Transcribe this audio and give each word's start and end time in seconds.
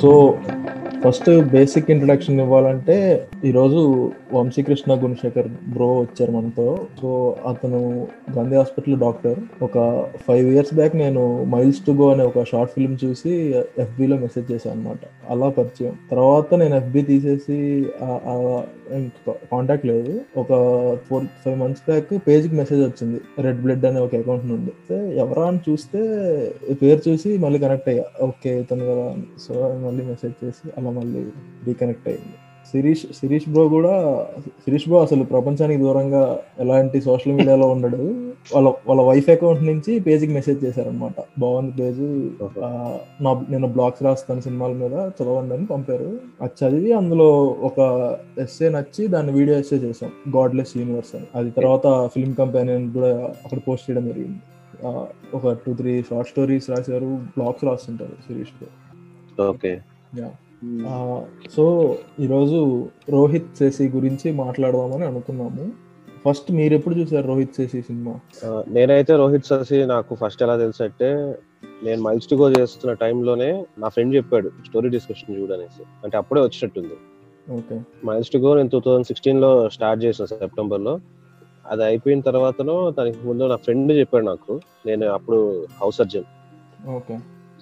So 0.00 0.10
first 1.04 1.30
basic 1.50 1.90
introduction 1.90 2.40
ఇవ్వాలంటే 2.40 2.96
ఈరోజు 3.44 3.80
Vamsikrishna 4.34 4.92
Gunasekhar 5.02 5.48
bro 5.74 5.88
వచ్చారు 6.00 6.32
మనతో. 6.36 6.66
సో 7.00 7.10
అతను 7.50 7.80
గాంధీ 8.36 8.56
హాస్పిటల్ 8.60 8.96
డాక్టర్. 9.04 9.38
ఒక 9.66 9.76
ఫైవ్ 10.26 10.46
ఇయర్స్ 10.54 10.74
బ్యాక్ 10.78 10.96
నేను 11.02 11.22
మైల్స్ 11.54 11.80
టు 11.86 11.92
గో 12.00 12.08
అనే 12.14 12.24
ఒక 12.30 12.44
షార్ట్ 12.52 12.72
ఫిల్మ్ 12.76 12.96
చూసి 13.04 13.32
ఎఫ్బిలో 13.84 14.18
మెసేజ్ 14.24 14.46
చేశాను 14.52 14.74
అనమాట 14.76 14.98
అలా 15.32 15.48
పరిచయం. 15.58 15.94
తర్వాత 16.10 16.54
నేను 16.62 16.76
ఎఫ్బి 16.80 17.02
తీసేసి 17.10 17.58
కాంటాక్ట్ 19.52 19.86
లేదు. 19.92 20.14
ఒక 20.42 20.50
ఫోర్ 21.08 21.26
ఫైవ్ 21.44 21.58
మంత్స్ 21.60 21.84
బ్యాక్ 21.88 22.12
పేజ్కి 22.28 22.54
మెసేజ్ 22.60 22.82
వచ్చింది. 22.88 23.20
రెడ్ 23.46 23.60
బ్లడ్ 23.64 23.86
అనే 23.90 24.00
ఒక 24.06 24.14
అకౌంట్ 24.22 24.46
నుండి. 24.52 24.72
ఎవరా 25.24 25.44
అని 25.50 25.60
చూస్తే 25.68 26.00
పేరు 26.82 27.00
చూసి 27.08 27.30
మళ్ళీ 27.44 27.60
కనెక్ట్ 27.66 27.88
అయ్యా. 27.92 28.06
ఓకే 28.28 28.52
ఇతను 28.62 28.86
కదా 28.92 29.06
సో 29.44 29.54
మళ్ళీ 29.86 30.04
మెసేజ్ 30.12 30.36
చేసి 30.44 30.66
అలా 30.78 30.90
మళ్ళీ 31.00 31.22
రీకనెక్ట్ 31.68 32.08
అయ్యింది 32.12 32.36
శిరీష్ 32.72 33.00
శిరీష్ 33.00 33.48
బ్రో 33.48 33.68
కూడా 33.68 34.26
శిరీష్ 34.48 34.88
బ్రో 34.88 35.02
అసలు 35.02 35.24
ప్రపంచానికి 35.24 35.82
దూరంగా 35.82 36.40
ఎలాంటి 36.58 37.00
సోషల్ 37.00 37.32
మీడియాలో 37.32 37.68
ఉండడు. 37.68 38.32
వాళ్ళ 38.54 38.72
వాళ్ళ 38.86 39.02
వైఫ్ 39.02 39.30
అకౌంట్ 39.30 39.62
నుంచి 39.62 40.00
పేజీకి 40.00 40.32
మెసేజ్ 40.32 40.64
చేశారనమాట 40.64 41.12
బాగుంది 41.38 41.72
పేజ్ 41.72 42.00
నా 43.22 43.44
నేను 43.50 43.68
బ్లాగ్స్ 43.68 44.02
రాస్తాను 44.02 44.40
సినిమాల 44.40 44.72
మీద 44.72 44.92
చదవండి 44.92 45.54
అని 45.54 45.66
పంపారు. 45.66 46.20
అది 46.42 46.64
చదివి 46.64 46.92
అందులో 46.92 47.30
ఒక 47.42 47.78
ఎస్ఏ 48.38 48.68
నచ్చి 48.68 49.06
దాన్ని 49.06 49.32
వీడియో 49.32 49.58
ఎస్ఏ 49.58 49.76
చేసాం 49.76 50.10
గాడ్లెస్ 50.36 50.76
యూనివర్స్ 50.76 51.16
అని. 51.16 51.26
అది 51.34 51.50
తర్వాత 51.50 52.10
ఫిల్మ్ 52.14 52.34
కంపెనీ 52.34 52.92
కూడా 52.92 53.34
అక్కడ 53.44 53.58
పోస్ట్ 53.68 53.90
చేయడం 53.90 54.06
జరిగింది. 54.08 54.38
ఒక 55.34 55.52
టూ 55.66 55.74
త్రీ 55.74 56.02
షార్ట్ 56.02 56.30
స్టోరీస్ 56.30 56.70
రాశారు 56.70 57.06
blogs 57.06 57.64
రాస్తుంటారు 57.64 58.12
Shirish 58.28 58.48
bro. 58.48 59.44
Okay. 59.48 59.80
Yeah. 60.18 60.30
So 61.56 61.96
ఈరోజు 62.20 62.88
రోహిత్ 63.08 63.56
శశి 63.60 63.88
గురించి 63.88 64.32
మాట్లాడదామని 64.32 65.04
అనుకున్నాము. 65.04 65.72
ఫస్ట్ 66.24 66.52
మీరు 66.52 66.74
ఎప్పుడు 66.74 66.94
చూసారు 66.94 67.26
రోహిత్ 67.26 67.54
శశి 67.54 67.82
సినిమా? 67.82 68.14
నేనైతే 68.68 69.16
రోహిత్ 69.16 69.44
శశి 69.44 69.86
నాకు 69.86 70.14
ఫస్ట్ 70.14 70.42
ఎలా 70.42 70.56
తెలుసు 70.56 70.82
అంటే 70.82 71.36
నేను 71.82 72.02
మైల్స్ 72.02 72.26
టు 72.26 72.34
గో 72.34 72.50
చేస్తున్న 72.50 72.94
టైంలోనే 72.94 73.66
నా 73.78 73.88
ఫ్రెండ్ 73.88 74.14
చెప్పాడు 74.14 74.48
స్టోరీ 74.48 74.88
డిస్కషన్ 74.88 75.42
చూడనేసి. 75.42 75.82
అంటే 76.04 76.16
అప్పుడే 76.16 76.40
వచ్చినట్టుంది 76.40 76.94
ఓకే. 77.52 77.80
మైల్స్ 78.06 78.30
టు 78.30 78.38
గో 78.38 78.54
నేను 78.54 78.68
టూ 78.68 78.80
థౌజండ్ 78.80 79.06
సిక్స్టీన్లో 79.06 79.68
స్టార్ట్ 79.68 80.04
చేసిన 80.04 80.24
సెప్టెంబర్లో 80.24 80.98
అది 81.66 81.84
అయిపోయిన 81.84 82.20
తర్వాతనో 82.20 82.90
దానికి 82.90 83.26
ముందు 83.26 83.44
నా 83.44 83.56
ఫ్రెండ్ 83.56 83.92
చెప్పాడు 83.92 84.24
నాకు. 84.24 84.60
నేను 84.86 85.06
అప్పుడు 85.06 85.66
హౌస్ 85.82 85.96
సర్జన్. 85.96 86.24
ఓకే. 86.88 87.18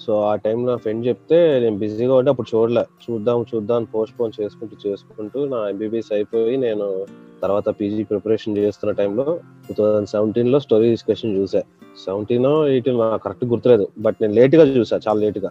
సో 0.06 0.12
ఆ 0.22 0.34
టైంలో 0.34 0.76
ఫ్రెండ్ 0.76 1.06
చెప్తే 1.06 1.60
నేను 1.60 1.76
బిజీగా 1.78 2.14
ఉంటే 2.14 2.30
అప్పుడు 2.30 2.56
చూడలే. 2.56 2.84
చూద్దాం 3.04 3.44
చూద్దాం 3.50 3.84
పోస్ట్ 3.84 4.20
పోన్ 4.20 4.32
చేసుకుంటూ 4.40 4.76
చేసుకుంటూ 4.86 5.40
నా 5.44 5.68
ఎంబీబీఎస్ 5.68 6.12
అయిపోయి 6.12 6.56
నేను 6.56 7.06
తర్వాత 7.42 7.68
పీజీ 7.68 8.02
ప్రిపరేషన్ 8.04 8.58
చేస్తున్న 8.58 8.92
టైంలో 8.94 9.40
టూ 9.68 9.74
థౌజండ్ 9.74 10.08
సెవెంటీన్లో 10.08 10.60
స్టోరీ 10.60 10.90
డిస్కషన్ 10.90 11.36
చూసా. 11.36 11.62
సెవెంటీన్ 12.04 12.46
ఎయిటీన్ 12.46 12.98
నాకు 12.98 13.22
కరెక్ట్ 13.24 13.44
గుర్తులేదు. 13.44 13.88
బట్ 13.98 14.16
నేను 14.20 14.34
లేట్గా 14.34 14.62
చూసా 14.62 15.00
చాలా 15.08 15.20
లేట్గా 15.20 15.50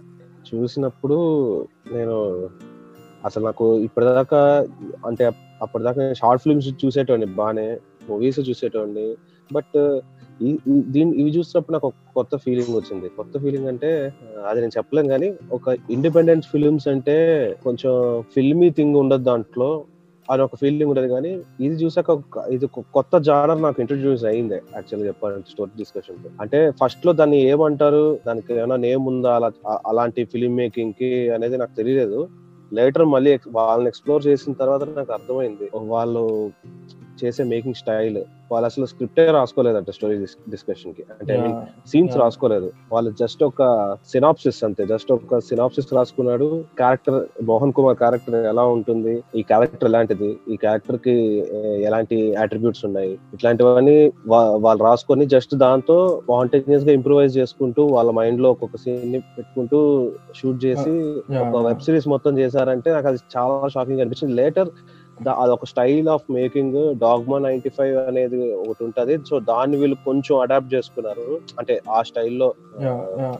చూసినప్పుడు 0.49 1.17
నేను 1.91 2.17
అసలు 3.25 3.43
నాకు 3.43 3.77
ఇప్పటిదాకా 3.79 4.65
అంటే 5.05 5.25
అప్పటిదాకా 5.61 6.13
షార్ట్ 6.13 6.43
ఫిల్మ్స్ 6.43 6.85
చూసేటోండి 6.85 7.25
బాగానే 7.25 7.77
మూవీస్ 8.09 8.39
చూసేటోండి 8.49 9.17
బట్ 9.53 9.77
దీని 10.87 11.17
ఇవి 11.17 11.29
చూసినప్పుడు 11.29 11.73
నాకు 11.73 11.87
ఒక 11.87 11.93
కొత్త 12.15 12.37
ఫీలింగ్ 12.37 12.75
వచ్చింది. 12.75 13.09
కొత్త 13.09 13.39
ఫీలింగ్ 13.39 13.67
అంటే 13.67 14.13
అది 14.47 14.59
నేను 14.59 14.71
చెప్పలేం 14.77 15.07
కానీ 15.07 15.33
ఒక 15.51 15.77
ఇండిపెండెంట్ 15.89 16.45
ఫిల్మ్స్ 16.45 16.87
అంటే 16.87 17.17
కొంచెం 17.63 18.23
ఫిల్మీ 18.35 18.69
థింగ్ 18.69 18.95
ఉండదు 18.95 19.23
దాంట్లో. 19.23 19.83
అని 20.31 20.41
ఒక 20.41 20.55
ఫీలింగ్ 20.55 20.89
ఉండదు 20.89 21.07
కానీ 21.07 21.29
ఇది 21.61 21.75
చూసాక 21.75 22.19
ఇది 22.49 22.67
కొత్త 22.67 23.17
జానర్ 23.17 23.61
నాకు 23.61 23.75
ఇంట్రడ్యూస్ 23.79 24.23
అయింది 24.25 24.53
యాక్చువల్గా 24.53 25.07
చెప్పాలంటే 25.07 25.45
స్టోరీ 25.51 25.71
డిస్కషన్ 25.77 26.15
అంటే 26.41 26.71
ఫస్ట్లో 26.71 27.13
దాన్ని 27.13 27.37
ఏమంటారు? 27.37 28.19
దానికి 28.27 28.53
ఏమైనా 28.53 28.75
నేమ్ 28.75 29.07
ఉందా? 29.07 29.35
అలా 29.35 29.51
అలాంటి 29.87 30.25
ఫిల్మ్ 30.25 30.55
మేకింగ్కి 30.55 31.29
అనేది 31.29 31.57
నాకు 31.57 31.75
తెలియలేదు. 31.75 32.27
లేటర్ 32.73 33.05
మళ్ళీ 33.05 33.39
వాళ్ళని 33.51 33.87
ఎక్స్ప్లోర్ 33.87 34.27
చేసిన 34.27 34.53
తర్వాత 34.53 34.83
నాకు 34.83 35.13
అర్థమైంది. 35.13 35.69
వాళ్ళు 35.75 36.51
చేసే 37.23 37.43
మేకింగ్ 37.53 37.79
స్టైల్ 37.81 38.19
వాళ్ళు 38.51 38.67
అసలు 38.69 38.85
స్క్రిప్టే 38.91 39.23
రాసుకోలేదంట 39.35 39.89
స్టోరీ 39.95 40.15
డిస్కషన్కి 40.53 41.03
అంటే 41.19 41.33
సీన్స్ 41.91 42.15
రాసుకోలేదు. 42.21 42.67
వాళ్ళు 42.93 43.09
జస్ట్ 43.19 43.41
ఒక 43.47 43.61
సినాప్సిస్ 44.11 44.61
అంతే. 44.67 44.83
జస్ట్ 44.91 45.11
ఒక 45.15 45.39
సినాప్సిస్ 45.49 45.93
రాసుకున్నాడు. 45.97 46.47
క్యారెక్టర్ 46.79 47.17
మోహన్ 47.49 47.73
కుమార్ 47.77 47.97
క్యారెక్టర్ 48.01 48.37
ఎలా 48.53 48.63
ఉంటుంది? 48.75 49.13
ఈ 49.39 49.43
క్యారెక్టర్ 49.51 49.89
ఎలాంటిది? 49.91 50.29
ఈ 50.53 50.57
క్యారెక్టర్కి 50.63 51.15
ఎలాంటి 51.89 52.17
అట్రిబ్యూట్స్ 52.45 52.83
ఉన్నాయి? 52.89 53.13
ఇట్లాంటివన్నీ 53.37 53.97
వాళ్ళు 54.65 54.81
రాసుకొని 54.89 55.27
జస్ట్ 55.35 55.55
దాంతో 55.65 55.97
వాంటేజియస్గా 56.33 56.93
ఇంప్రూవైజ్ 56.99 57.37
చేసుకుంటూ 57.39 57.83
వాళ్ళ 57.95 58.09
మైండ్లో 58.19 58.49
ఒక్కొక్క 58.55 58.79
సీన్ని 58.85 59.21
పెట్టుకుంటూ 59.37 59.79
షూట్ 60.39 60.59
చేసి 60.65 60.95
ఒక 61.43 61.63
వెబ్ 61.67 61.85
సిరీస్ 61.87 62.09
మొత్తం 62.15 62.33
చేశారంటే 62.41 62.89
నాకు 62.97 63.09
అది 63.11 63.21
చాలా 63.37 63.55
షాకింగ్ 63.75 64.01
అనిపించింది. 64.05 64.35
లేటర్ 64.41 64.71
అదొక 65.27 65.65
style 65.65 66.07
of 66.07 66.31
making 66.31 66.95
Dogma 66.95 67.39
ninety 67.39 67.69
five 67.69 67.97
అనేది 68.07 68.53
ఒకటి 68.53 68.83
ఉంటది. 68.83 69.19
సో 69.29 69.39
దాన్ని 69.39 69.77
వీళ్ళు 69.77 69.97
కొంచెం 70.05 70.39
అడాప్ట్ 70.39 70.73
చేసుకున్నారు. 70.73 71.41
అంటే 71.59 71.81
ఆ 71.89 72.01
స్టైల్లో 72.01 72.53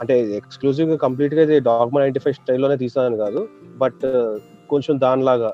అంటే 0.01 0.35
ఎక్స్క్లూజివ్గా 0.35 0.97
కంప్లీట్గా 0.97 1.41
ఇది 1.41 1.59
డాగ్మా 1.59 2.01
నైన్టీ 2.01 2.19
ఫైవ్ 2.19 2.35
స్టైల్లోనే 2.35 2.77
తీసాను 2.77 3.17
కాదు. 3.17 3.47
బట్ 3.77 4.05
కొంచెం 4.69 4.99
దానిలాగా 4.99 5.53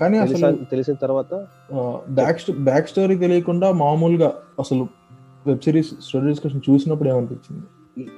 కానీ 0.00 0.18
అసలు 0.18 0.56
తెలిసిన 0.70 0.94
తర్వాత 0.94 1.46
బ్యాక్ 2.08 2.40
బ్యాక్ 2.50 2.88
స్టోరీ 2.88 3.16
తెలియకుండా 3.16 3.72
మామూలుగా 3.72 4.32
అసలు 4.58 4.86
వెబ్ 5.46 5.60
సిరీస్ 5.60 5.90
స్టోరీ 6.02 6.26
డిస్కషన్ 6.28 6.60
చూసినప్పుడు 6.70 7.08
ఏమనిపించింది? 7.08 7.66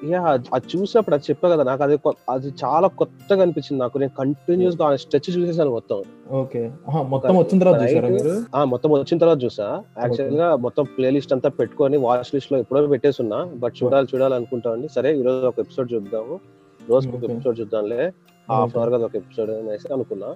యా 0.05 0.21
అది 0.55 0.66
చూసినప్పుడు 0.71 1.15
అది 1.15 1.25
చెప్పా 1.31 1.49
కదా 1.49 1.62
నాకు 1.62 1.83
అది 1.83 1.97
అది 2.31 2.49
చాలా 2.62 2.89
కొత్తగా 3.00 3.43
అనిపించింది 3.43 3.81
నాకు. 3.83 3.99
నేను 3.99 4.12
కంటిన్యూస్గా 4.19 4.97
స్ట్రెచ్ 4.97 5.39
చూసేసాను 5.39 5.71
మొత్తం. 5.71 6.03
ఓకే. 6.31 6.62
మొత్తం 7.09 7.37
వచ్చిన 7.37 7.59
తర్వాత 7.62 8.65
మొత్తం 8.65 8.91
వచ్చిన 8.91 9.19
తర్వాత 9.19 9.44
చూసా. 9.44 9.83
యాక్చువల్గా 9.99 10.56
మొత్తం 10.56 10.84
ప్లే 10.84 11.11
లిస్ట్ 11.11 11.33
అంతా 11.33 11.49
పెట్టుకొని 11.49 11.97
వాచ్ 11.97 12.31
లిస్ట్లో 12.34 12.59
ఎప్పుడో 12.59 12.87
పెట్టేసున్నా 12.87 13.44
బట్ 13.44 13.75
చూడాలి 13.84 14.09
చూడాలి 14.15 14.34
అనుకుంటామండి. 14.34 14.89
సరే 14.89 15.19
ఈ 15.19 15.22
రోజు 15.22 15.47
ఒక 15.47 15.59
ఎపిసోడ్ 15.59 15.93
చూద్దాము. 15.93 16.41
రోజుకి 16.89 17.16
ఒక 17.16 17.25
ఎపిసోడ్ 17.31 17.60
చూద్దాంలే. 17.60 18.03
హాఫ్ 18.50 18.77
అవర్ 18.77 18.93
కదా 18.93 19.05
ఒక 19.05 19.16
ఎపిసోడ్ 19.16 19.50
అనేసి 19.50 19.93
అనుకున్నా. 19.93 20.31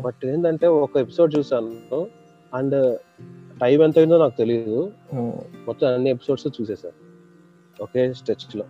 బట్ 0.00 0.26
ఏంటంటే 0.26 0.66
ఒక 0.66 0.96
ఎపిసోడ్ 0.96 1.34
చూసాను 1.38 2.06
అండ్ 2.54 2.98
టైం 3.60 3.82
ఎంత 3.82 3.98
అయిందో 3.98 4.18
నాకు 4.18 4.36
తెలియదు 4.38 4.90
మొత్తం 5.66 5.86
అన్ని 5.88 6.10
ఎపిసోడ్స్ 6.10 6.46
చూసేసాను 6.60 7.07
ఒకే 7.86 8.14
స్ట్రెచ్లో. 8.14 8.66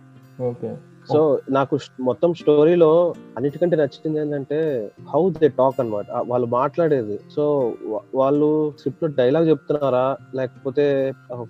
ఓకే. 0.49 0.69
సో 1.11 1.19
నాకు 1.49 1.75
మొత్తం 2.07 2.33
స్టోరీలో 2.33 2.89
అన్నిటికంటే 3.37 3.75
నచ్చింది 3.75 4.19
ఏంటంటే 4.19 4.57
హౌ 5.11 5.29
దే 5.29 5.47
టాక్ 5.47 5.79
అనమాట 5.79 6.05
వాళ్ళు 6.31 6.47
మాట్లాడేది. 6.47 7.19
సో 7.35 7.43
వాళ్ళు 8.13 8.73
స్క్రిప్ట్లో 8.77 9.07
డైలాగ్ 9.07 9.49
చెప్తున్నారా 9.49 10.17
లేకపోతే 10.35 10.85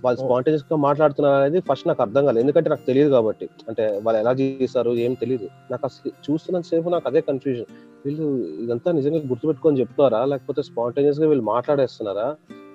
వాళ్ళు 0.04 0.20
స్పాంటేనియస్గా 0.24 0.78
మాట్లాడుతున్నారా 0.78 1.38
అనేది 1.38 1.60
ఫస్ట్ 1.60 1.88
నాకు 1.88 2.02
అర్థం 2.02 2.26
కాలేదు. 2.26 2.44
ఎందుకంటే 2.46 2.70
నాకు 2.70 2.86
తెలియదు 2.86 3.10
కాబట్టి. 3.10 3.48
అంటే 3.70 4.00
వాళ్ళు 4.06 4.20
ఎలా 4.20 4.32
చేస్తారు 4.42 4.94
ఏం 5.06 5.14
తెలియదు 5.14 5.50
నాకు 5.72 5.86
అసలు 5.86 6.14
చూస్తున్నంత 6.28 6.66
సేపు 6.66 6.90
నాకు 6.90 7.08
అదే 7.08 7.22
కన్ఫ్యూజన్ 7.22 7.72
వీళ్ళు 8.06 8.28
ఇదంతా 8.64 8.92
నిజంగా 8.92 9.22
గుర్తుపెట్టుకొని 9.32 9.80
చెప్తున్నారా 9.80 10.26
లేకపోతే 10.26 10.62
స్పాంటేనియస్గా 10.62 11.28
వీళ్ళు 11.28 11.44
మాట్లాడేస్తున్నారా? 11.44 12.28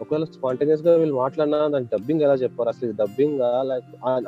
ఒకవేళ 0.03 0.25
స్పాంటేనియస్గా 0.37 0.93
వీళ్ళు 1.01 1.17
మాట్లాడినా 1.25 1.61
దాని 1.75 1.93
డబ్బింగ్ 1.95 2.25
ఎలా 2.27 2.37
చెప్పారు? 2.43 2.69
అసలు 2.73 2.87
ఇది 2.89 2.97
డబ్బింగ్ 3.03 3.39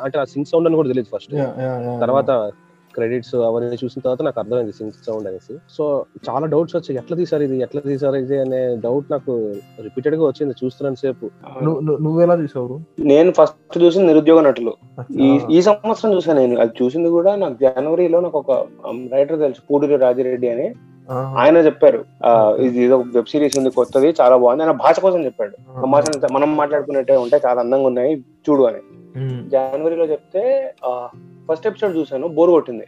అంటే 0.05 0.17
ఆ 0.23 0.27
సింగ్ 0.35 0.49
సౌండ్ 0.53 0.69
అని 0.69 0.79
కూడా 0.81 0.91
తెలియదు 0.93 1.11
ఫస్ట్ 1.17 1.35
తర్వాత 2.05 2.31
క్రెడిట్స్ 2.95 3.35
అవన్నీ 3.47 3.77
చూసిన 3.81 4.03
తర్వాత 4.05 4.23
నాకు 4.27 4.39
అర్థమైంది 4.43 4.75
సింగ్ 4.77 4.95
సౌండ్ 5.07 5.27
అనేసి. 5.31 5.55
సో 5.77 5.85
చాలా 6.29 6.47
డౌట్స్ 6.53 6.77
వచ్చాయి. 6.77 6.97
ఎట్లా 7.01 7.17
తీసారు 7.21 7.43
ఇది? 7.47 7.57
ఎట్లా 7.67 7.81
తీసారు 7.89 8.17
ఇది 8.23 8.37
అనే 8.45 8.61
డౌట్ 8.85 9.11
నాకు 9.15 9.33
రిపీటెడ్గా 9.87 10.25
వచ్చింది 10.31 10.55
చూస్తున్నాను 10.61 11.01
సేపు. 11.03 11.27
నువ్వు 12.07 12.19
ఎలా 12.27 12.37
చూసావు 12.43 12.79
నేను 13.13 13.33
ఫస్ట్ 13.39 13.79
చూసిన 13.85 14.07
నిరుద్యోగ 14.11 14.43
నటులు. 14.49 14.75
ఈ 15.27 15.29
ఈ 15.57 15.61
సంవత్సరం 15.69 16.15
చూసాను 16.17 16.39
నేను. 16.43 16.57
అది 16.65 16.75
చూసింది 16.83 17.11
కూడా 17.17 17.35
నాకు 17.45 17.59
జనవరిలో 17.65 18.21
నాకు 18.27 18.41
ఒక 18.43 18.53
రైటర్ 19.17 19.43
తెలుసు 19.45 19.67
పూడూరి 19.71 19.99
రాజిరెడ్డి 20.07 20.51
అని. 20.55 20.69
ఆయన 21.11 21.57
చెప్పారు 21.67 22.01
ఇది 22.67 22.79
ఏదో 22.85 22.97
వెబ్ 23.15 23.31
సిరీస్ 23.33 23.59
ఉంది 23.59 23.71
కొత్తది 23.71 24.09
చాలా 24.21 24.37
బాగుంది 24.37 24.63
ఆయన 24.63 24.75
భాష 24.85 25.01
కోసం 25.01 25.21
చెప్పాడు. 25.25 25.55
మనం 26.37 26.51
మాట్లాడుకున్నట్టే 26.57 27.17
ఉంటాయి 27.25 27.43
చాలా 27.47 27.61
అందంగా 27.61 27.87
ఉన్నాయి 27.87 28.13
చూడు 28.47 28.63
అని. 28.63 28.83
జనవరిలో 29.49 30.05
చెప్తే 30.05 30.43
ఫస్ట్ 31.51 31.67
ఎపిసోడ్ 31.67 31.97
చూసాను 31.97 32.29
బోర్ 32.29 32.51
కొట్టింది. 32.51 32.87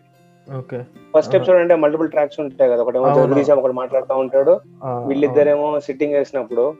ఫస్ట్ 1.17 1.35
ఎపిసోడ్ 1.35 1.59
అంటే 1.59 1.75
మల్టిపుల్ 1.75 2.09
ట్రాక్స్ 2.09 2.41
ఉంటాయి 2.41 2.71
కదా. 2.71 2.83
ఒకటేమో 2.83 3.07
అవును. 3.07 3.27
జగదీశ్ 3.27 3.51
ఒకటి 3.51 3.73
మాట్లాడుతూ 3.73 4.15
ఉంటాడు. 4.17 4.61
వీళ్ళిద్దరేమో 5.07 5.81
సిట్టింగ్ 5.81 6.15
వేసినప్పుడు 6.15 6.75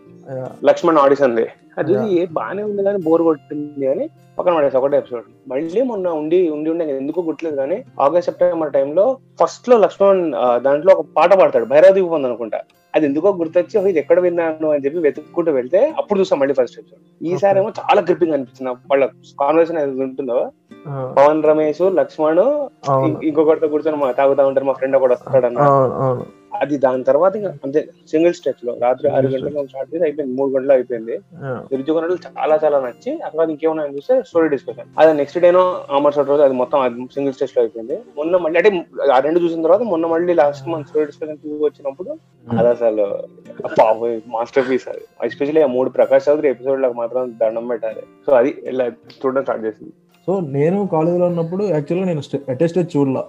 లక్ష్మణ్ 0.65 0.97
ఆడిషన్ 0.97 1.37
ది. 1.37 1.47
అది 1.79 2.27
బానే 2.33 2.63
ఉంది 2.63 2.83
కానీ 2.83 2.99
బోర్ 2.99 3.23
కొట్టింది 3.23 3.87
అని 3.87 4.11
పక్కన 4.39 4.57
పడేసి 4.57 4.77
ఒకటే 4.77 4.97
ఎపిసోడ్ 4.97 5.25
మళ్ళీ 5.49 5.83
మొన్న 5.83 6.09
ఉండి 6.09 6.51
ఉండి 6.51 6.71
ఉండి 6.71 6.85
ఎందుకు 6.85 7.21
గుర్తులేదు 7.21 7.57
కానీ 7.57 7.85
ఆగస్ట్ 8.01 8.25
సెప్టెంబర్ 8.25 8.73
టైంలో 8.73 9.17
ఫస్ట్లో 9.41 9.79
లక్ష్మణ్ 9.79 10.33
దాంట్లో 10.63 10.95
ఒక 10.95 11.07
పాట 11.17 11.35
పాడతాడు. 11.35 11.65
భైరవ 11.65 11.93
దీపం 11.93 12.25
అనుకుంటా. 12.25 12.61
అది 12.95 13.05
ఎందుకో 13.07 13.29
గుర్తొచ్చి 13.39 13.75
"ఓ, 13.79 13.83
ఇది 13.87 13.99
ఎక్కడ 13.99 14.19
విన్నాను? 14.25 14.69
అని 14.71 14.83
చెప్పి 14.85 15.05
వెతుక్కుంటూ 15.05 15.51
వెళ్తే 15.57 15.81
అప్పుడు 15.99 16.19
చూసాం 16.21 16.39
మళ్ళీ 16.41 16.55
ఫస్ట్ 16.55 16.79
ఎపిసోడ్ 16.79 17.03
ఈసారి 17.29 17.59
ఏమో 17.59 17.71
చాలా 17.81 18.01
గ్రిప్పింగ్ 18.07 18.35
అనిపించింది 18.35 18.73
వాళ్ళ 18.91 19.05
కాన్వర్సేషన్ 19.39 19.81
ఏది 19.83 20.03
ఉంటుందో 20.07 20.39
పవన్ 21.17 21.43
రమేష్ 21.45 21.83
లక్ష్మణ్ 21.99 22.43
ఇంకొకరితో 23.25 23.69
కూర్చొని 23.69 24.13
తాగుతా 24.17 24.47
ఉంటారు 24.51 24.69
మా 24.69 24.77
ఫ్రెండ్ 24.79 24.99
ఒకటి 24.99 25.15
వస్తాడు 25.17 25.49
అన్న 25.49 25.59
అది 26.55 26.79
దాని 26.79 27.05
తర్వాత 27.05 27.37
ఇంకా 27.37 27.55
అంతే 27.65 27.89
సింగిల్ 28.11 28.35
స్ట్రెచ్లో 28.35 28.79
రాత్రి 28.81 29.09
ఆరు 29.09 29.27
గంటలకు 29.27 29.67
స్టార్ట్ 29.67 29.95
చేసి 29.95 30.05
అయిపోయింది 30.05 30.37
మూడు 30.37 30.51
గంటలు 30.51 30.73
అయిపోయింది. 30.73 31.21
నటులు 31.73 32.19
చాలా 32.39 32.61
చాలా 32.65 32.81
నచ్చి 32.81 33.21
అక్కడ 33.21 33.51
ఇంకేమన్నా 33.51 33.85
చూస్తే 33.87 34.23
స్టోరీ 34.23 34.49
డిస్కషన్ 34.49 34.89
అది 34.99 35.15
నెక్స్ట్ 35.15 35.39
డేనో 35.39 35.85
అమర్ 35.91 36.29
రోజు 36.29 36.43
అది 36.43 36.55
మొత్తం 36.55 37.09
సింగిల్ 37.15 37.35
స్టేజ్లో 37.35 37.63
అయిపోయింది. 37.63 37.99
మొన్న 38.17 38.37
మళ్ళీ 38.37 38.59
అంటే 38.59 38.87
ఆ 39.13 39.19
రెండు 39.19 39.41
చూసిన 39.41 39.63
తర్వాత 39.63 39.83
మొన్న 39.83 40.07
మళ్ళీ 40.07 40.35
లాస్ట్ 40.35 40.69
మంత్ 40.69 40.89
స్టోరీ 40.89 41.07
డిస్కషన్ 41.07 41.39
వచ్చినప్పుడు 41.63 42.11
అది 42.59 42.69
అసలు 42.69 43.19
మాస్టర్ 44.27 44.71
పీస్ 44.71 44.89
అది. 44.89 45.01
ఎస్పెషల్లీ 45.25 45.63
ఆ 45.63 45.67
మూడు 45.67 45.91
ప్రకాష్ 45.91 46.29
చౌదరి 46.29 46.49
ఎపిసోడ్లకు 46.49 46.93
మాత్రం 46.93 47.39
దండం 47.41 47.67
పెట్టాలి. 47.67 48.01
సో 48.27 48.33
అది 48.33 48.63
ఇలా 48.65 48.87
చూడడం 48.87 49.43
స్టార్ట్ 49.43 49.65
చేసింది. 49.65 49.93
సో 50.29 50.41
నేను 50.41 50.87
కాలేజీలో 50.87 51.27
ఉన్నప్పుడు 51.27 51.65
యాక్చువల్గా 51.65 52.07
నేను 52.07 52.23
అటెస్టెడ్ 52.49 52.97
చూడలా. 52.97 53.25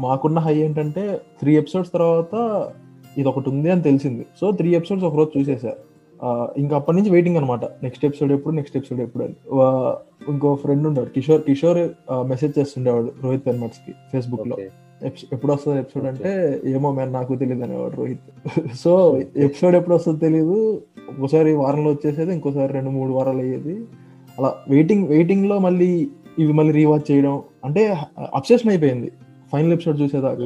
మాకున్న 0.00 0.38
హై 0.38 0.54
ఏంటంటే 0.56 1.20
త్రీ 1.40 1.56
ఎపిసోడ్స్ 1.56 1.92
తర్వాత 1.92 2.34
ఇది 3.18 3.28
ఒకటి 3.28 3.48
ఉంది 3.50 3.70
అని 3.70 3.82
తెలిసింది. 3.82 4.26
సో 4.40 4.50
త్రీ 4.50 4.74
ఎపిసోడ్స్ 4.74 5.04
ఒకరోజు 5.04 5.38
చూసేసా. 5.38 5.72
ఇంకా 6.56 6.76
అప్పటి 6.76 6.96
నుంచి 6.96 7.10
వెయిటింగ్ 7.10 7.36
అనమాట 7.36 7.64
నెక్స్ట్ 7.64 8.04
ఎపిసోడ్ 8.04 8.32
ఎప్పుడు 8.32 8.54
నెక్స్ట్ 8.54 8.76
ఎపిసోడ్ 8.76 9.00
ఎప్పుడు 9.00 9.24
అని. 9.24 9.34
ఇంకో 10.32 10.54
ఫ్రెండ్ 10.54 10.86
ఉన్నాడు 10.86 11.08
కిషోర్ 11.08 11.42
కిషోర్ 11.42 11.90
మెసేజ్ 12.12 12.58
చేస్తుండేవాడు 12.58 13.12
రోహిత్ 13.22 13.46
పెన్మట్స్కి 13.46 13.92
ఫేస్బుక్లో 14.12 14.56
ఎప్పుడు 15.32 15.52
వస్తుంది 15.52 15.78
ఎపిసోడ్ 15.78 16.06
అంటే 16.06 16.60
ఏమో 16.66 16.92
మ్యాన్ 16.92 17.12
నాకు 17.12 17.36
తెలియదు 17.36 17.62
అనేవాడు 17.62 17.96
రోహిత్. 17.96 18.26
సో 18.84 19.18
ఎపిసోడ్ 19.36 19.74
ఎప్పుడు 19.74 19.96
వస్తుందో 19.96 20.18
తెలియదు 20.18 20.82
ఒకసారి 21.18 21.52
వారంలో 21.54 21.90
వచ్చేసేది 21.90 22.32
ఇంకోసారి 22.32 22.72
రెండు 22.72 22.90
మూడు 22.90 23.12
వారాలు 23.12 23.38
అయ్యేది. 23.38 23.84
అలా 24.38 24.54
వెయిటింగ్ 24.68 25.08
వెయిటింగ్లో 25.08 25.58
మళ్ళీ 25.58 26.10
ఇవి 26.38 26.52
మళ్ళీ 26.52 26.72
రీవాచ్ 26.72 27.10
చేయడం. 27.10 27.42
అంటే 27.64 27.96
అబ్సెషన్ 28.34 28.70
అయిపోయింది. 28.70 29.12
Final 29.52 29.72
episode 29.72 30.00
చూసేదాకా. 30.00 30.44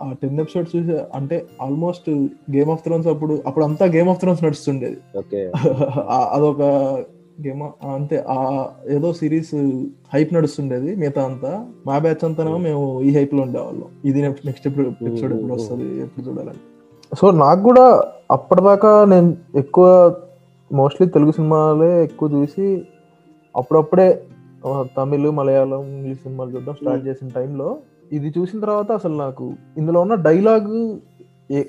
ఆ 0.00 0.12
టెన్ 0.22 0.40
ఎపిసోడ్ 0.40 0.76
చూసే 0.76 1.04
అంటే 1.14 1.46
ఆల్మోస్ట్ 1.62 2.10
గేమ్ 2.56 2.70
ఆఫ్ 2.70 2.84
థ్రోన్స్ 2.86 3.08
అప్పుడు 3.08 3.42
అప్పుడు 3.46 3.64
అంతా 3.64 3.86
గేమ్ 3.86 4.08
ఆఫ్ 4.08 4.20
థ్రోన్స్ 4.20 4.44
నడుస్తుండేది. 4.44 4.96
అదొక 6.08 6.62
గేమ్ 7.46 7.62
అంతే 7.94 8.24
ఆ 8.28 8.66
ఏదో 8.90 9.12
సిరీస్ 9.12 9.54
హైప్ 10.14 10.34
నడుస్తుండేది 10.34 10.96
మిగతా 10.96 11.24
అంతా. 11.24 11.66
మా 11.86 11.98
బ్యాచ్ 11.98 12.24
అంతానేమో 12.24 12.58
మేము 12.58 13.02
ఈ 13.02 13.14
హైప్లో 13.14 13.42
ఉండేవాళ్ళం. 13.42 13.84
ఇది 14.04 14.22
నెక్స్ట్ 14.22 14.66
ఎపిసోడ్ 14.66 15.32
ఎప్పుడు 15.32 15.54
వస్తుంది 15.54 16.00
ఎప్పుడు 16.00 16.26
చూడాలని. 16.26 16.60
సో 17.18 17.30
నాకు 17.30 17.62
కూడా 17.62 18.02
అప్పటిదాకా 18.30 19.04
నేను 19.04 19.36
ఎక్కువ 19.56 20.16
మోస్ట్లీ 20.72 21.06
తెలుగు 21.08 21.30
సినిమాలే 21.30 22.04
ఎక్కువ 22.04 22.30
చూసి 22.32 22.84
అప్పుడప్పుడే 23.56 24.22
తమిళ్ 24.96 25.30
మలయాళం 25.30 25.80
ఇంగ్లీష్ 25.80 26.22
సినిమాలు 26.22 26.50
చూడడం 26.50 26.74
స్టార్ట్ 26.74 27.06
చేసిన 27.06 27.28
టైంలో 27.28 27.78
ఇది 28.12 28.32
చూసిన 28.38 28.60
తర్వాత 28.60 28.92
అసలు 28.92 29.16
నాకు 29.16 29.54
ఇందులో 29.76 30.00
ఉన్న 30.00 30.14
డైలాగ్ 30.14 30.70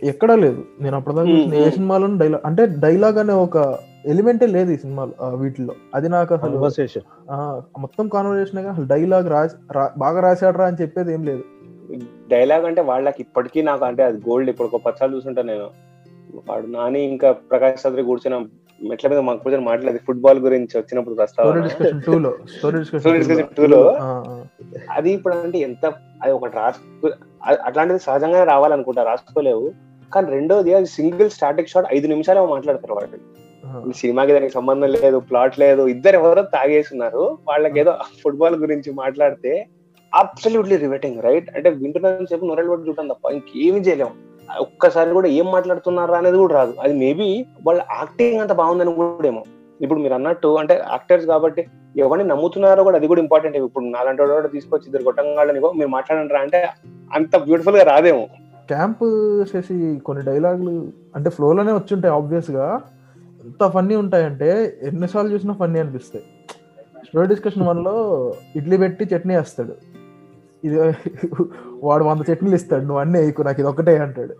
ఎక్కడా 0.03 0.35
లేదు. 0.35 0.63
నేను 0.81 0.95
అప్పటిదాకా 0.95 1.29
చూసిన 1.29 1.53
ఏ. 1.53 1.69
సినిమాలోనూ 1.69 2.17
డైలాగ్ 2.17 2.41
అంటే 2.45 2.65
డైలాగ్ 2.65 3.17
అనే 3.17 3.33
ఒక 3.33 3.57
ఎలిమెంటే 4.05 4.47
లేదు 4.47 4.71
ఈ 4.71 4.77
సినిమాలో 4.77 5.29
వీటిలో. 5.35 5.73
అది 5.95 6.09
నాకు 6.09 6.33
అసలు 6.33 6.51
కన్వర్సేషన్ 6.51 7.03
మొత్తం 7.79 8.07
కాన్వర్జేషన్ 8.07 8.67
అసలు 8.67 8.85
డైలాగ్ 8.85 9.29
రాసి 9.29 9.55
బాగా 9.97 10.21
రాశాడరా 10.21 10.65
అని 10.65 10.77
చెప్పేది 10.81 11.13
ఏం 11.13 11.23
లేదు. 11.25 11.43
డైలాగ్ 12.29 12.65
అంటే 12.65 12.81
వాళ్ళకి 12.81 13.21
ఇప్పటికీ 13.21 13.61
నాకు 13.61 13.85
అంటే 13.85 14.03
అది 14.03 14.17
గోల్డ్ 14.29 14.49
ఇప్పుడు 14.49 14.69
ఒక 14.73 14.81
పచ్చాలు 14.85 15.15
చూసుంటా 15.15 15.41
నేను. 15.41 15.67
వాడు 16.49 16.67
నాని 16.67 17.01
ఇంకా 17.01 17.31
ప్రకాష్ 17.31 17.87
చౌదరి 17.87 18.03
కూర్చున్న. 18.03 18.37
మెట్ల 18.79 19.07
మీద 19.07 19.19
మాకు 19.19 19.41
కూర్చొని 19.43 19.65
మాట్లాడేది 19.65 19.99
ఫుట్బాల్ 20.07 20.39
గురించి 20.39 20.73
వచ్చినప్పుడు 20.79 21.15
ప్రస్తావన. 21.15 21.67
టూ 23.57 23.65
లో. 23.73 23.81
అది 24.91 25.09
ఇప్పుడు 25.11 25.33
అంటే 25.35 25.59
ఎంత 25.59 25.85
అది 26.23 26.31
ఒకటి 26.31 26.55
రాసుకో 26.55 27.11
అట్లాంటిది 27.67 27.99
సహజంగానే 27.99 28.45
రావాలనుకుంటా 28.45 29.03
రాసుకోలేవు. 29.03 29.65
కానీ 30.13 30.27
రెండోది 30.31 30.73
అది 30.73 30.85
సింగిల్ 30.85 31.29
స్టాటిక్ 31.29 31.69
షాట్ 31.69 31.87
ఐదు 31.93 32.07
నిమిషాలు 32.07 32.47
మాట్లాడతారు 32.55 32.93
వాళ్ళు. 32.93 33.19
సినిమాకి 33.93 34.33
దానికి 34.33 34.53
సంబంధం 34.53 34.89
లేదు 34.89 35.17
ప్లాట్ 35.17 35.55
లేదు 35.59 35.83
ఇద్దరు 35.87 36.15
ఎవరో 36.15 36.41
తాగేస్తున్నారు. 36.55 37.23
వాళ్ళకి 37.47 37.79
ఏదో 37.79 37.93
ఫుట్బాల్ 38.23 38.55
గురించి 38.55 38.91
మాట్లాడితే 38.93 39.53
అబ్సల్యూట్లీ 40.13 40.75
రివేటింగ్ 40.77 41.21
రైట్ 41.21 41.47
అంటే 41.55 41.69
వింటున్న 41.69 42.07
చెప్పి 42.33 42.47
నొరలు 42.47 42.71
పడి 42.71 42.87
చూడటం 42.87 43.07
తప్ప 43.07 43.31
ఇంకేమీ 43.31 43.79
చేయలేము 43.79 44.13
ఒక్కసారి 44.59 45.09
కూడా 45.09 45.27
ఏం 45.27 45.51
మాట్లాడుతున్నారా 45.51 46.17
అనేది 46.17 46.37
కూడా 46.37 46.55
రాదు. 46.55 46.73
అది 46.81 46.93
మేబీ 46.93 47.45
వాళ్ళ 47.67 47.81
యాక్టింగ్ 47.99 48.39
అంత 48.39 48.53
బాగుందని 48.53 48.93
కూడా 48.93 49.27
ఏమో. 49.27 49.43
ఇప్పుడు 49.81 49.99
మీరు 49.99 50.13
అన్నట్టు 50.13 50.47
అంటే 50.47 50.81
యాక్టర్స్ 50.91 51.25
కాబట్టి 51.25 51.65
ఎవరిని 51.97 52.27
నమ్ముతున్నారో 52.29 52.83
కూడా 52.83 52.97
అది 52.97 53.07
కూడా 53.07 53.21
ఇంపార్టెంట్. 53.21 53.57
ఇప్పుడు 53.57 53.85
నాలాంటి 53.85 54.21
వాడు 54.21 54.47
తీసుకొచ్చి 54.47 54.85
ఇద్దరు 54.85 55.03
కొట్టంగాళ్ళని 55.03 55.59
మీరు 55.59 55.87
మాట్లాడంటారా 55.87 56.41
అంటే 56.41 56.69
అంత 57.13 57.37
బ్యూటిఫుల్గా 57.37 57.83
రాదేమో. 57.83 58.27
క్యాంప్ 58.67 59.03
చేసి 59.55 59.99
కొన్ని 60.05 60.25
డైలాగులు 60.25 60.87
అంటే 61.15 61.29
ఫ్లోలోనే 61.29 61.71
వచ్చుంటాయి 61.71 62.13
ఆబ్వియస్గా 62.13 62.79
ఎంత 63.43 63.67
ఫన్నీ 63.67 63.95
ఉంటాయంటే 63.95 64.79
ఎన్నిసార్లు 64.81 65.31
చూసినా 65.31 65.53
ఫన్నీ 65.53 65.79
అనిపిస్తాయి. 65.79 66.25
స్టోరీ 67.07 67.27
డిస్కషన్ 67.27 67.67
వన్లో 67.67 68.33
ఇడ్లీ 68.55 68.77
పెట్టి 68.77 69.15
చట్నీ 69.15 69.35
వేస్తాడు. 69.35 69.73
ఇది 70.63 70.77
వాడు 71.83 72.03
వంద 72.03 72.21
చట్నీలు 72.29 72.55
ఇస్తాడు 72.55 72.83
నువ్వు 72.83 73.01
అన్నీ 73.01 73.19
వేయకు 73.19 73.41
నాకు 73.41 73.59
ఇది 73.61 73.69
ఒకటే 73.69 73.93
అంటాడు. 73.97 74.35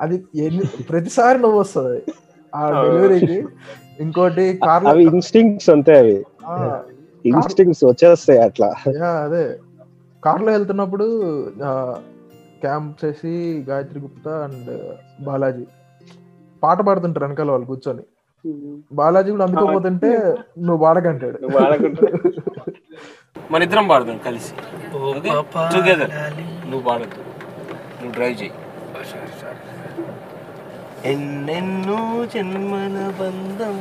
అది 0.00 0.16
ఎన్ని 0.38 0.64
ప్రతిసారి 0.90 1.38
నువ్వు 1.38 1.58
వస్తుంది. 1.60 2.00
ఆ 2.52 2.60
డెలివరీకి 2.76 3.38
ఇంకోటి 4.00 4.44
కార్లో 4.66 4.90
అవి 4.90 5.02
ఇన్స్టింక్ట్స్ 5.10 5.70
అంతే 5.70 5.94
అవి. 5.98 6.16
వచ్చేస్తాయి 7.84 8.40
అట్లా. 8.40 8.68
యా 8.98 9.10
అదే. 9.24 9.44
కార్లో 10.22 10.50
వెళ్తున్నప్పుడు 10.52 11.06
క్యాంప్ 12.62 13.04
చేసి 13.04 13.32
గాయత్రి 13.68 14.00
గుప్తా 14.00 14.32
అండ్ 14.44 14.70
బాలాజీ. 15.24 15.64
పాట 16.62 16.78
పాడుతుంటారు 16.80 17.24
వెనకాల 17.24 17.50
వాళ్ళు 17.50 17.66
కూర్చొని. 17.66 18.04
బాలాజీ 18.92 19.30
కూడా 19.30 19.44
అందుకోపోతుంటే 19.44 20.10
నువ్వు 20.58 20.80
వాడకుండా 20.84 22.08
మన 23.50 23.62
ఇద్దరం 23.62 23.88
పాడదాం 23.88 24.18
కలిసి. 24.18 24.52
టుగెదర్ 25.72 26.12
నువ్వు 26.66 26.80
పాడద్దు. 26.88 27.20
నువ్వు 27.98 28.12
డ్రైవ్ 28.12 28.36
చేయి. 28.42 28.52
ఎన్నెన్నో 31.04 31.98
జన్మల 32.34 33.12
బంధం 33.20 33.76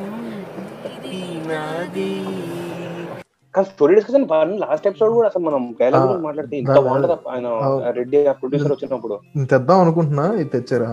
కానీ 3.53 3.67
స్టోరీ 3.69 3.95
డిస్కషన్ 3.95 4.25
లాస్ట్ 4.59 4.87
ఎపిసోడ్ 4.87 5.13
కూడా 5.13 5.27
అసలు 5.27 5.43
మనం 5.43 5.75
డైలాగ్ 5.79 6.01
ఆ, 6.01 6.05
గురించి 6.05 6.23
మాట్లాడితే 6.23 6.57
ఇంత 6.57 6.79
బాగుంటది? 6.79 7.15
ఆయన. 7.29 7.47
రెడ్డి 7.89 8.23
ప్రొడ్యూసర్ 8.31 8.71
వచ్చినప్పుడు. 8.71 9.15
తెద్దాం 9.45 9.79
అనుకుంటున్నా 9.79 10.33
ఇది 10.33 10.49
తెచ్చారా. 10.49 10.89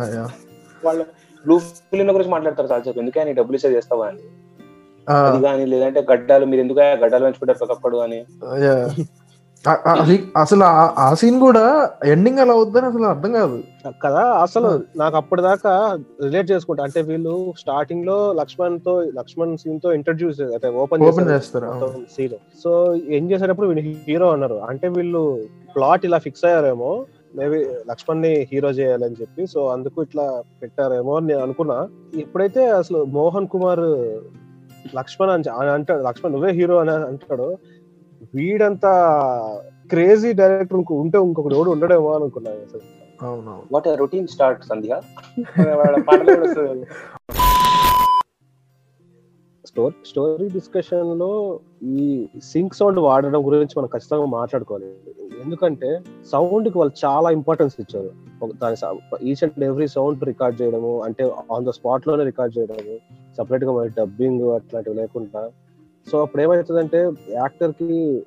వాళ్ళ 0.85 1.03
బ్లూ 1.45 1.59
ఫిలిం 1.59 2.15
గురించి 2.15 2.31
మాట్లాడతారు 2.31 2.69
చాలా 2.73 2.83
చెప్పి. 2.89 3.01
ఎందుకే 3.01 3.25
నీ 3.25 3.33
డబ్బులు 3.33 3.57
ఇస్తే 3.57 3.69
చేస్తావా 3.69 4.07
అని. 4.09 4.19
ఆ, 4.19 4.54
అది 5.09 5.43
కానీ 5.43 5.65
లేదంటే 5.65 6.07
గడ్డాలు 6.13 6.47
మీరు 6.47 6.61
ఎందుకు 6.61 6.79
గడ్డాలు 6.79 7.25
పెంచుకుంటారు 7.25 7.59
ప్రతి 7.59 7.73
ఒక్కడు 7.73 7.97
అని? 7.97 8.25
అసలు 10.37 10.65
ఆ- 10.65 11.15
సీన్ 11.15 11.41
కూడా 11.41 11.91
ఎండింగ్ 12.05 12.39
అలా 12.39 12.55
వద్దని 12.55 12.87
అసలు 12.87 13.03
అర్థం 13.03 13.33
కాదు. 13.33 13.63
కదా 14.05 14.21
అసలు 14.21 14.83
నాకు 14.97 15.17
అప్పటిదాకా 15.17 15.99
రిలేట్ 16.23 16.51
చేసుకుంటా. 16.51 16.85
అంటే 16.85 17.03
వీళ్ళు 17.03 17.55
స్టార్టింగ్లో 17.59 18.33
లక్ష్మణ్తో 18.33 19.03
లక్ష్మణ్ 19.03 19.57
సీన్తో 19.57 19.93
ఇంట్రడ్యూస్ 19.93 20.41
ఓపెన్ 20.41 21.03
ఓపెన్ 21.03 21.31
చేస్తారు. 21.31 22.05
సీన్ 22.17 22.63
సో 22.65 22.95
ఏం 22.95 23.31
చేసేటప్పుడు 23.31 23.67
వీళ్ళు 23.67 23.95
హీరో 24.09 24.31
అన్నారు. 24.31 24.55
అంటే 24.55 24.89
వీళ్ళు 24.89 25.43
ప్లాట్ 25.77 26.05
ఇలా 26.05 26.19
ఫిక్స్ 26.19 26.45
అయ్యారేమో 26.45 27.07
మేబీ 27.37 27.65
లక్ష్మణ్ని 27.65 28.49
హీరో 28.53 28.71
చేయాలని 28.71 29.15
చెప్పి. 29.21 29.47
సో 29.47 29.67
అందుకు 29.67 30.03
ఇట్లా 30.03 30.43
పెట్టారేమో 30.63 31.17
అని 31.17 31.27
నేను 31.27 31.41
అనుకున్నా. 31.41 31.89
ఇప్పుడైతే 32.15 32.71
అసలు 32.71 33.05
మోహన్ 33.05 33.49
కుమార్ 33.49 33.81
లక్ష్మణ్ 34.97 35.31
అని 35.31 35.71
అంటాడు. 35.71 36.03
లక్ష్మణ్ 36.03 36.33
నువ్వే 36.33 36.53
హీరో 36.53 36.79
అని 36.79 36.91
అంటాడు. 36.91 37.57
వీడంతా 38.35 39.61
క్రేజీ 39.91 40.33
డైరెక్టర్ 40.33 40.93
ఉంటే 40.93 41.19
ఇంకొకటి 41.19 41.55
ఎవడు 41.55 41.71
ఉండడేమో 41.71 42.13
అనుకున్నాను 42.13 42.57
అసలు. 42.57 42.81
What 43.73 43.89
routine 43.89 44.27
start 44.27 44.65
Sandhya. 44.65 45.01
Story 49.67 49.95
story 50.07 50.49
డిస్కషన్లో 50.49 51.61
ఈ 51.83 52.29
సింక్ 52.43 52.75
సౌండ్ 52.75 52.99
వాడడం 52.99 53.47
గురించి 53.47 53.79
మనం 53.79 53.87
ఖచ్చితంగా 53.87 54.25
మాట్లాడుకోవాలి. 54.25 54.87
ఎందుకంటే 55.45 56.01
సౌండ్కి 56.33 56.79
వాళ్ళు 56.79 57.07
చాలా 57.07 57.31
ఇంపార్టెన్స్ 57.31 57.75
ఇచ్చారు. 57.81 58.11
ఒక- 58.43 58.59
దాని 58.63 58.99
each 59.31 59.45
and 59.45 59.65
every 59.65 59.87
sound 59.87 60.25
record 60.25 60.63
చేయడము 60.63 61.03
అంటే 61.03 61.33
ఆన్ 61.53 61.65
ద 61.65 61.69
స్పాట్లోనే 61.69 62.25
రికార్డ్ 62.25 62.59
చేయడము 62.59 62.99
సపరేట్గా 63.37 63.73
మరి 63.73 63.89
డబ్బింగ్ 63.89 64.43
అట్లాంటివి 64.43 64.97
లేకుండా. 64.97 65.51
సో 66.13 66.23
అప్పుడు 66.23 66.43
ఏమవుతుందంటే 66.43 67.11
యాక్టర్కి 67.31 68.25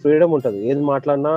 ఫ్రీడమ్ 0.00 0.32
ఉంటది. 0.32 0.68
ఏది 0.68 0.80
మాట్లాడినా 0.80 1.30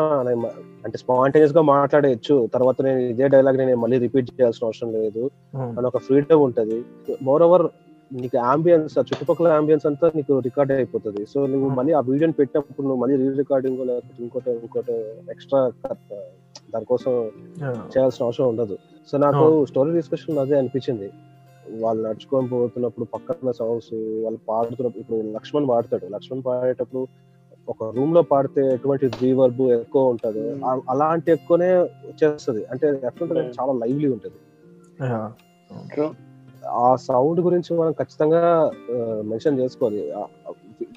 అంటే 0.85 0.97
స్పాంటేనియస్గా 0.97 1.61
మాట్లాడేయచ్చు. 1.61 2.49
తర్వాత 2.53 2.81
నేను 2.81 2.99
ఇదే 2.99 3.27
డైలాగ్ 3.27 3.57
నేను 3.57 3.77
మళ్ళీ 3.77 3.97
రిపీట్ 3.97 4.29
చేయాల్సిన 4.31 4.65
అవసరం 4.65 4.93
లేదు. 4.93 5.29
అని 5.55 5.87
ఒక 5.87 5.97
ఫ్రీడమ్ 5.97 6.41
ఉంటది. 6.41 6.83
మోర్ 7.23 7.43
ఓవర్ 7.43 7.67
నీకు 8.13 8.37
అంబియన్స్ 8.37 8.97
ఆ 8.97 9.01
చుట్టుపక్కల 9.01 9.47
అంబియన్స్ 9.47 9.85
అంతా 9.85 10.11
నీకు 10.15 10.39
రికార్డ్ 10.39 10.71
అయిపోతుంది. 10.71 11.25
సో 11.25 11.45
నువ్వు. 11.47 11.69
మళ్ళీ 11.69 11.93
ఆ 11.93 11.99
వీడియోని 11.99 12.33
పెట్టినప్పుడు 12.33 12.87
నువ్వు 12.87 13.01
మళ్ళీ 13.01 13.15
రీ 13.15 13.37
రికార్డింగ్ 13.37 13.77
లేకపోతే 13.77 14.23
ఇంకోటి 14.23 14.51
ఇంకోటి 14.51 14.91
ఎక్స్ట్రా 15.31 15.71
దానికోసం 16.73 17.31
చేయాల్సిన 17.63 18.25
అవసరం 18.25 18.49
ఉండదు. 18.49 18.77
సో 19.11 19.17
నాకు. 19.17 19.65
స్టోరీ 19.65 19.91
డిస్కషన్ 19.91 20.37
అదే 20.37 20.57
అనిపించింది. 20.57 21.11
వాళ్ళు 21.81 22.03
నడుచుకొని 22.03 22.47
పోతున్నప్పుడు 22.47 23.05
పక్కన 23.05 23.51
సాంగ్స్ 23.51 23.93
వాళ్ళు 23.93 24.39
పాడుతున్నప్పుడు 24.49 25.01
ఇప్పుడు 25.01 25.33
లక్ష్మణ్ 25.33 25.69
పాడతాడు. 25.69 26.05
లక్ష్మణ్ 26.05 26.43
పాడేటప్పుడు 26.45 27.07
ఒక 27.69 27.83
రూమ్లో 27.95 28.21
పాడితే 28.21 28.73
ఎటువంటి 28.73 29.07
రీవర్బ్ 29.07 29.61
ఎక్కువ 29.61 30.07
ఉంటది? 30.07 30.53
Hmm. 30.53 30.81
అలాంటి 30.89 31.31
ఎక్కువనే 31.31 31.77
వచ్చేస్తుంది. 31.77 32.65
అంటే 32.71 32.87
ఎట్లుంటది 32.87 33.39
Hmm. 33.39 33.53
చాలా 33.61 33.73
లైవ్లీ 33.73 34.09
ఉంటది. 34.09 34.35
ఆ 36.67 36.95
సౌండ్ 36.95 37.39
గురించి 37.39 37.77
మనం 37.77 37.91
ఖచ్చితంగా 37.91 38.71
మెన్షన్ 39.25 39.59
చేసుకోవాలి. 39.59 40.13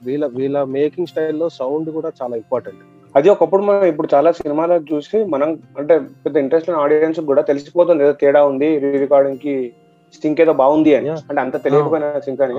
వీళ్ళ 0.05 0.27
వీళ్ళ 0.27 0.63
మేకింగ్ 0.63 1.07
స్టైల్లో 1.07 1.49
సౌండ్ 1.49 1.91
కూడా 1.91 2.13
చాలా 2.23 2.37
ఇంపార్టెంట్ 2.37 2.79
అది 3.17 3.29
ఒకప్పుడు 3.29 3.63
మనం 3.63 3.85
ఇప్పుడు 3.85 4.09
చాలా 4.15 4.33
సినిమాలు 4.33 4.95
చూసి 4.95 5.25
మనం 5.25 5.59
అంటే 5.79 5.99
పెద్ద 5.99 6.37
ఇంట్రెస్ట్ 6.37 6.71
ఆడియన్స్ 6.71 7.21
కూడా 7.21 7.43
తెలిసిపోతుంది. 7.43 8.03
ఏదో 8.03 8.13
తేడా 8.13 8.45
ఉంది 8.45 8.79
రీ 8.79 8.99
రికార్డింగ్కి 8.99 9.73
సింక్ 10.15 10.41
ఏదో 10.41 10.53
బాగుంది 10.53 10.95
అని. 10.95 11.09
అంటే 11.09 11.41
అంత 11.41 11.65
తెలియకపోయినా 11.65 12.19
సింక్ 12.19 12.41
అని. 12.41 12.55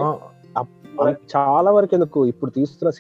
ఆ, 0.58 0.64
మనకి 1.02 1.38
చాలా 1.38 1.72
వరకు 1.72 1.96
ఎందుకు 1.96 2.26
ఇప్పుడు 2.26 2.52
తీస్తున్న 2.52 2.92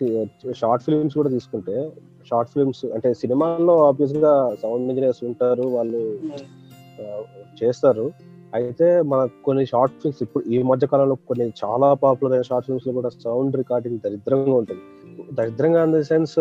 షార్ట్ 0.53 0.85
ఫిల్మ్స్ 0.85 1.15
కూడా 1.15 1.29
తీసుకుంటే 1.29 1.91
షార్ట్ 2.25 2.51
ఫిల్మ్స్ 2.51 2.85
అంటే 2.85 3.13
సినిమాల్లో 3.13 3.87
ఆబ్వియస్గా 3.87 4.55
సౌండ్ 4.61 4.91
ఇంజనీర్స్ 4.91 5.23
ఉంటారు 5.23 5.61
వాళ్ళు 5.61 6.19
ఆ, 7.01 7.23
చేస్తారు. 7.63 8.11
అయితే 8.53 9.01
మన 9.01 9.27
కొన్ని 9.45 9.65
షార్ట్ 9.65 9.93
ఫిల్మ్స్ 10.01 10.23
ఇప్పుడు 10.23 10.43
ఈ 10.45 10.63
మధ్య 10.63 10.87
కాలంలో 10.87 11.15
కొన్ని 11.15 11.53
చాలా 11.65 11.93
పాపులర్ 11.93 12.33
అయిన 12.33 12.41
షార్ట్ 12.41 12.65
ఫిల్మ్స్లో 12.65 12.93
కూడా 12.93 13.09
సౌండ్ 13.09 13.55
రికార్డింగ్ 13.55 13.99
దరిద్రంగా 13.99 14.53
ఉంటుంది. 14.53 14.81
దరిద్రంగా 15.31 15.83
ఇన్ 15.83 15.93
ద 15.93 16.01
సెన్స్ 16.01 16.39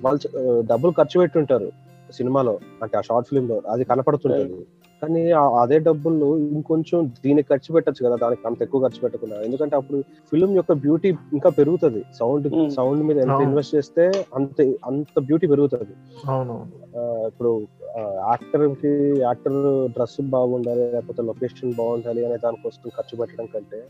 వాళ్ళు 0.00 0.20
డబ్బులు 0.60 0.92
ఖర్చు 0.92 1.20
పెట్టి 1.20 1.38
ఉంటారు 1.38 1.68
సినిమాలో. 2.12 2.58
అంటే 2.82 2.96
ఆ 2.96 3.00
షార్ట్ 3.00 3.28
ఫిల్మ్లో 3.28 3.62
అది 3.68 3.84
కనపడుతుంటుంది. 3.84 4.66
కానీ 5.02 5.22
అదే 5.62 5.78
డబ్బులు 5.86 6.26
ఇంకొంచెం 6.48 6.98
దీనికి 7.24 7.48
ఖర్చు 7.48 7.70
పెట్టచ్చు 7.74 8.02
కదా 8.06 8.16
దానికి 8.16 8.42
అంత 8.46 8.60
ఎక్కువ 8.62 8.80
ఖర్చు 8.84 9.00
పెట్టకుండా 9.00 9.36
ఎందుకంటే 9.42 9.76
అప్పుడు 9.76 9.98
ఫిల్మ్ 10.32 10.54
యొక్క 10.56 10.72
బ్యూటీ 10.84 11.08
ఇంకా 11.32 11.50
పెరుగుతుంది 11.58 12.02
సౌండ్. 12.18 12.46
సౌండ్ 12.76 13.02
మీద 13.08 13.18
ఎంత. 13.18 13.38
ఇన్వెస్ట్ 13.48 13.74
చేస్తే 13.74 14.04
అంత 14.38 14.58
అంత 14.90 15.16
బ్యూటీ 15.28 15.46
పెరుగుతుంది 15.46 15.94
ఇప్పుడు 17.26 17.52
యాక్టర్కి 18.30 18.92
యాక్టర్ 19.20 19.88
డ్రెస్ 19.88 20.20
బాగుండాలి 20.20 20.84
లేకపోతే 20.92 21.22
లొకేషన్ 21.22 21.74
బాగుండాలి 21.74 22.26
అనే 22.26 22.36
దానికోసం 22.44 22.90
ఖర్చు 22.96 23.16
పెట్టడం 23.20 23.46
కంటే 23.54 23.80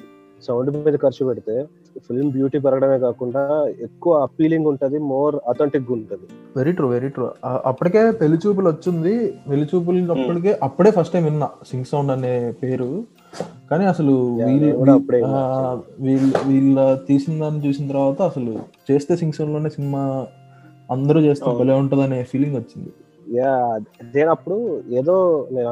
సౌండ్ 0.42 0.70
మీద 0.76 0.96
ఖర్చు 0.96 1.26
పెడితే 1.26 1.54
ఫిల్మ్ 2.06 2.30
బ్యూటీ 2.30 2.58
పెరగడమే 2.58 2.98
కాకుండా 2.98 3.42
ఎక్కువ 3.82 4.18
అపీలింగ్ 4.18 4.66
ఉంటది 4.66 4.98
మోర్ 4.98 5.36
అథెంటిక్ 5.48 5.92
ఉంటది. 5.92 6.26
Very 6.56 6.72
true 6.72 6.88
very 6.88 7.08
true. 7.08 7.26
అప్పటికే 7.44 8.10
పెళ్ళి 8.10 8.38
చూపులు 8.46 8.68
వచ్చింది. 8.68 9.14
పెళ్ళి 9.50 9.66
చూపులు 9.74 10.12
అప్పటికే 10.12 10.58
అప్పుడే 10.62 10.90
ఫస్ట్ 10.90 11.12
టైం 11.12 11.24
విన్నా 11.24 11.48
సింగ్ 11.70 11.84
సౌండ్ 11.84 12.12
అనే 12.12 12.52
పేరు. 12.62 13.04
కానీ 13.70 13.84
అసలు. 13.84 14.12
వీళ్ళ 16.00 16.32
వీళ్ళ 16.46 16.94
తీసిన 16.94 17.40
దాన్ని 17.40 17.68
చూసిన 17.68 17.88
తర్వాత 17.88 18.22
అసలు 18.22 18.52
చేస్తే 18.90 19.16
సింగ్ 19.16 19.32
సౌండ్లోనే 19.32 19.68
సినిమా 19.68 20.02
అందరూ 20.90 21.20
చేస్తే. 21.20 21.50
భలే 21.60 21.74
ఉంటది 21.82 22.02
అనే 22.02 22.18
ఫీలింగ్ 22.22 22.56
వచ్చింది. 22.56 22.90
యా 23.36 23.52
నేను 24.14 24.30
అప్పుడు 24.30 24.56
ఏదో 24.98 25.14
నేను 25.52 25.68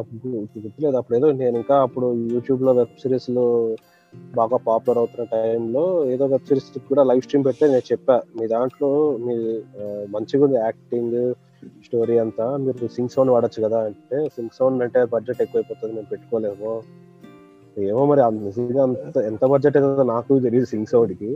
గుర్తులేదు. 0.62 0.96
అప్పుడు 1.00 1.16
ఏదో 1.18 1.28
నేను 1.32 1.56
ఇంకా 1.56 1.76
అప్పుడు 1.86 2.06
యూట్యూబ్లో 2.34 2.72
వెబ్ 2.72 2.96
సిరీస్లో 3.02 3.44
బాగా 4.34 4.56
పాపులర్ 4.66 4.98
అవుతున్న 4.98 5.24
టైంలో 5.32 5.84
ఏదో 6.04 6.24
వెబ్ 6.26 6.48
సిరీస్ 6.48 6.66
కూడా 6.88 7.02
లైవ్ 7.02 7.22
స్ట్రీమ్ 7.22 7.44
పెడితే 7.44 7.64
నేను 7.66 7.86
చెప్పా. 7.92 8.16
మీ 8.40 8.46
దాంట్లో 8.46 8.90
మీ 9.26 9.34
మంచిగా 10.14 10.44
ఉంది 10.44 10.58
యాక్టింగ్ 10.58 11.16
స్టోరీ 11.86 12.18
అంతా. 12.18 12.46
మీరు 12.56 12.88
సింగ్ 12.96 13.12
సౌండ్ 13.14 13.32
వాడచ్చు 13.32 13.60
కదా 13.62 13.78
అంటే 13.88 14.18
సింగ్ 14.36 14.54
సౌండ్ 14.58 14.82
అంటే 14.82 15.00
బడ్జెట్ 15.04 15.42
ఎక్కువైపోతుంది 15.42 15.94
మేము 15.94 16.10
పెట్టుకోలేము. 16.12 16.72
ఏమో 17.90 18.02
మరి 18.06 18.20
అంత 18.20 18.40
నిజంగా 18.40 18.82
అంత 18.82 19.16
ఎంత 19.30 19.44
బడ్జెట్ 19.52 19.76
అవుతుందో 19.76 20.04
నాకు 20.12 20.32
తెలియదు 20.38 20.66
సింగ్ 20.72 20.90
సౌండ్కి. 20.92 21.30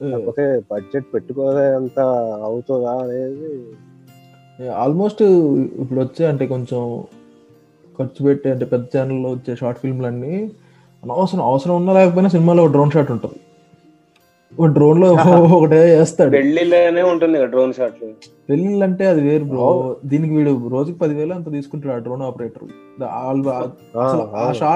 కాకపోతే 0.00 0.44
బడ్జెట్ 0.70 1.06
పెట్టుకోలే 1.14 1.66
అంత 1.74 1.98
అవుతుందా 2.44 2.94
అనేది 3.02 3.50
ఆల్మోస్ట్ 4.78 5.22
ఇప్పుడు 5.82 6.00
వచ్చే 6.00 6.24
అంటే 6.26 6.44
కొంచెం 6.46 6.82
ఖర్చు 7.98 8.20
పెట్టి 8.24 8.48
అంటే 8.50 8.66
పెద్ద 8.66 8.84
ఛానల్లో 8.94 9.30
వచ్చే 9.30 9.54
షార్ట్ 9.56 9.78
ఫిల్మ్లు 9.78 10.06
అన్ని 10.06 10.34
అనవసరం 11.02 11.42
అవసరం 11.42 11.74
ఉన్నా 11.76 11.92
లేకపోయినా 11.92 12.28
సినిమాలో 12.28 12.64
డ్రోన్ 12.66 12.92
షాట్ 12.92 13.10
ఉంటుంది. 13.12 13.38
ఒక 14.52 14.66
డ్రోన్లో 14.68 15.06
ఒకటే 15.56 15.78
వేస్తాడు 15.90 16.30
పెళ్ళిలోనే 16.34 17.02
ఉంటుంది 17.02 17.38
డ్రోన్ 17.52 17.72
షాట్లు 17.72 18.08
పెళ్ళిళ్ళు 18.48 18.84
అంటే 18.84 19.04
అది 19.06 19.20
వేరు 19.20 19.44
బ్రో 19.44 19.68
దీనికి 20.04 20.32
వీడు 20.34 20.52
రోజుకి 20.68 20.96
పదివేలు 20.98 21.32
అంత 21.34 21.48
తీసుకుంటాడు 21.52 21.92
ఆ 21.92 21.98
డ్రోన్ 21.98 22.22
ఆపరేటర్ 22.22 22.64
అసలు 24.02 24.24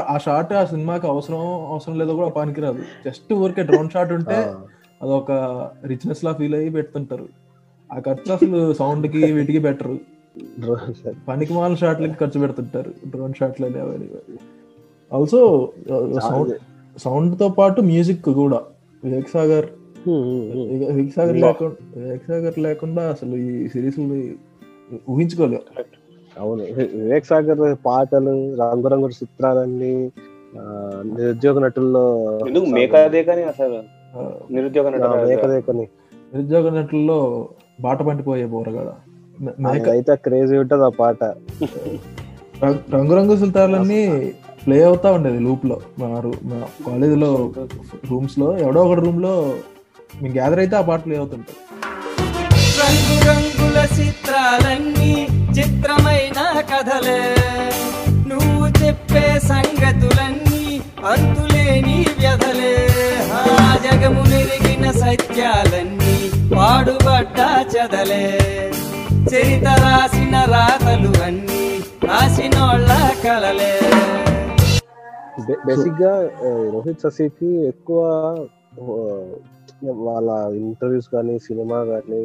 ఆ 0.09 0.17
షాట్ 0.19 0.53
ఆ 0.53 0.65
సినిమాకి 0.65 1.07
అవసరం 1.07 1.43
అవసరం 1.71 1.97
లేదో 1.99 2.15
కూడా 2.15 2.31
పనికిరాదు 2.39 2.81
జస్ట్ 3.07 3.33
ఊరికే 3.39 3.65
డ్రోన్ 3.65 3.91
షాట్ 3.91 4.13
ఉంటే 4.13 4.39
అదొక 5.01 5.33
రిచ్నెస్ 5.87 6.23
లా 6.25 6.33
ఫీల్ 6.33 6.55
అయ్యి 6.55 6.71
పెడుతుంటారు. 6.71 7.27
ఆ 7.91 7.99
ఖర్చు 7.99 8.31
అసలు 8.33 8.61
సౌండ్కి 8.81 9.21
వీటికి 9.33 9.59
బెటర్ 9.59 9.93
పనికి 11.29 11.53
మాల 11.55 11.75
షాట్లకి 11.75 12.17
ఖర్చు 12.21 12.39
పెడుతుంటారు. 12.41 12.91
డ్రోన్ 13.07 13.35
షాట్లు 13.41 13.67
అనేవి 13.67 14.09
ఆల్సో 15.13 15.41
సౌండ్ 16.29 16.53
సౌండ్తో 16.97 17.49
పాటు 17.49 17.81
మ్యూజిక్ 17.81 18.29
కూడా. 18.41 18.61
వివేక్ 19.03 19.29
సాగర్ 19.29 19.67
వివేక్ 20.09 21.13
సాగర్ 21.17 21.39
లేకుండా 21.45 21.77
వివేక్ 21.97 22.25
సాగర్ 22.29 22.59
లేకుండా 22.59 23.03
అసలు 23.15 23.35
ఈ 23.37 23.69
సిరీస్ 23.69 23.99
ఊహించుకోలేవు 25.11 25.65
అవును. 26.37 26.63
వివేక్ 27.01 27.27
సాగర్ 27.27 27.63
పాటలు 27.87 28.35
రంగురంగుల 28.63 29.13
చిత్రాలన్నీ 29.21 29.95
నిరుద్యోగ 31.17 31.59
నటుల్లో 31.59 32.05
ఎందుకు 32.49 32.67
మేకదే 32.77 33.23
కానీ 33.25 33.43
అసలు 33.43 33.79
నిరుద్యోగ 34.53 34.87
నిరుద్యోగ 36.33 36.69
నటుల్లో 36.71 37.19
బాట 37.81 38.03
పండిపోయే 38.03 38.47
మేక 39.65 39.89
అయితే 39.89 40.17
క్రేజీ 40.17 40.57
ఉంటది 40.57 40.85
ఆ 40.85 40.89
పాట. 40.99 41.21
రంగు- 42.63 42.85
రంగురంగు 42.95 43.37
సుల్తాలన్నీ 43.37 44.03
ప్లే 44.65 44.83
అవుతా 44.83 45.13
ఉండేది 45.13 45.39
లూప్లో 45.39 45.77
మా 45.99 46.21
రూ- 46.21 46.39
మా 46.45 46.59
కాలేజ్లో 46.87 47.31
రూమ్స్లో 48.11 48.59
ఎవడో 48.59 48.83
ఒక 48.85 48.99
రూమ్లో 48.99 49.35
మేము 50.15 50.35
గ్యాదర్ 50.35 50.59
అయితే 50.59 50.77
ఆ 50.77 50.83
పాట 50.83 51.05
ప్లే 51.05 51.17
అవుతుంటాయి 51.17 51.59
రంగురంగుల 52.81 53.79
చిత్రాలన్నీ 53.99 55.13
చిత్రమైన 55.59 56.39
కథలే. 56.71 57.21
నువ్వు 58.27 58.67
చెప్పే 58.81 59.25
సంగతులన్నీ 59.49 60.65
అంతులేని 61.05 61.97
వ్యధలే. 62.19 62.75
జగము 63.97 64.23
నిరిగిన 64.31 64.87
సత్యాలన్నీ 65.01 66.15
పాడుబడ్డ 66.53 67.39
చదలే. 67.73 68.25
చరిత 69.31 69.67
రాసిన 69.83 70.35
రాతలు 70.53 71.11
అన్నీ 71.27 71.63
రాసినోళ్ళ 72.09 72.91
కలలే. 73.23 73.71
బేసిక్గా 75.69 76.13
రోహిత్ 76.75 77.05
శశికి 77.05 77.51
ఎక్కువ 77.71 78.01
వాళ్ళ 80.09 80.29
ఇంటర్వ్యూస్ 80.61 81.09
కానీ 81.15 81.37
సినిమా 81.47 81.79
కానీ 81.93 82.23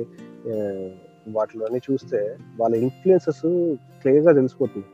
వాటిలోని 1.37 1.81
చూస్తే 1.87 2.21
వాళ్ళ 2.61 2.73
ఇన్ఫ్లుయెన్సెస్ 2.83 3.43
క్లియర్గా 4.03 4.33
తెలిసిపోతుంది 4.39 4.87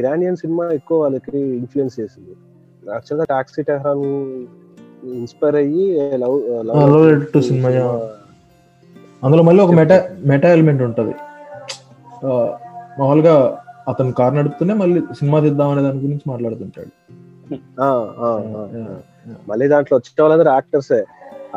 ఇరానియన్ 0.00 0.40
సినిమా 0.44 0.66
ఎక్కువ 0.80 0.98
వాళ్ళకి 1.04 1.38
ఇన్ఫ్లుయెన్స్ 1.60 1.96
చేసింది. 2.00 2.34
యాక్చువల్గా 2.82 3.26
టాక్సీ 3.34 3.62
టెహరాన్ 3.70 4.06
ఇన్స్పైర్ 5.18 5.56
అయ్యి 5.62 5.84
లవ్ 6.22 6.36
Cinema, 7.48 7.70
yeah. 7.78 7.94
అందులో 9.24 9.42
మళ్ళీ 9.48 9.60
ఒక 9.64 9.72
మెటా 9.80 9.96
మెటా 10.30 10.48
ఎలిమెంట్ 10.56 10.82
ఉంటది. 10.86 11.14
మామూలుగా 12.98 13.34
అతను 13.90 14.12
కార్ 14.18 14.34
నడుపుతూనే 14.38 14.74
మళ్ళీ 14.82 14.98
సినిమా 15.18 15.38
తీద్దాం 15.44 15.70
అనే 15.72 15.82
దాని 15.86 16.00
గురించి 16.04 16.26
మాట్లాడుతుంటాడు. 16.30 16.92
మళ్ళీ 19.50 19.66
దాంట్లో 19.72 19.94
వచ్చే 19.98 20.22
వాళ్ళందరూ 20.22 20.50
యాక్టర్సే 20.56 21.00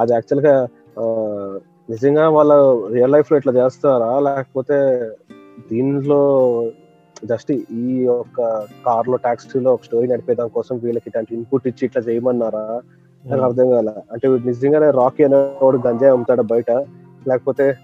అది 0.01 0.11
యాక్చువల్గా 0.17 0.55
నిజంగా 1.93 2.25
వాళ్ళ 2.37 2.53
రియల్ 2.95 3.13
లైఫ్లో 3.15 3.37
ఇట్లా 3.41 3.53
చేస్తారా? 3.59 4.11
లేకపోతే 4.27 4.77
దీంట్లో 5.71 6.21
జస్ట్ 7.31 7.51
ఈ 7.51 7.85
యొక్క 8.09 8.39
కార్లో 8.87 9.17
టాక్సీలో 9.25 9.69
ఒక 9.75 9.85
స్టోరీ 9.87 10.07
నడిపే 10.11 10.33
దాని 10.39 10.55
కోసం 10.57 10.75
వీళ్ళకి 10.83 11.07
ఇట్లాంటి 11.09 11.35
ఇన్పుట్ 11.37 11.67
ఇచ్చి 11.71 11.83
ఇట్లా 11.87 12.01
చేయమన్నారా? 12.07 12.65
నాకు 13.25 13.41
అర్థం 13.41 13.69
కాల. 13.69 13.89
అంటే 14.11 14.27
వీడు 14.27 14.47
నిజంగానే 14.47 14.91
రాకీ 14.91 15.23
అనేవాడు 15.23 15.79
గంజాయి 15.87 16.11
అమ్ముతాడా 16.11 16.43
బయట. 16.43 16.71
లేకపోతే 17.27 17.77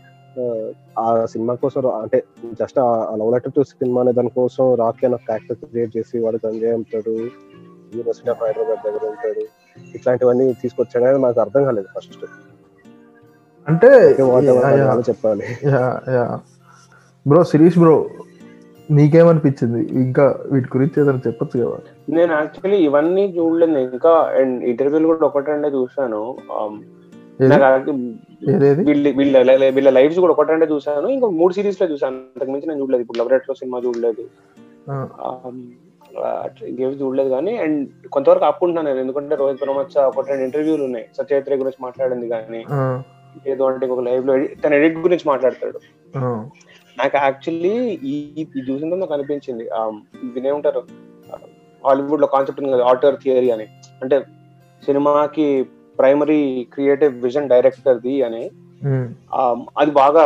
ఆ, 0.99 1.25
సినిమా 1.25 1.53
కోసం 1.53 1.87
అంటే 1.87 2.23
జస్ట్ 2.61 2.79
ఆ 2.79 3.15
లవ్ 3.15 3.31
లెటర్ 3.31 3.53
టు 3.53 3.63
సినిమా 3.63 4.01
అనే 4.01 4.11
దానికోసం 4.11 4.75
రాకీ 4.75 5.05
అనే 5.05 5.15
క్యారెక్టర్ 5.15 5.57
క్రియేట్ 5.57 5.97
చేసి 5.97 6.19
వాడు 6.19 6.39
గంజాయి 6.47 6.73
అమ్ముతాడు. 6.73 7.11
యూనివర్సిటీ 7.11 8.29
ఆఫ్ 8.29 8.43
హైదరాబాద్ 8.43 8.79
దగ్గర 8.85 9.07
ఉంటాడు. 9.07 9.39
ఇట్లాంటివన్నీ 9.95 10.53
తీసుకొచ్చాడని 10.53 11.21
నాకు 11.21 11.39
అర్థం 11.39 11.63
కాలేదు 11.63 11.87
ఫస్ట్ 11.97 12.25
అంటే 13.67 13.87
చెప్పాలి. 15.09 15.43
బ్రో 17.27 17.43
శిరీష్ 17.43 17.79
బ్రో 17.79 18.09
నీకేమనిపించింది? 18.91 19.85
ఇంకా 19.85 20.39
వీటి 20.51 20.77
గురించి 20.77 21.01
ఏదైనా 21.01 21.19
చెప్పొచ్చు 21.27 21.65
కదా? 21.65 21.77
నేను 22.09 22.31
యాక్చువల్లీ 22.33 22.77
ఇవన్నీ 22.87 23.23
చూడలేదు. 23.37 23.79
ఇంకా 23.95 24.13
అండ్ 24.39 24.63
ఇంటర్వ్యూలు 24.71 25.07
కూడా 25.11 25.27
ఒకటి 25.27 25.51
రెండే 25.51 25.69
చూసాను 25.77 26.21
వీళ్ళ 29.19 29.89
లైవ్స్ 29.97 30.19
కూడా 30.23 30.33
ఒకటి 30.33 30.51
రెండే 30.53 30.67
చూసాను 30.73 31.07
ఇంకా 31.07 31.27
మూడు 31.39 31.53
సిరీస్లో 31.53 31.87
చూసాను 31.91 32.17
అంతకు 32.17 32.51
మించి 32.51 32.67
నేను 32.67 32.81
చూడలేదు. 32.81 33.01
ఇప్పుడు 33.01 33.19
లవ్లో 33.19 33.53
సినిమా 33.61 33.79
చూడలేదు. 33.85 34.23
ఇంకేవి 36.69 36.95
చూడలేదు 37.01 37.29
కానీ 37.29 37.53
అండ్ 37.57 37.79
కొంతవరకు 38.15 38.45
ఆపుకుంటున్నాను 38.45 38.87
నేను. 38.87 39.01
ఎందుకంటే 39.03 39.35
రోహిత్ 39.35 39.61
ప్రమచ్చ 39.61 40.03
ఒకటి 40.09 40.29
రెండు 40.31 40.43
ఇంటర్వ్యూలు 40.43 40.83
ఉన్నాయి. 40.83 41.05
సత్యత్రే 41.17 41.55
గురించి 41.61 41.81
మాట్లాడింది 41.81 42.27
కానీ 42.27 42.61
ఏదో 43.51 43.63
అంటే 43.67 43.85
ఒక 43.93 44.03
లైవ్లో 44.07 44.33
తన 44.63 44.73
ఎడిట్ 44.79 44.99
గురించి 45.05 45.25
మాట్లాడతాడు. 45.29 45.79
నాకు 46.99 47.17
యాక్చువల్లీ 47.17 47.75
ఈ 48.03 48.45
చూసిన 48.69 48.95
నాకు 48.95 49.13
అనిపించింది. 49.13 49.65
దీని 50.33 50.47
ఏమంటారు 50.47 50.83
హాలీవుడ్లో 51.85 52.27
కాన్సెప్ట్ 52.35 52.59
ఉంది 52.61 52.73
కదా 52.75 52.85
ఆటర్ 52.91 53.17
థియరీ 53.23 53.49
అని. 53.55 53.67
అంటే 54.03 54.17
సినిమాకి 54.83 55.47
ప్రైమరీ 55.99 56.41
క్రియేటివ్ 56.73 57.13
విజన్ 57.25 57.51
డైరెక్టర్ 57.53 58.01
ది 58.05 58.15
అని 58.27 58.43
um, 58.89 59.59
అది 59.81 59.91
బాగా 60.01 60.23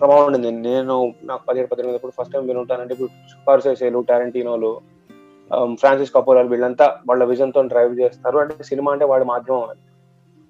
ప్రభావం 0.00 0.26
ఉండింది. 0.28 0.50
నేను 0.68 0.94
నాకు 1.28 1.42
పదిహేడు 1.48 1.68
పద్దెనిమిది 1.70 2.16
ఫస్ట్ 2.18 2.32
టైం 2.34 2.44
వినుంటానంటే 2.50 2.92
ఇప్పుడు 2.96 3.10
స్కార్సెసేలు 3.32 4.00
టారెంటీనోలు 4.10 4.72
ఫ్రాన్సిస్ 5.80 6.12
కపూరాలు 6.14 6.48
వీళ్ళంతా 6.52 6.86
వాళ్ళ 7.08 7.22
విజన్తో 7.30 7.60
డ్రైవ్ 7.72 7.92
చేస్తారు. 8.02 8.36
అంటే 8.42 8.64
సినిమా 8.70 8.92
అంటే 8.94 9.06
వాడి 9.12 9.26
మాధ్యమం 9.32 9.64
అని 9.72 9.82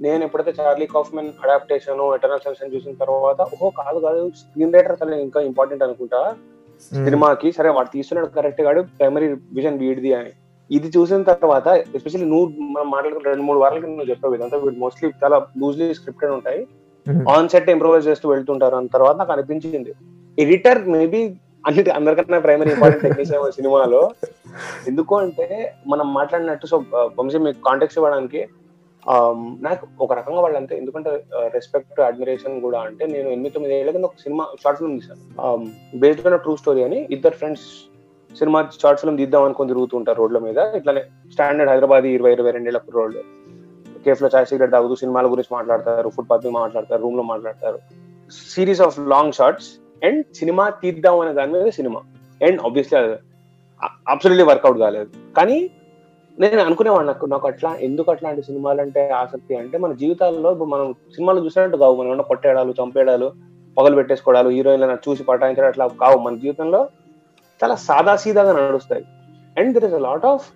నేను 0.01 0.23
ఎప్పుడైతే 0.27 0.53
Charlie 0.59 0.87
Kaufman 0.95 1.29
adaptation 1.43 2.01
eternal 2.17 2.43
sunshine 2.47 2.73
చూసిన 2.75 2.95
తర్వాత 3.03 3.41
ఓహో 3.55 3.69
కాదు 3.81 3.99
కాదు 4.07 4.23
స్క్రీన్ 4.41 4.75
రైటర్ 4.77 4.95
అసలు 4.97 5.15
ఇంకా 5.27 5.41
ఇంపార్టెంట్ 5.51 5.85
అనుకుంటా. 5.87 6.21
ఉమ్, 6.93 7.05
సినిమాకి 7.07 7.51
సరే 7.59 7.71
వాడు 7.77 7.91
తీస్తున్నాడు 7.95 8.29
కరెక్ట్ 8.37 8.61
గాడు 8.67 8.81
ప్రైమరీ 8.99 9.29
విజన్ 9.59 9.79
వీడిది 9.85 10.11
అని. 10.19 10.33
ఇది 10.71 10.89
చూసిన 10.97 11.23
తర్వాత 11.35 11.67
ఎస్పెషల్లీ 11.97 12.29
నువ్వు 12.33 12.47
మనం 12.75 12.89
మాట్లాడుకున్న 12.95 13.31
రెండు 13.33 13.45
మూడు 13.49 13.61
వారాలకి 13.63 13.87
నువ్వు 13.91 14.11
చెప్పావు 14.13 14.37
ఇదంతా 14.37 14.59
వీడు 14.63 14.79
మోస్ట్లీ 14.85 15.09
చాలా 15.23 15.37
లూజ్లీ 15.63 15.87
స్క్రిప్టెడ్ 15.99 16.35
ఉంటాయి. 16.37 16.61
ఆన్ 17.35 17.51
సెట్ 17.53 17.69
ఇంప్రూవైజ్ 17.75 18.09
చేస్తూ 18.11 18.27
వెళ్తుంటారు 18.33 18.77
అన్న 18.79 18.91
తర్వాత 18.97 19.17
నాకు 19.21 19.33
అనిపించింది. 19.35 19.93
ఎడిటర్ 20.39 20.81
మేబీ 20.95 21.21
అన్నిటి 21.69 21.91
అందరికన్నా 21.99 22.39
ప్రైమరీ 22.47 22.71
ఇంపార్టెంట్ 22.75 23.05
టెక్నీషియన్ 23.07 23.57
సినిమాలో. 23.59 24.03
ఎందుకు 24.91 25.15
అంటే 25.23 25.47
మనం 25.93 26.07
మాట్లాడినట్టు 26.19 26.67
సో 26.73 26.79
వంశీ 27.19 27.39
మీకు 27.47 27.61
కాంటాక్ట్స్ 27.69 27.99
ఇవ్వడానికి 28.01 28.43
ఆమ్, 29.07 29.43
నాకు 29.67 29.85
ఒక 30.05 30.13
రకంగా 30.19 30.41
వాళ్ళంతే 30.45 30.75
ఎందుకంటే 30.83 31.11
రెస్పెక్ట్ 31.57 32.01
అడ్మిరేషన్ 32.07 32.55
కూడా 32.65 32.79
అంటే 32.87 33.05
నేను 33.13 33.29
ఎనిమిది 33.35 33.53
తొమ్మిది 33.57 33.75
ఏళ్ళ 33.77 33.91
కింద 33.97 34.07
ఒక 34.09 34.19
సినిమా 34.25 34.45
షార్ట్ 34.63 34.79
ఫిల్మ్ 34.81 34.97
తీసాను 34.99 35.61
బేస్డ్ 36.03 36.27
ఆన్ 36.29 36.39
ట్రూ 36.47 36.55
స్టోరీ 36.63 36.83
అని 36.87 36.99
ఇద్దరు 37.17 37.37
ఫ్రెండ్స్ 37.43 37.67
సినిమా 38.39 38.69
షార్ట్ 38.83 39.01
ఫిల్మ్ 39.01 39.19
తీద్దాం 39.19 39.43
అనుకుని 39.43 39.69
తిరుగుతుంటారు 39.69 40.19
రోడ్ల 40.19 40.39
మీద. 40.39 40.59
ఇట్లానే 40.59 41.01
స్టాండర్డ్ 41.33 41.71
హైదరాబాద్ 41.71 42.05
ఇరవై 42.05 42.33
ఇరవై 42.33 42.51
రెండేళ్ళ 42.51 42.81
రోడ్లు. 42.91 43.21
కేఫ్లో 44.05 44.29
చాయ్ 44.35 44.47
సిగరెట్ 44.47 44.73
తాగుతూ 44.73 44.95
సినిమాల 44.95 45.27
గురించి 45.27 45.49
మాట్లాడతారు 45.53 46.09
ఫుట్పాత్ 46.09 46.45
మీద 46.45 46.53
మాట్లాడతారు 46.53 47.03
రూమ్లో 47.03 47.23
మాట్లాడతారు. 47.23 47.79
Series 48.55 48.81
of 48.81 48.99
long 49.01 49.33
shorts 49.33 49.67
and 50.05 50.25
cinema 50.35 50.69
తీద్దాం 50.69 51.21
అనే 51.21 51.33
దాని 51.33 51.53
మీద 51.53 51.67
cinema. 51.71 52.01
And 52.47 52.61
obviously 52.61 52.99
absolutely 54.09 54.45
work out 54.45 54.79
కాలేదు. 54.79 55.35
కానీ 55.37 55.71
నేను 56.39 56.63
అనుకునేవాడు 56.63 57.07
నాకు 57.07 57.27
నాకు 57.27 57.47
అట్లా 57.49 57.75
ఎందుకు 57.75 58.11
అట్లాంటి 58.11 58.43
సినిమాలు 58.43 58.81
అంటే 58.81 59.09
ఆసక్తి 59.11 59.57
అంటే 59.57 59.79
మన 59.79 59.93
జీవితాల్లో 59.93 60.55
మనం 60.55 60.93
సినిమాలు 60.93 61.45
చూసినట్టు 61.45 61.77
కావు. 61.77 62.03
మనం 62.03 62.23
కొట్టేయడాలు 62.23 62.75
చంపేయడాలు 62.83 63.33
పగలు 63.79 63.95
పెట్టేసుకోవడాలు 63.95 64.49
హీరోయిన్లను 64.49 64.99
చూసి 65.09 65.25
పటాయించడం 65.25 65.67
అట్లా 65.67 65.87
కావు. 65.87 66.19
మన 66.19 66.37
జీవితంలో 66.37 66.89
చాలా 67.61 67.75
సాదాసీదాగా 67.75 68.53
నడుస్తాయి. 68.53 69.05
And 69.59 69.75
there 69.75 69.85
is 69.85 69.95
a 69.95 69.99
lot 69.99 70.27
of 70.27 70.47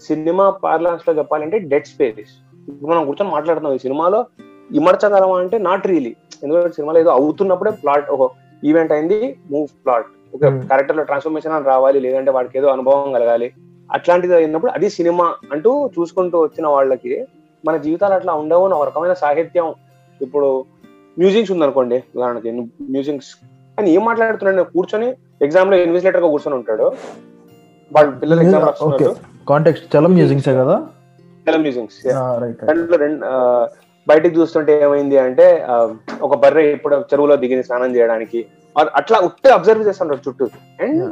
cinema 0.00 0.50
పార్లాన్స్లో 0.50 1.14
చెప్పాలంటే 1.14 1.58
డెడ్ 1.58 1.86
స్పేస్ 1.86 2.32
ఇప్పుడు 2.68 2.90
మనం 2.90 3.06
కూర్చొని 3.06 3.30
మాట్లాడుతున్నాం 3.30 3.74
ఈ 3.74 3.78
సినిమాలో 3.78 4.26
ఇమర్చగలం 4.70 5.32
అంటే 5.32 5.58
నాట్ 5.58 5.86
రియలీ 5.86 6.16
ఎందుకంటే 6.42 6.68
సినిమాలో 6.68 6.98
ఏదో 7.00 7.10
అవుతున్నప్పుడే 7.10 7.70
ప్లాట్ 7.70 8.10
ఒక 8.10 8.30
ఈవెంట్ 8.64 8.92
అయింది 8.92 9.38
మూవ్ 9.50 9.68
ప్లాట్ 9.84 10.06
ఒక. 10.34 10.40
క్యారెక్టర్లో 10.68 11.02
ట్రాన్స్ఫర్మేషన్ 11.02 11.52
అని 11.52 11.64
రావాలి 11.64 12.00
లేదంటే 12.00 12.30
వాడికి 12.30 12.58
ఏదో 12.58 12.68
అనుభవం 12.68 13.12
కలగాలి. 13.12 13.52
అట్లాంటిది 13.92 14.34
అయినప్పుడు 14.34 14.72
అది 14.72 14.90
సినిమా 14.90 15.26
అంటూ 15.52 15.90
చూసుకుంటూ 15.98 16.42
వచ్చిన 16.42 16.66
వాళ్ళకి 16.66 17.26
మన 17.64 17.76
జీవితాలు 17.76 18.14
అట్లా 18.14 18.32
ఉండవు 18.34 18.64
అని 18.64 18.74
ఒక 18.74 18.86
రకమైన 18.86 19.12
సాహిత్యం. 19.12 19.74
ఇప్పుడు 20.22 20.64
మ్యూజిక్స్ 21.18 21.52
ఉందనుకోండి 21.52 22.02
ఉదాహరణకి 22.16 22.50
మ్యూజిక్స్ 22.94 23.30
అని 23.78 23.90
ఏం 23.90 24.04
మాట్లాడుతున్నాడు? 24.04 24.56
నేను 24.56 24.70
కూర్చొని 24.70 25.08
ఎగ్జామ్లో 25.40 25.76
ఇన్విజిలేటర్గా 25.76 26.28
కూర్చొని 26.28 26.56
ఉంటాడు. 26.56 26.92
వాళ్ళ 27.92 28.10
పిల్లలు 28.10 28.40
ఎగ్జామ్ 28.40 28.64
రాస్తున్నారు 28.66 29.16
కాంటెక్స్ట్ 29.48 29.96
చలం 29.96 30.12
మ్యూజిక్సే 30.14 30.54
కదా? 30.54 30.76
మ్యూజిక్స్ 31.58 31.98
రైట్ 32.42 32.64
దాంట్లో 32.64 32.96
రెండు 32.96 33.26
బయటికి 34.08 34.38
చూస్తుంటే 34.38 34.82
ఏమైంది 34.82 35.18
అంటే 35.18 35.66
ఒక 36.22 36.34
బర్రె 36.36 36.72
ఇప్పుడు 36.72 36.96
చెరువులో 36.96 37.36
దిగింది 37.36 37.64
స్నానం 37.64 37.96
చేయడానికి. 37.96 38.46
అట్లా 38.94 39.18
ఉట్టే 39.18 39.50
అబ్జర్వ్ 39.50 39.88
చేస్తుంటారు 39.88 40.20
చుట్టూ. 40.28 40.44
అండ్. 40.82 41.02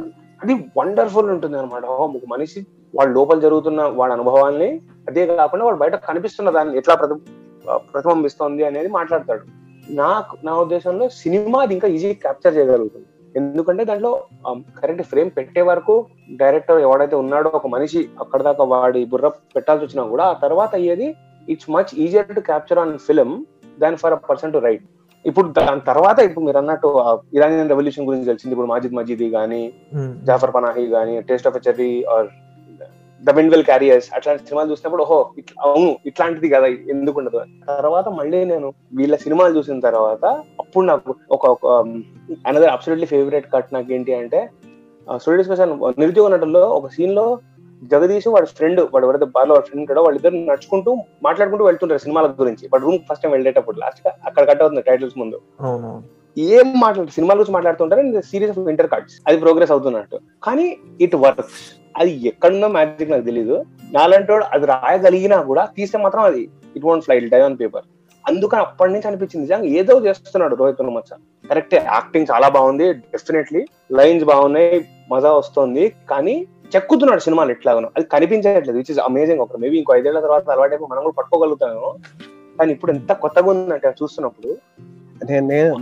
అది 0.43 0.53
వండర్ఫుల్ 0.77 1.29
ఉంటుంది 1.29 1.57
అనమాట 1.57 1.85
ఒక 1.85 2.21
మనిషి 2.27 2.65
వాడు 2.95 3.09
లోపల 3.09 3.39
జరుగుతున్న 3.39 3.81
వాడి 3.81 4.13
అనుభవాల్ని 4.13 4.81
అదే 5.07 5.27
కాకుండా 5.27 5.65
వాడు 5.65 5.77
బయట 5.77 5.95
కనిపిస్తున్న 5.95 6.49
దాన్ని 6.49 6.77
ఎట్లా 6.77 6.95
ప్రతి 6.95 7.15
ప్రతిబింబిస్తోంది 7.93 8.65
అనేది 8.65 8.87
మాట్లాడతాడు. 8.87 9.43
నాకు 9.89 10.37
నా 10.43 10.55
ఉద్దేశంలో 10.55 11.09
సినిమా 11.09 11.61
అది 11.61 11.73
ఇంకా 11.73 11.87
ఈజీ 11.87 12.13
క్యాప్చర్ 12.13 12.57
చేయగలుగుతుంది. 12.57 13.07
ఎందుకంటే 13.35 13.85
దాంట్లో 13.85 14.11
కరెక్ట్ 14.79 15.03
ఫ్రేమ్ 15.03 15.31
పెట్టే 15.31 15.61
వరకు 15.61 15.95
డైరెక్టర్ 16.31 16.79
ఎవడైతే 16.79 17.15
ఉన్నాడో 17.15 17.49
ఒక 17.49 17.67
మనిషి 17.67 18.09
అక్కడ 18.21 18.41
దాకా 18.41 18.63
వాడి 18.63 19.05
బుర్ర 19.05 19.27
పెట్టాల్సి 19.55 19.85
వచ్చినా 19.85 20.03
కూడా 20.03 20.23
ఆ 20.23 20.33
తర్వాత 20.33 20.75
అయ్యేది 20.75 21.07
it's 21.47 21.71
much 21.71 21.93
easier 21.97 22.35
to 22.35 22.39
capture 22.39 22.79
on 22.79 22.97
film 22.97 23.31
than 23.79 23.97
for 23.97 24.13
a 24.13 24.15
person 24.29 24.53
to 24.53 24.57
write 24.57 24.85
ఇప్పుడు 25.25 25.47
దాని 25.49 25.81
తర్వాత 25.81 26.19
ఇప్పుడు 26.19 26.45
మీరు 26.45 26.57
అన్నట్టు 26.57 26.89
ఇరానియన్ 27.33 27.69
రెవల్యూషన్ 27.69 28.07
గురించి 28.07 28.25
తెలిసింది. 28.25 28.53
ఇప్పుడు 28.53 28.67
మాజిద్ 28.67 28.93
మజీదీ 28.93 29.29
గానీ 29.29 29.61
జాఫర్ 30.23 30.53
పనాహి 30.53 30.85
గానీ 30.87 31.21
taste 31.21 31.47
of 31.47 31.67
cherry 31.67 32.03
or 32.03 32.27
the 33.21 33.31
wind will 33.37 33.63
carry us 33.63 34.07
అట్లాంటి 34.15 34.43
సినిమాలు 34.47 34.69
చూసినప్పుడు 34.71 35.03
ఓహో 35.03 35.19
ఇట్లా 35.37 35.55
అవును 35.65 35.89
ఇట్లాంటిది 36.05 36.47
కదా 36.49 36.67
ఎందుకు 36.93 37.17
ఉండదు? 37.19 37.39
తర్వాత 37.77 38.07
మళ్ళీ 38.19 38.39
నేను 38.45 38.67
వీళ్ళ 38.93 39.15
సినిమాలు 39.15 39.57
చూసిన 39.57 39.79
తర్వాత 39.87 40.23
అప్పుడు 40.59 40.85
నాకు 40.85 41.15
ఒక 41.31 41.43
అనదర్ 42.45 42.73
అబ్సల్యూట్లీ 42.75 43.09
ఫేవరెట్ 43.13 43.47
కట్ 43.53 43.73
నాకు 43.73 43.93
ఏంటి 43.93 44.13
అంటే 44.13 44.41
స్టూడెంట్ 45.07 45.47
స్పెషల్ 45.47 45.73
నిరుద్యోగ 46.01 46.29
నటుల్లో 46.29 46.63
ఒక 46.77 46.87
సీన్లో 46.87 47.25
జగదీష్ 47.91 48.27
వాడి 48.27 48.47
ఫ్రెండ్ 48.57 48.79
వాడు 48.93 49.05
ఎవరైతే 49.07 49.27
బార్లో 49.35 49.53
వాడి 49.55 49.67
ఫ్రెండ్ 49.67 49.83
ఉంటాడో 49.83 50.01
వాళ్ళిద్దరు 50.01 50.37
నడుచుకుంటూ 50.49 50.91
మాట్లాడుకుంటూ 51.23 51.63
వెళ్తుంటారు 51.65 52.01
సినిమాల 52.05 52.27
గురించి. 52.41 52.65
వాడు 52.71 52.83
రూమ్ 52.85 52.99
ఫస్ట్ 53.09 53.23
టైం 53.23 53.33
వెళ్ళేటప్పుడు 53.33 53.77
లాస్ట్గా 53.83 54.11
అక్కడ 54.27 54.43
కట్ 54.49 54.61
అవుతుంది 54.63 54.83
టైటిల్స్ 54.89 55.17
ముందు. 55.21 55.37
ఏం 56.37 56.79
మాట్లాడు 56.79 57.09
సినిమా 57.09 57.33
గురించి 57.33 57.53
మాట్లాడుతుంటారు 57.53 58.21
సిరీస్ 58.21 58.59
ఆఫ్ 58.59 58.69
ఇంటర్ 58.69 58.89
కార్డ్స్ 58.89 59.15
అది 59.27 59.37
ప్రోగ్రెస్ 59.37 59.71
అవుతున్నట్టు. 59.71 60.19
కానీ 60.43 60.77
ఇట్ 61.01 61.15
వర్క్స్ 61.15 61.75
అది 61.97 62.27
ఎక్కడుందో 62.27 62.67
మ్యాజిక్ 62.67 63.11
నాకు 63.11 63.23
తెలియదు 63.23 63.65
నాలంటోడు 63.93 64.43
అది 64.43 64.65
రాయగలిగినా 64.65 65.41
కూడా 65.41 65.69
తీస్తే 65.77 65.97
మాత్రం 65.97 66.23
అది 66.23 66.49
it 66.75 66.85
won't 66.85 67.03
flight 67.03 67.29
die 67.29 67.39
on 67.39 67.59
paper 67.59 67.83
అందుకని 68.27 68.61
అప్పటి 68.61 68.93
నుంచి 68.93 69.07
అనిపించింది 69.07 69.45
నిజంగా 69.45 69.65
ఏదో 69.65 69.99
చేస్తున్నాడు 69.99 70.55
రోహిత్ 70.55 70.81
మచ్చ. 70.81 71.15
కరెక్ట్ 71.49 71.73
యాక్టింగ్ 71.73 72.25
చాలా 72.31 72.49
బాగుంది 72.49 72.93
డెఫినెట్లీ 72.93 73.65
లైన్స్ 73.91 74.25
బాగున్నాయి 74.25 74.85
మజా 75.11 75.31
వస్తుంది 75.31 75.93
కానీ 76.09 76.47
చెక్కుతున్నాడు 76.75 77.19
సినిమాలు 77.19 77.51
ఎట్లాగనో. 77.51 77.89
అది 77.97 78.05
కనిపించట్లేదు 78.05 78.77
విచ్ 78.77 78.91
ఇస్ 78.91 78.99
అమేజింగ్ 78.99 79.39
ఒక 79.39 79.57
మేబీ 79.57 79.77
ఇంకో 79.77 79.95
ఐదేళ్ళ 79.95 80.19
తర్వాత 80.19 80.49
అలవాటు 80.49 80.87
మనం 80.91 81.03
కూడా 81.03 81.15
పట్టుకోగలుగుతాము 81.17 81.95
కానీ 82.59 82.71
ఇప్పుడు 82.71 82.91
ఎంత 82.91 83.13
కొత్తగా 83.13 83.49
ఉందంటే 83.49 83.93
చూస్తున్నప్పుడు 84.03 84.57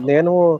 నేను. 0.05 0.59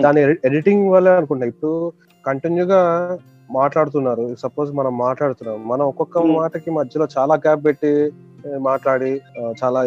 దాని 0.00 0.20
ఎడిటింగ్ 0.22 0.90
వల్ల 0.90 1.08
అనుకుంటా. 1.08 1.46
ఇప్పుడు 1.46 1.92
కంటిన్యూగా 2.26 3.18
మాట్లాడుతున్నారు. 3.50 4.36
సపోజ్ 4.38 4.72
మనం 4.72 4.98
మాట్లాడుతున్నాం. 4.98 5.68
మనం 5.68 5.86
ఒక్కొక్క. 5.86 6.18
మాటకి 6.18 6.70
మధ్యలో 6.70 7.06
చాలా 7.18 7.34
గ్యాప్ 7.34 7.64
పెట్టి 7.64 8.10
మాట్లాడి 8.58 9.20
చాలా 9.64 9.80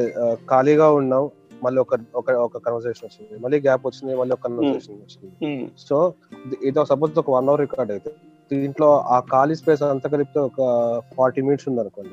ఖాళీగా 0.49 0.91
ఉన్నాం. 0.91 1.29
మళ్ళీ 1.63 1.81
ఒక 1.81 1.99
ఒక 2.15 2.31
ఒక 2.31 2.57
కన్వర్సేషన్ 2.57 3.09
వచ్చింది. 3.09 3.43
మళ్ళీ 3.43 3.59
గ్యాప్ 3.59 3.81
వచ్చింది. 3.85 4.19
మళ్ళీ 4.19 4.33
ఒక 4.33 4.39
కన్వర్సేషన్ 4.43 4.95
వచ్చింది. 4.95 5.71
సో 5.77 6.13
ఇది 6.63 6.79
సపోజ్ 6.89 7.19
ఒక 7.19 7.29
వన్ 7.29 7.49
అవర్ 7.49 7.61
రికార్డ్ 7.61 7.91
అయితే 7.91 8.11
దీంట్లో 8.53 8.99
ఆ 8.99 9.19
ఖాళీ 9.19 9.55
స్పేస్ 9.55 9.83
అంతా 9.83 10.09
కలిపితే 10.09 10.39
ఒక 10.39 10.59
ఫార్టీ 11.17 11.41
మినిట్స్ 11.41 11.67
ఉంది 11.69 11.79
అనుకోండి 11.79 12.11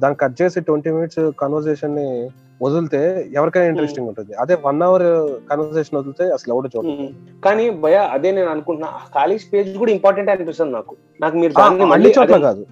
దాన్ని 0.00 0.16
కట్ 0.16 0.42
చేసి 0.42 0.60
ట్వంటీ 0.60 0.90
మినిట్స్ 0.90 1.30
కన్వర్సేషన్ని 1.38 2.30
వదిలితే 2.62 3.30
ఎవరికైనా 3.32 3.66
ఇంట్రెస్టింగ్ 3.66 4.08
ఉంటుంది. 4.08 4.34
అదే 4.34 4.58
వన్ 4.64 4.82
అవర్ 4.82 5.04
కన్వర్సేషన్ 5.50 5.98
వదిలితే 5.98 6.30
అసలు 6.30 6.54
ఎవడు 6.54 6.68
చూడండి. 6.68 7.02
ఉమ్. 7.02 7.40
కానీ 7.44 7.70
భయ 7.70 7.96
అదే 8.12 8.32
నేను 8.32 8.48
అనుకుంటున్నా 8.48 8.88
ఆ 8.88 9.00
ఖాళీ 9.14 9.38
స్పేస్ 9.38 9.76
కూడా 9.76 9.92
ఇంపార్టెంట్ 9.92 10.30
అనిపిస్తుంది 10.30 10.72
నాకు. 10.72 10.96
నాకు 11.20 11.36
మీరు 11.36 11.60
అన్ని 11.60 11.84
మళ్ళీ 11.84 12.12
చోట్ల 12.18 12.36
కాదు. 12.38 12.66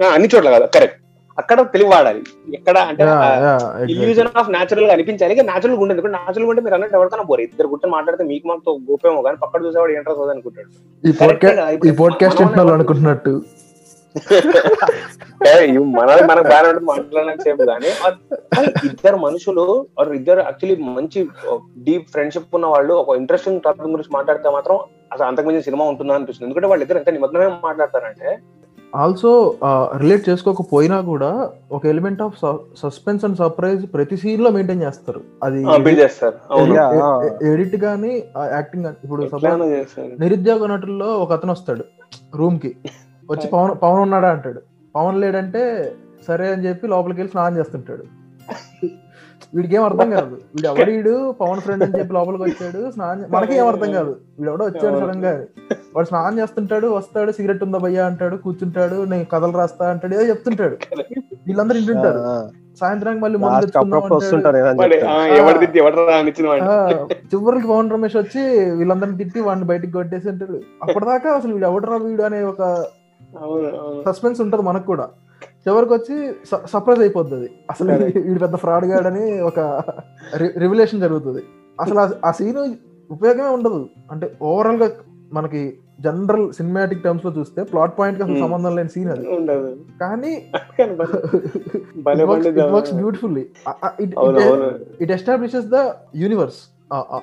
అన్ని 0.00 0.28
చోట్ల 0.34 0.50
కాదు 0.50 0.66
కరెక్ట్ 0.66 1.02
అక్కడ 1.38 1.60
తెలివి 1.62 1.90
వాడాలి. 1.90 2.22
ఎక్కడ 2.54 2.78
అంటే. 2.78 3.04
ఇల్యూజన్ 3.92 4.28
ఆఫ్ 4.36 4.50
న్యాచురల్గా 4.50 4.92
అనిపించాలి. 4.92 5.34
న్యాచురల్ 5.42 5.76
ఉండదు. 5.76 5.92
ఎందుకంటే 5.92 6.18
న్యాచురల్ 6.18 6.44
ఉంటే 6.44 6.62
మీరు 6.62 6.74
అన్నట్టు 6.74 6.96
ఎవరికైనా 6.96 7.22
బోర్. 7.22 7.40
ఇద్దరు 7.40 7.68
గుట్టని 7.68 7.92
మాట్లాడితే 7.92 8.24
మీకు 8.24 8.48
మాకు 8.48 8.80
గోపేమో 8.90 9.22
కానీ 9.22 9.36
పక్కన 9.36 9.66
చూసేవాడు 9.66 9.92
ఏంట్రా 9.92 10.14
సోది 10.14 10.30
అనుకుంటాడు. 10.30 10.70
ఈ 11.04 11.12
Correct 11.12 11.44
పోడ్కాస్ట్గా 12.00 12.46
ఇప్పుడు 12.48 12.72
అనుకుంటున్నట్టు. 12.72 13.42
మనది 15.96 16.22
మనకు 16.30 16.46
బాగానే 16.48 16.68
ఉంటుంది 16.68 16.86
మాట్లాడడానికి 16.86 17.42
సేపు 17.42 17.62
కానీ 17.70 17.90
ఇద్దరు 18.88 19.16
మనుషులు 19.16 19.64
ఇద్దరు 20.14 20.40
యాక్చువల్లీ 20.40 20.76
మంచి 20.98 21.20
డీప్ 21.86 22.10
ఫ్రెండ్షిప్ 22.10 22.54
ఉన్న 22.58 22.66
వాళ్ళు 22.66 22.94
ఒక 22.94 23.16
ఇంట్రెస్టింగ్ 23.16 23.60
టాపిక్ 23.60 23.94
గురించి 23.94 24.14
మాట్లాడితే 24.14 24.50
మాత్రం 24.50 24.76
అసలు 25.12 25.26
అంతకుమించి 25.26 25.62
సినిమా 25.62 25.84
ఉంటుందా 25.84 26.14
అనిపిస్తుంది. 26.14 26.46
ఎందుకంటే 26.48 26.68
వాళ్ళు 26.68 26.84
ఇద్దరు 26.84 26.98
ఎంత 26.98 27.10
నిమగ్నమే 27.10 27.48
మాట్లాడతారంటే 27.68 28.30
ఆల్సో 28.94 29.30
రిలేట్ 30.02 30.28
చేసుకోకపోయినా 30.28 31.00
కూడా 31.00 31.30
ఒక 31.72 31.86
element 31.86 32.22
of 32.22 32.36
suspense 32.82 33.24
and 33.24 33.38
surprise 33.38 33.82
ప్రతి 33.94 34.16
సీన్లో 34.16 34.50
మెయింటైన్ 34.50 34.82
చేస్తారు. 34.82 35.20
అది 35.42 35.58
బిల్డ్ 35.86 36.00
చేస్తారు. 36.00 36.36
అవును. 36.50 36.74
Yeah. 36.74 37.46
ఎడిట్ 37.52 37.76
గానీ 37.84 38.12
యాక్టింగ్ 38.56 38.84
గానీ 38.84 38.96
ఇప్పుడు 39.04 39.22
నిరుద్యోగ 40.24 40.66
నటుల్లో 40.66 41.10
ఒక 41.24 41.32
అతను 41.32 41.52
వస్తాడు 41.52 41.84
రూమ్కి. 42.36 42.72
వచ్చి 43.30 43.46
పవన్ 43.54 43.72
పవన్ 43.84 44.02
ఉన్నాడా 44.06 44.28
అంటాడు. 44.34 44.60
పవన్ 44.94 45.18
లేడంటే 45.22 45.62
సరే 46.28 46.46
అని 46.54 46.64
చెప్పి 46.68 46.86
లోపలికి 46.94 47.18
వెళ్ళి 47.20 47.32
స్నానం 47.34 47.56
చేస్తుంటాడు. 47.60 48.04
వీడికి 49.54 49.74
ఏం 49.78 49.82
అర్థం 49.88 50.08
కాదు. 50.16 50.34
వీడు 50.54 50.66
ఎవడీడు 50.70 51.12
పవన్ 51.40 51.60
ఫ్రెండ్ 51.64 51.82
అని 51.86 51.94
చెప్పి 51.98 52.14
లోపలికి 52.16 52.44
వచ్చాడు 52.46 52.80
స్నానం 52.94 53.24
మనకి 53.34 53.54
ఏం 53.60 53.66
అర్థం 53.72 53.90
కాదు. 53.98 54.12
వీడు 54.38 54.50
ఎవడో 54.52 54.64
వచ్చాడు 54.68 54.96
సడన్గా 55.02 55.32
వాడు 55.94 56.06
స్నానం 56.10 56.36
చేస్తుంటాడు 56.40 56.86
వస్తాడు 56.98 57.30
సిగరెట్ 57.36 57.62
ఉందా 57.66 57.78
భయ్యా 57.84 58.04
అంటాడు 58.10 58.36
కూర్చుంటాడు 58.44 58.96
నేను 59.12 59.26
కథలు 59.32 59.56
రాస్తా 59.60 59.84
అంటాడు 59.94 60.14
ఏదో 60.18 60.24
చెప్తుంటాడు. 60.32 60.76
వీళ్ళందరూ 61.48 61.78
ఇంటుంటారు 61.82 62.20
సాయంత్రానికి 62.80 63.22
మళ్ళీ 63.24 63.38
చివరికి 67.32 67.66
పవన్ 67.72 67.92
రమేష్ 67.94 68.16
వచ్చి 68.22 68.42
వీళ్ళందరిని 68.80 69.18
తిట్టి 69.22 69.40
వాడిని 69.46 69.68
బయటికి 69.72 69.94
కొట్టేసి 69.98 70.28
ఉంటాడు 70.32 70.58
అప్పటిదాకా 70.84 71.30
అసలు 71.38 71.52
వీడు 71.56 71.66
ఎవడరా 71.70 71.98
వీడు 72.06 72.24
అనే 72.28 72.40
ఒక 72.52 72.62
సస్పెన్స్ 74.12 74.40
ఉంటది 74.40 74.62
మనకు 74.62 74.86
కూడా. 74.86 75.08
చివరికి 75.68 75.92
వచ్చి 75.94 76.32
సర్ప్రైజ్ 76.66 77.00
అయిపోతుంది 77.00 77.50
అసలు. 77.70 77.92
వీడు 78.20 78.38
పెద్ద 78.38 78.56
ఫ్రాడ్ 78.56 78.84
గాడని 78.84 79.40
ఒక 79.40 79.82
రివిలేషన్ 80.36 81.00
జరుగుతుంది. 81.00 81.42
అసలు 81.80 82.26
ఆ- 82.26 82.30
సీన్ 82.30 82.74
ఉపయోగమే 83.12 83.48
ఉండదు. 83.48 83.88
అంటే 84.10 84.36
ఓవరాల్గా 84.42 84.90
మనకి 85.32 85.78
జనరల్ 86.00 86.52
సినిమాటిక్ 86.52 87.04
టర్మ్స్లో 87.04 87.32
చూస్తే 87.32 87.62
ప్లాట్ 87.62 87.98
పాయింట్ 87.98 88.22
అసలు. 88.22 88.34
సంబంధం 88.40 88.76
లేని 88.76 88.88
సీన్ 88.88 89.10
అది. 89.10 89.26
కానీ. 90.00 90.50
Works 92.70 92.94
beautifully 92.94 93.46
it 95.00 95.12
establishes 95.12 95.66
the 95.66 95.90
universe 96.16 96.76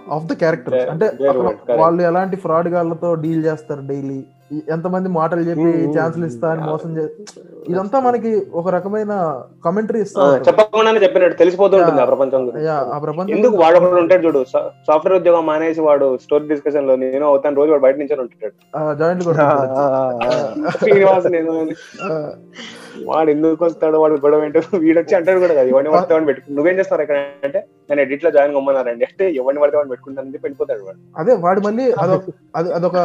of 0.10 0.26
the 0.26 0.34
characters 0.34 0.78
Their- 0.78 0.92
అంటే. 0.92 1.76
వాళ్ళు 1.76 2.02
ఎలాంటి 2.02 2.36
ఫ్రాడ్ 2.36 2.68
గాళ్ళతో 2.68 3.16
డీల్ 3.16 3.46
చేస్తారు 3.46 3.82
డైలీ 3.82 4.26
ఎంతమంది 4.70 5.10
మాటలు 5.16 5.44
చెప్పి 5.48 5.70
ఛాన్సులు 5.96 6.26
ఇస్తా 6.30 6.48
అని 6.52 6.62
మోసం 6.68 6.92
చే 6.96 7.04
ఇదంతా 7.68 7.98
మనకి 8.06 8.32
ఒక 8.60 8.70
రకమైన 8.76 9.14
కమెంటరీ 9.66 10.00
ఆ, 10.00 10.06
ఇస్తా 10.06 10.22
ఉంటారు. 10.26 10.46
చెప్పకుండానే 10.48 11.02
చెప్పినట్టు 11.04 11.38
తెలిసిపోతూ 11.42 11.76
ఉంటుంది 11.80 12.02
ఆ 12.02 12.08
ప్రపంచం 12.10 12.42
ఆ 12.90 12.98
ప్రపంచం 13.04 13.32
ఎందుకు 13.36 13.56
వాడు 13.62 13.78
ఒకడు 13.80 14.00
ఉంటాడు 14.02 14.26
చూడు 14.28 14.42
సాఫ్ట్వేర్ 14.88 15.16
ఉద్యోగం 15.18 15.46
మానేసి 15.48 15.82
వాడు 15.86 16.08
స్టోరీ 16.24 16.48
డిస్కషన్లో 16.50 16.96
నేను 17.04 17.26
అవుతాను 17.30 17.58
రోజు 17.60 17.72
వాడు 17.74 17.86
బయట 17.86 17.98
నుంచి 18.02 18.16
ఉంటాడు. 18.18 18.54
జాయింట్. 19.00 19.24
శ్రీనివాస్ 20.78 21.28
నేను. 21.32 21.54
వాడు 23.08 23.30
ఎందుకు 23.34 23.64
వస్తాడు 23.64 23.98
వాడు 24.02 24.16
గొడవ 24.24 24.46
ఏంటో 24.46 24.62
వీడు 24.82 24.98
వచ్చి 25.00 25.14
అంటాడు 25.18 25.40
కూడా 25.40 25.54
కదా 25.54 25.70
ఎవరిని 25.72 25.92
పడితే 25.94 26.20
పెట్టుకు 26.28 26.54
నువ్వేం 26.58 26.76
చేస్తారు 26.80 27.04
ఇక్కడ 27.06 27.18
అంటే 27.44 27.60
నేను 27.90 28.02
ఎడిట్లో 28.02 28.30
జాయిన్ 28.36 28.54
కమ్మన్నారండి 28.56 29.06
అంటే 29.08 29.26
ఎవరిని 29.40 29.62
పడితే 29.64 29.78
వాడిని 29.78 29.92
పెట్టుకుంటానని 29.94 30.34
చెప్పి 30.36 30.46
వెళ్ళిపోతాడు 30.48 30.84
వాడు. 30.86 31.00
అదే 31.18 31.36
వాడు 31.44 31.62
మళ్ళీ 31.66 31.86
అదొక 32.04 32.24
అది 32.56 32.70
అదొక 32.74 32.98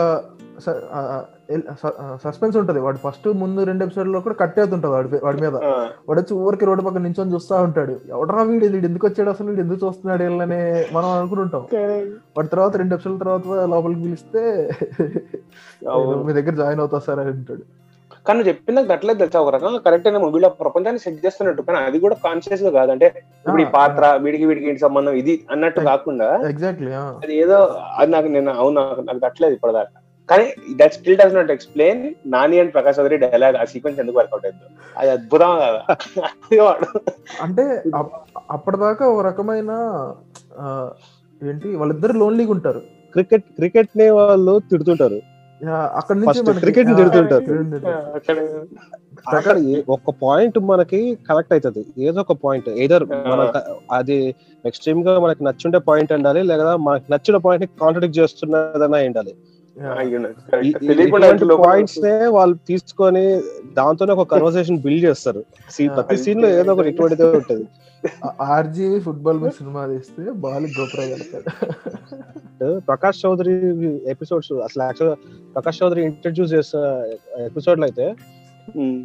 సస్పెన్స్ 2.25 2.57
ఉంటది. 2.61 2.81
వాడు 2.87 2.99
ఫస్ట్ 3.07 3.27
ముందు 3.42 3.64
రెండు 3.71 3.85
ఎపిసోడ్లో 3.87 4.21
కూడా 4.27 4.37
కట్ 4.42 4.59
అవుతుంటది 4.62 4.92
వాడి 4.97 5.21
వాడి 5.27 5.40
మీద. 5.44 5.55
వాడు 6.09 6.18
వచ్చి 6.21 6.35
ఊరికి 6.47 6.68
రోడ్డు 6.68 6.85
పక్కన 6.87 7.03
నించొని 7.07 7.35
చూస్తా 7.37 7.62
ఉంటాడు. 7.68 7.97
ఎవడరా 8.14 8.44
వీడు? 8.51 8.66
వీడు 8.75 8.88
ఎందుకు 8.90 9.07
వచ్చాడు 9.09 9.33
అసలు? 9.35 9.49
వీడు 9.53 9.64
ఎందుకు 9.66 9.81
చూస్తున్నాడు 9.87 10.23
వీళ్ళని 10.27 10.62
మనం 10.97 11.11
అనుకుని 11.18 11.42
ఉంటాం 11.47 11.64
వాడి 12.37 12.49
తర్వాత 12.55 12.77
రెండు 12.83 12.94
ఎపిసోడ్ 12.99 13.18
తర్వాత 13.25 13.47
లోపలికి 13.75 14.03
పిలిస్తే. 14.07 14.44
మీ 16.29 16.33
దగ్గర 16.38 16.55
జాయిన్ 16.62 16.83
అవుతా 16.85 17.01
సార్ 17.09 17.21
అని 17.25 17.33
అంటాడు. 17.37 17.64
కానీ 18.27 18.37
నువ్వు 18.38 18.51
చెప్పింది 18.51 18.92
అట్లేదు 18.94 19.18
తెలుసా. 19.21 19.40
ఒక 19.44 19.53
రకంగా 19.55 19.79
కరెక్ట్ 19.85 20.07
అయిన 20.09 20.18
వీళ్ళ 20.35 20.49
ప్రపంచాన్ని 20.62 21.01
సెట్ 21.05 21.21
చేస్తున్నట్టు. 21.27 21.62
కానీ 21.68 21.79
అది 21.90 21.99
కూడా 22.05 22.16
కాన్షియస్గా 22.25 22.71
కాదు. 22.79 22.90
అంటే 22.94 23.07
ఇప్పుడు 23.47 23.62
ఈ 23.64 23.68
పాత్ర 23.77 24.05
వీడికి 24.25 24.44
వీడికి 24.51 24.68
ఏంటి 24.71 24.83
సంబంధం? 24.85 25.14
ఇది 25.23 25.35
అన్నట్టు 25.55 25.81
కాకుండా 25.90 26.29
ఎగ్జాక్ట్లీ 26.51 26.90
అది 27.25 27.37
ఏదో 27.44 27.59
అది 28.01 28.11
నాకు 28.16 28.29
నేను 28.37 28.53
అవును 28.61 28.77
నాకు 28.81 29.05
నాకు 29.09 29.23
తట్టలేదు 29.27 29.57
ఇప్పటిదాకా. 29.59 29.97
కానీ 30.31 30.53
that 30.77 30.93
still 30.93 31.17
does 31.17 31.35
not 31.35 31.51
explain 31.51 32.14
Nani 32.27 32.61
and 32.61 32.75
Prakash 32.75 32.99
Chowdary 32.99 33.17
dialogue 33.17 33.57
ఆ 33.57 33.64
సీక్వెన్స్ 33.64 34.01
ఎందుకు 34.01 34.19
వర్కౌట్ 34.19 34.47
అయింది. 34.47 34.77
అది 34.99 35.11
అద్భుతం 35.11 35.57
కదా. 35.57 36.77
అంటే 37.43 37.83
అప్- 37.95 38.41
అప్పటిదాకా 38.51 39.07
ఒక 39.07 39.27
రకమైన 39.27 39.71
ఏంటి 41.49 41.77
వాళ్ళిద్దరు 41.77 42.12
లోన్లీగా 42.12 42.51
ఉంటారు. 42.51 42.79
క్రికెట్ 43.12 43.43
క్రికెట్ని 43.43 44.11
వాళ్ళు 44.11 44.59
తిడుతుంటారు. 44.59 45.21
అక్కడ 45.71 46.17
నుంచి 46.17 46.41
ఆ, 46.91 46.95
తిడుతుంటారు. 46.95 47.49
అక్కడ. 49.29 49.83
ఒక 49.88 50.14
పాయింట్ 50.23 50.59
మనకి 50.59 51.19
కనెక్ట్ 51.31 51.53
అవుతుంది 51.53 51.87
ఏదో 51.99 52.21
ఒక 52.21 52.33
పాయింట్ 52.45 52.69
ఏదర్ 52.69 53.05
మనకు 53.05 53.77
అది 53.93 54.35
ఎక్స్ట్రీమ్గా 54.67 55.19
మనకి 55.19 55.45
నచ్చుండే 55.45 55.79
పాయింట్ 55.79 56.12
ఉండాలి 56.12 56.43
లేదా 56.43 56.77
మనకి 56.77 57.12
నచ్చిన 57.12 57.37
పాయింట్ని 57.37 57.81
కాంట్రడిక్ట్ 57.81 58.19
చేస్తున్నదన్నా 58.19 58.99
ఉండాలి. 58.99 59.35
నే 62.03 62.27
వాళ్ళు 62.27 62.57
తీసుకొని 62.69 63.43
దాంతోనే 63.73 64.12
ఒక 64.12 64.23
కన్వర్సేషన్ 64.31 64.79
బిల్డ్ 64.79 65.05
చేస్తారు. 65.05 65.45
సీ- 65.71 65.95
ప్రతి 65.95 66.17
సీన్లో 66.17 66.49
ఏదో 66.51 66.73
ఒకటి 66.73 66.88
ఇటువంటిదే 66.88 67.25
ఉంటది. 67.25 67.64
ఆర్జీవి 68.41 69.01
ఫుట్బాల్ 69.01 69.38
మీద 69.38 69.51
సినిమా 69.51 69.87
తీస్తే 69.87 70.23
బాల్ 70.23 70.67
గోపురా 70.67 71.05
ప్రకాష్ 72.79 73.27
చౌదరి 73.27 73.53
ఎపిసోడ్స్ 74.11 74.53
అసలు 74.53 74.83
యాక్చువల్ 74.83 75.17
ప్రకాష్ 75.55 75.83
చౌదరి 75.83 76.05
ఇంట్రడ్యూస్ 76.05 76.55
చేసిన 76.55 76.81
ఎపిసోడ్లో 77.38 77.87
అయితే. 77.87 78.14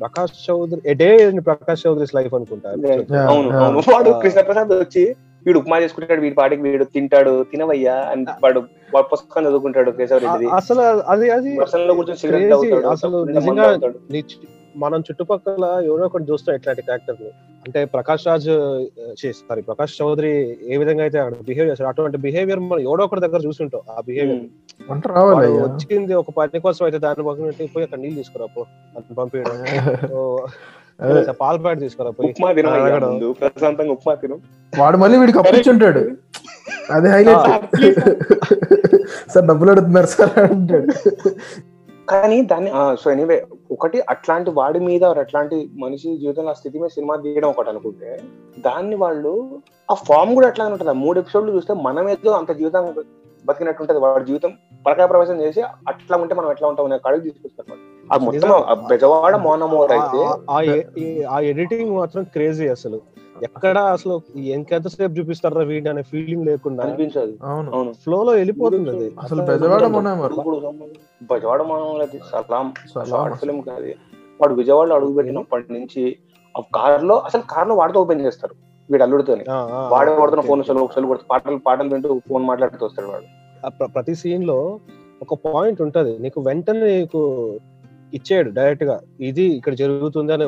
Prakash 0.02 0.52
Chowdary 0.52 0.82
a 0.88 0.94
day 0.94 1.10
Prakash 1.40 1.88
Chowdary's 1.88 2.16
life 2.16 2.34
అనుకుంటా. 2.34 2.70
అవును 3.28 3.50
వాడు 3.94 4.20
కృష్ణప్రసాద్ 4.24 4.74
వచ్చి 4.74 5.16
వీడు 5.46 5.60
ఉప్మా 5.60 5.78
చేసుకుంటాడు 5.84 6.22
వీడి 6.22 6.36
పాటికి 6.38 6.62
వీడు 6.66 6.86
తింటాడు 6.94 7.32
తినవయ్యా 7.52 7.96
అని 8.10 8.26
వాడు 8.44 8.60
వాడు 8.94 9.08
పుస్తకం 9.12 9.46
చదువుకుంటాడు 9.48 9.92
కేశవరెడ్డిది. 9.98 10.48
అసలు 10.58 10.84
అది 11.14 11.28
అది 11.32 11.52
వర్షంలో 11.62 11.96
కూర్చొని 11.96 12.20
సిగరెట్ 12.22 12.44
Crazy. 12.44 12.52
తాగుతాడు 12.54 12.92
అసలు 12.94 13.20
నిజంగా 13.32 13.68
మనం 14.76 15.00
చుట్టుపక్కల 15.08 15.66
ఎవరో 15.88 16.06
ఒకటి 16.08 16.26
చూస్తాం 16.30 16.56
ఇట్లాంటి 16.56 16.84
క్యారెక్టర్ 16.86 17.18
అంటే 17.66 17.80
ప్రకాష్ 17.94 18.24
రాజ్ 18.28 18.48
సారీ 19.42 19.62
ప్రకాష్ 19.68 19.94
చౌదరి 20.00 20.32
ఏ 20.66 20.78
విధంగా 20.82 21.04
అయితే 21.06 21.18
అక్కడ 21.22 21.36
బిహేవ్ 21.50 21.68
చేస్తాడు 21.70 21.90
అటువంటి 21.92 22.18
బిహేవియర్ 22.26 22.62
మనం 22.64 22.82
ఎవడో 22.88 23.04
ఒకటి 23.08 23.24
దగ్గర 23.26 23.42
చూస్తుంటాం 23.46 23.84
ఆ 23.90 24.02
బిహేవియర్. 24.08 24.42
వచ్చింది 25.66 26.14
ఒక 26.22 26.32
పని 26.38 26.62
కోసం 26.66 26.84
అయితే 26.88 27.00
దాని 27.06 27.26
పక్కన 27.28 27.46
పోయి 27.70 27.86
అక్కడ 27.86 28.00
నీళ్ళు 28.04 28.18
తీసుకురా 28.20 28.48
పో. 28.56 28.64
అని 28.96 29.16
పంపించడం. 29.16 29.60
పాల 31.42 31.56
ప్యాకెట్ 31.58 31.80
తీసుకురా 31.80 32.12
పోయి. 32.12 32.30
ఉప్మా 32.30 32.50
ప్రశాంతంగా 33.42 33.92
ఉప్మా 33.92 34.14
తిను. 34.14 34.36
వాడు 34.74 34.98
మళ్ళీ 34.98 35.18
వీడికి 35.18 35.40
అప్పించుంటాడు 35.40 36.04
అదే 36.92 37.10
హైలైట్ 37.10 37.48
సార్. 39.34 39.46
డబ్బులు 39.46 39.72
అడుగుతున్నారు 39.72 40.06
సార్ 40.06 40.40
అంటాడు. 40.40 40.94
కానీ 42.10 42.38
దాన్ని 42.42 42.72
సో 43.02 43.12
ఎనీవే 43.12 43.38
ఒకటి 43.72 43.98
అట్లాంటి 44.10 44.50
వాడి 44.50 44.80
మీద 44.80 45.04
అట్లాంటి 45.04 45.58
మనిషి 45.74 46.18
జీవితంలో 46.18 46.50
ఆ 46.50 46.54
స్థితి 46.54 46.80
మీద 46.80 46.90
సినిమా 46.90 47.16
తీయడం 47.16 47.50
ఒకటి 47.50 47.70
అనుకుంటే 47.70 48.10
దాన్ని 48.66 48.96
వాళ్ళు 48.96 49.34
ఆ 49.92 49.94
ఫామ్ 50.08 50.34
కూడా 50.36 50.48
అట్లానే 50.48 50.72
ఉంటుంది. 50.72 50.92
ఆ 50.92 50.98
మూడు 51.06 51.20
ఎపిసోడ్లు 51.20 51.54
చూస్తే 51.56 51.74
మనం 51.74 52.10
ఏదో 52.10 52.32
అంత 52.32 52.52
జీవితం 52.52 52.94
బతికినట్టు 53.46 53.84
ఉంటది. 53.84 54.00
వాడి 54.00 54.26
జీవితం 54.26 54.54
పరకాయ 54.88 55.08
ప్రవేశం 55.08 55.42
చేసి 55.42 55.62
అట్లా 55.62 56.18
ఉంటే 56.18 56.36
మనం 56.36 56.52
ఎట్లా 56.52 56.68
ఉంటాం 56.68 56.86
అనే 56.86 56.98
కాడికి 56.98 57.34
అది 58.12 58.26
మొత్తం 58.26 58.52
ఆ 58.52 58.74
బెజవాడ 58.74 59.36
మోనమోర్ 59.36 59.92
అయితే 59.92 61.26
ఆ- 61.26 61.40
ఎడిటింగ్ 61.40 61.96
మాత్రం 61.96 62.24
క్రేజీ 62.24 62.68
అసలు. 62.68 63.02
ఎక్కడ 63.44 63.78
అసలు 63.78 64.22
ఎంతసేపు 64.36 65.12
చూపిస్తారా 65.14 65.62
వీడి 65.62 65.90
అనే 65.90 66.02
ఫీలింగ్ 66.02 66.46
లేకుండా 66.46 66.84
అనిపించదు. 66.84 67.38
అవును. 67.44 67.72
అవును. 67.76 67.94
ఫ్లో 67.94 68.24
లో 68.24 68.32
వెళ్ళిపోతుంది 68.32 68.90
అది. 68.90 69.16
అసలు 69.22 69.42
బెజవాడ 69.42 69.86
మొనమోర్. 69.86 70.34
బెజవాడ 71.24 71.62
మోనమోర్ 71.62 72.00
అయితే 72.02 72.20
సలాం. 72.32 72.74
షార్ట్ 73.10 73.38
ఫిల్మ్ 73.38 73.62
కాదు. 73.62 73.86
వాడు 74.42 74.54
విజయవాడలో 74.54 74.96
అడుగు 74.96 75.14
పెట్టినప్పటి 75.14 75.74
నుంచి 75.74 76.18
ఆ 76.58 76.62
కార్లో 76.76 77.18
అసలు 77.18 77.44
కార్లో 77.50 77.76
వాడితో 77.76 78.02
ఓపెన్ 78.02 78.22
చేస్తారు 78.22 78.56
వీడు 78.92 79.04
అల్లుడితోని. 79.04 79.44
వాడే 79.90 80.16
కొడుతున్న 80.16 80.42
ఫోన్ 80.42 80.64
కొడుతూ 80.64 81.26
పాటలు 81.32 81.58
పాటలు 81.58 81.90
వింటూ 81.90 82.22
ఫోన్ 82.30 82.44
మాట్లాడుతూ 82.44 82.86
వస్తాడు 82.86 83.08
వాడు. 83.08 83.43
ప్రతి 83.70 84.16
సీన్లో 84.16 84.80
ఒక 85.22 85.34
పాయింట్ 85.46 85.82
ఉంటది. 85.82 86.20
నీకు 86.20 86.42
వెంటనే 86.42 87.00
నీకు 87.00 87.22
ఇచ్చేయడు 88.14 88.50
డైరెక్ట్గా. 88.50 89.00
ఇది 89.22 89.44
ఇక్కడ 89.44 89.74
జరుగుతుంది 89.74 90.34
అని 90.34 90.46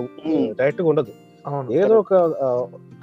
డైరెక్ట్గా 0.60 0.88
ఉండదు. 0.88 1.14
ఏదో 1.72 1.96
ఒక 2.00 2.14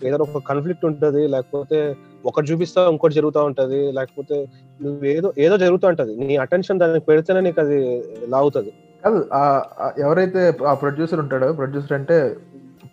ఏదో 0.04 0.16
ఒక 0.22 0.42
కాన్ఫ్లిక్ట్ 0.48 0.84
ఉంటది. 0.84 1.28
లేకపోతే 1.28 1.96
ఒకటి 2.26 2.52
చూపిస్తా 2.52 2.90
ఇంకోటి 2.90 3.14
జరుగుతూ 3.14 3.44
ఉంటది. 3.44 3.92
లేకపోతే 3.92 4.46
నువ్వు 4.82 5.04
ఏదో 5.04 5.32
ఏదో 5.38 5.56
జరుగుతూ 5.56 5.88
ఉంటది. 5.88 6.16
నీ 6.16 6.36
అటెన్షన్ 6.36 6.78
దానికి 6.78 7.06
పెడితేనే 7.06 7.40
నీకు 7.40 7.60
అది 7.60 7.78
లాగుతుంది. 8.28 8.72
కాదు 9.04 9.20
ఎవరైతే 9.98 10.58
ఆ 10.66 10.74
ప్రొడ్యూసర్ 10.74 11.20
ఉంటాడో 11.20 11.52
ప్రొడ్యూసర్ 11.52 11.92
అంటే 11.92 12.36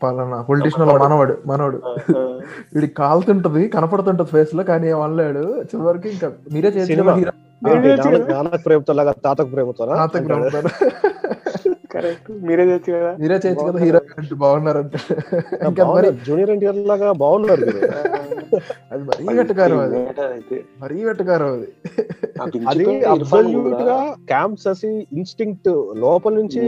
పలానా 0.04 0.42
పొలిటీషియన్ 0.42 0.90
మనవాడు 1.00 1.38
మనవాడు. 1.46 1.80
వీడికి 2.74 2.94
కాలుతుంటది 2.94 3.68
కనపడుతుంటది 3.68 4.28
ఫేస్లో 4.28 4.64
కానీ 4.64 4.88
ఏం 4.90 5.02
అనలేడు. 5.02 5.44
చివరికి 5.70 6.10
ఇంకా 6.10 6.28
మీరే 6.54 6.70
చేసిన 6.70 7.02
ప్రేమతో 8.66 8.94
లాగా 8.94 9.14
తాతకు 9.26 9.50
ప్రేమతో 9.50 9.86
తాతకు 9.86 10.28
మీరే 12.42 12.64
చేయొచ్చు 12.64 12.92
కదా? 12.94 13.12
మీరే 13.20 13.36
చేయొచ్చు 13.36 13.66
కదా 13.68 13.80
హీరో 13.80 14.00
అంటే 14.18 14.36
బాగున్నారంటే. 14.36 14.98
ఇంకా 15.68 15.86
మరి 15.86 16.10
జూనియర్ 16.28 16.50
ఎన్టీఆర్ 16.50 16.78
లాగా 16.88 17.12
బాగున్నారు. 17.14 17.66
అది 18.92 19.04
మరీ 19.04 19.38
వెటకారం 19.38 19.80
అది. 19.80 20.00
మరీ 20.82 21.04
వెటకారం 21.04 21.52
అది. 21.54 21.68
అది 22.68 22.86
అబ్సల్యూట్గా 23.06 23.98
క్యాంప్స్ 24.28 24.68
అసి 24.68 24.92
ఇన్స్టింక్ట్ 25.14 25.70
లోపల 25.98 26.34
నుంచి 26.34 26.62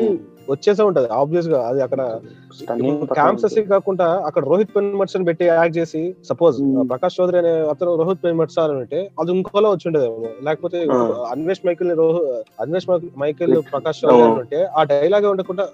వచ్చేసే 0.52 0.84
ఉంటది 0.84 1.08
ఆబ్వియస్గా. 1.08 1.68
అది 1.68 1.84
అక్కడ 1.84 2.00
stunning 2.02 2.82
క్యాంప్స్ 2.82 3.12
performance. 3.12 3.46
అసి 3.46 3.62
కాకుండా 3.62 4.06
అక్కడ 4.26 4.46
రోహిత్ 4.46 4.70
పెన్మట్స్ 4.76 5.16
అని 5.16 5.26
పెట్టి 5.26 5.46
యాక్ట్ 5.46 5.78
చేసి 5.78 6.16
సపోజ్ 6.30 6.62
Hmm. 6.62 6.88
ప్రకాష్ 6.88 7.22
చౌదరి 7.22 7.38
అనే 7.38 7.50
అతను 7.50 7.96
రోహిత్ 7.96 8.24
పెన్మట్స్ 8.24 8.60
అని 8.60 8.74
అంటే 8.74 9.12
అది 9.20 9.32
ఇంకోలా 9.32 9.70
వచ్చి 9.70 9.88
ఉండేదేమో. 9.88 10.28
లేకపోతే 10.44 10.86
Ah. 10.86 10.94
అన్వేష్ 11.32 11.68
మైకిల్ 11.68 11.98
రోహ- 11.98 12.44
అన్వేష్ 12.60 12.90
మై- 12.90 13.20
మైకిల్ 13.20 13.62
ప్రకాష్ 13.74 14.06
చౌదరి 14.06 14.22
అని 14.22 14.34
ఉంటే 14.34 14.64
ఆ 14.64 14.84
డైలాగ్ 14.84 15.26
ఉండకుండా 15.26 15.68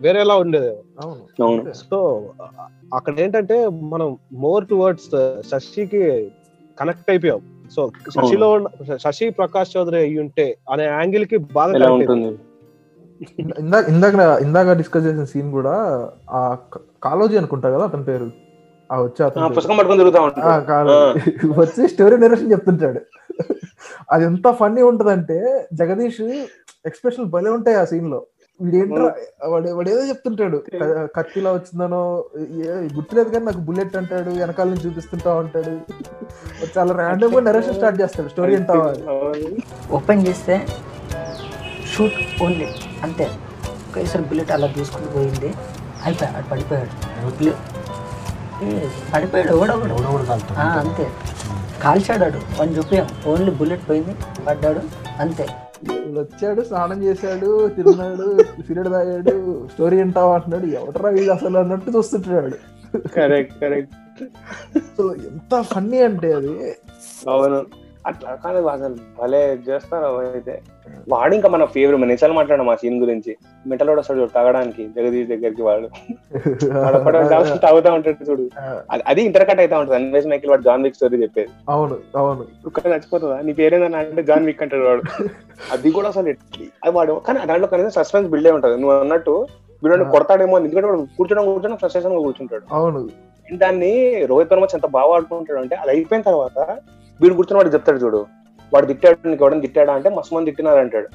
వేరేలా 0.00 0.34
అవును. 0.34 1.72
సో 1.90 2.22
అక్కడ 2.94 3.20
ఏంటంటే 3.20 3.68
మనం 3.68 4.16
మోర్ 4.32 4.66
టువర్డ్స్ 4.66 5.42
శశికి 5.42 6.32
కనెక్ట్ 6.80 7.10
అయిపోయాం. 7.10 7.40
సో 7.76 7.90
శశిలో 8.10 8.50
ఉన్న- 8.50 8.96
శశి 8.96 9.30
ప్రకాష్ 9.30 9.76
చౌదరి 9.76 9.96
అయ్యి 9.96 10.18
ఉంటే 10.18 10.58
అనే 10.70 10.84
యాంగిల్కి 10.84 11.38
ఉంటుంది? 11.92 12.26
ఇందా- 12.26 12.49
ఇందాక 13.58 13.88
ఇందాక 13.88 14.14
ఇందాక 14.42 14.72
డిస్కస్ 14.72 15.06
చేసిన 15.06 15.24
సీన్ 15.24 15.52
కూడా 15.52 15.74
ఆ 16.30 16.56
కాలోజీ 17.02 17.36
అనుకుంటా 17.36 17.70
కదా 17.70 17.84
అతని 17.84 18.04
పేరు. 18.04 18.28
ఆ 18.90 19.02
వచ్చే 19.02 19.24
అతని. 19.24 19.54
పుస్తకం 19.56 19.76
పట్టుకొని 19.76 19.98
తిరుగుతా 19.98 20.20
ఆ, 20.20 20.22
ఉంటాడు 20.22 20.94
వచ్చి 21.60 21.88
స్టోరీ 21.88 22.16
నెరేషన్ 22.16 22.52
చెప్తుంటాడు. 22.52 23.00
అది 24.10 24.24
ఎంత 24.24 24.50
ఫన్నీ 24.50 24.82
ఉంటదంటే 24.82 25.66
జగదీష్ 25.72 26.20
ఎక్స్ప్రెషన్ 26.86 27.24
భలే 27.24 27.50
ఉంటాయి 27.50 27.76
ఆ 27.76 27.84
సీన్లో. 27.84 28.26
వీడేంట్రా 28.60 29.04
వాడు 29.46 29.70
వాడు 29.70 29.88
ఏదో 29.88 30.00
చెప్తుంటాడు. 30.04 30.58
కత్తిలా 31.16 31.52
వచ్చిందనో 31.52 32.24
ఏ- 32.40 32.88
గుర్తులేదు 32.96 33.28
కానీ 33.28 33.44
నాకు 33.44 33.58
బుల్లెట్ 33.58 33.96
అంటాడు 33.96 34.30
వెనకాల 34.30 34.68
నుంచి 34.68 34.86
చూపిస్తుంటా 34.86 35.34
ఉంటాడు. 35.34 35.72
చాలా 36.78 36.94
ర్యాండమ్గా 36.94 37.40
నెరేషన్ 37.40 37.74
స్టార్ట్ 37.74 38.00
చేస్తాడు. 38.02 38.28
స్టోరీ 38.28 38.56
అంటావా 38.56 38.88
ఓపెన్ 39.92 40.26
చేస్తే 40.26 40.56
షూట్ 41.94 42.42
ఓన్లీ 42.42 42.66
అంతే. 43.02 43.24
ఒకేసారి 43.90 44.24
బుల్లెట్ 44.24 44.52
అలా 44.52 44.66
దూసుకుని 44.66 45.06
పోయింది. 45.06 45.54
అయిపోయాడు 46.04 46.36
ఆడు 46.36 46.48
పడిపోయాడు. 46.50 46.90
పడిపోయాడు 49.14 50.52
ఆ, 50.58 50.62
అంతే. 50.62 51.06
కాల్చాడు 51.82 52.24
ఆడు 52.24 52.38
వన్ 52.60 52.76
చూపాం 52.78 53.06
ఓన్లీ 53.26 53.50
బుల్లెట్ 53.50 53.88
పోయింది 53.90 54.14
పడ్డాడు 54.46 54.80
అంతే. 55.18 55.46
వీళ్ళు 55.84 56.20
వచ్చాడు 56.20 56.62
స్నానం 56.62 57.02
చేశాడు 57.02 57.68
తిన్నాడు 57.68 58.42
సిగరెట్ 58.42 58.92
తాగాడు 58.92 59.68
స్టోరీ 59.72 59.96
వింటావా 59.96 60.34
అంటున్నాడు. 60.34 60.66
ఎవడరా 60.66 61.10
వీడు 61.10 61.32
అసలు 61.32 61.58
అన్నట్టు 61.58 61.90
చూస్తుంటాడు. 61.90 62.56
Correct 63.08 63.60
correct. 63.60 63.94
అసలు 64.76 65.14
ఎంత 65.14 65.62
ఫన్నీ 65.62 66.02
అంటే 66.02 66.32
అది. 66.32 66.76
అవును. 67.28 67.60
అట్లా 68.06 68.34
కానీ 68.34 68.68
అసలు 68.68 68.96
భలే 69.22 69.58
చేస్తారు 69.68 70.06
అయితే. 70.06 70.62
వాడు 71.08 71.34
ఇంకా 71.34 71.48
మన 71.48 71.64
ఫేవరెట్ 71.64 72.00
మన 72.00 72.08
నిజాలు 72.08 72.32
మాట్లాడడం 72.32 72.68
ఆ 72.68 72.74
సీన్ 72.74 73.00
గురించి. 73.00 73.36
మెంటల్ 73.66 73.90
వస్తాడు 73.90 74.20
చూడు 74.20 74.30
తాగడానికి 74.30 74.88
జగదీష్ 74.96 75.28
దగ్గరికి 75.28 75.62
వాడు. 75.62 75.88
తాగుతా 77.58 77.92
ఉంటాడు 77.92 78.30
చూడు. 78.30 78.50
అది- 79.08 79.24
ఇంటర్ 79.24 79.48
కట్ 79.48 79.60
అవుతా 79.60 79.78
ఉంటుంది. 79.78 80.04
అన్వేష్ 80.04 80.26
మైకిల్ 80.26 80.50
వాడు 80.50 80.62
జాన్ 80.62 80.82
విక్ 80.82 80.94
స్టోరీ 80.94 81.22
చెప్పేది. 81.22 81.48
అవును 81.68 81.98
అవును. 82.16 82.44
కుక్క 82.64 82.86
చచ్చిపోతుందా? 82.86 83.40
నీ 83.40 83.52
పేరేందని 83.52 83.96
అంటే 83.96 84.22
జాన్ 84.22 84.46
విక్ 84.46 84.62
అంటాడు 84.62 84.82
వాడు. 84.82 85.02
అది 85.72 85.90
కూడా 85.90 86.08
అసలు 86.08 86.28
అది 86.28 86.90
వాడు 86.90 87.12
కానీ 87.12 87.46
దాంట్లో 87.46 87.68
కనీసం 87.68 87.90
సస్పెన్స్ 87.90 88.30
బిల్డ్ 88.30 88.46
అయి 88.46 88.54
ఉంటుంది. 88.54 88.80
నువ్వు 88.80 88.98
అన్నట్టు 88.98 89.46
వీడు 89.84 90.04
కొడతాడేమో. 90.04 90.58
ఎందుకంటే 90.58 90.86
వాడు 90.86 91.06
కూర్చోడం 91.18 91.44
కూర్చొని 91.44 91.76
ఫ్రస్ట్రేషన్గా 91.76 92.18
కూర్చుంటాడు. 92.18 92.62
అవును. 92.72 93.08
దాన్ని 93.54 94.24
రోహిత్ 94.26 94.52
వర్మ 94.52 94.64
ఎంత 94.64 94.86
బాగా 94.86 95.14
ఆడుకుంటాడు 95.14 95.58
అంటే 95.58 95.76
అది 95.76 95.90
అయిపోయిన 95.90 96.22
తర్వాత 96.22 96.78
వీడు 97.20 97.34
కూర్చొని 97.34 97.58
వాడు 97.58 97.72
చెప్తాడు 97.74 97.98
చూడు. 97.98 98.26
వాడు 98.74 98.86
తిట్టాడు 98.86 99.28
నీకు 99.28 99.44
ఎవడని 99.44 99.60
తిట్టాడా 99.60 99.92
అంటే 99.92 100.08
మస్తు 100.10 100.34
మంది 100.34 100.50
తిట్టినారు 100.50 100.78
అంటాడు 100.78 101.08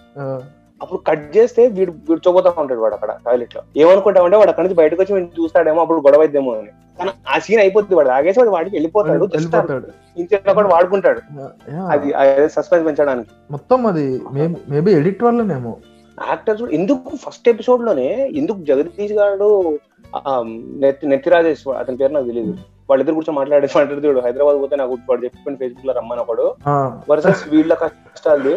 అప్పుడు 0.81 0.99
కట్ 1.07 1.37
చేస్తే 1.37 1.67
వీడు 1.67 1.91
వీడు 2.09 2.21
చూపోతా 2.27 2.53
ఉంటాడు 2.57 2.79
వాడు 2.79 2.93
అక్కడ 2.93 3.11
టాయిలెట్లో. 3.25 3.61
ఏమనుకుంటామంటే 3.77 4.37
వాడు 4.37 4.49
అక్కడ 4.49 4.63
నుంచి 4.63 4.75
బయటకు 4.75 5.01
వచ్చి 5.01 5.23
చూస్తాడేమో 5.23 5.81
అప్పుడు 5.81 5.97
గొడవ 5.97 6.19
అయిద్దేమో 6.19 6.51
అని. 6.51 6.69
కానీ 6.99 7.11
ఆ 7.29 7.39
సీన్ 7.39 7.59
అయిపోద్ది 7.59 7.95
వాడు. 7.95 8.09
ఆగేసి 8.09 8.39
వాడు 8.39 8.49
వాడికి 8.49 8.75
వెళ్ళిపోతాడు 8.75 9.29
ఇంట్లో 10.17 10.53
కూడా 10.53 10.69
వాడుకుంటాడు. 10.69 11.21
అది 11.87 12.13
సస్పెన్స్ 12.49 12.85
పెంచడానికి. 12.87 13.29
మొత్తం 13.51 13.85
అది. 13.85 14.21
మేబీ 14.69 14.91
ఎడిట్ 14.91 15.23
వల్లనేమో. 15.23 15.77
యాక్టర్స్ 16.29 16.63
ఎందుకు 16.63 17.15
ఫస్ట్ 17.15 17.49
ఎపిసోడ్లోనే 17.49 18.29
ఎందుకు 18.35 18.57
జగదీష్ 18.57 19.13
గారు 19.13 19.79
నెత్తి 20.79 21.07
నెత్తి 21.07 21.29
రాజేష్ 21.29 21.67
అతని 21.67 21.97
పేరు 21.97 22.13
నాకు 22.13 22.25
తెలియదు 22.25 22.53
వాళ్ళిద్దరు 22.89 23.15
కూర్చొని 23.15 23.39
మాట్లాడే 23.39 23.67
మాట్లాడుతాడు 23.75 24.19
హైదరాబాద్ 24.19 24.61
పోతే 24.61 24.75
నాకు 24.75 24.97
వాడు 25.09 25.25
చెప్పిన 25.25 25.55
ఫేస్బుక్లో 25.55 25.93
రమ్మని 25.93 26.21
ఒకడు. 26.21 26.53
వర్సెస్ 27.09 27.49
వీళ్ళ 27.49 27.73
కష్టాలు. 27.73 28.49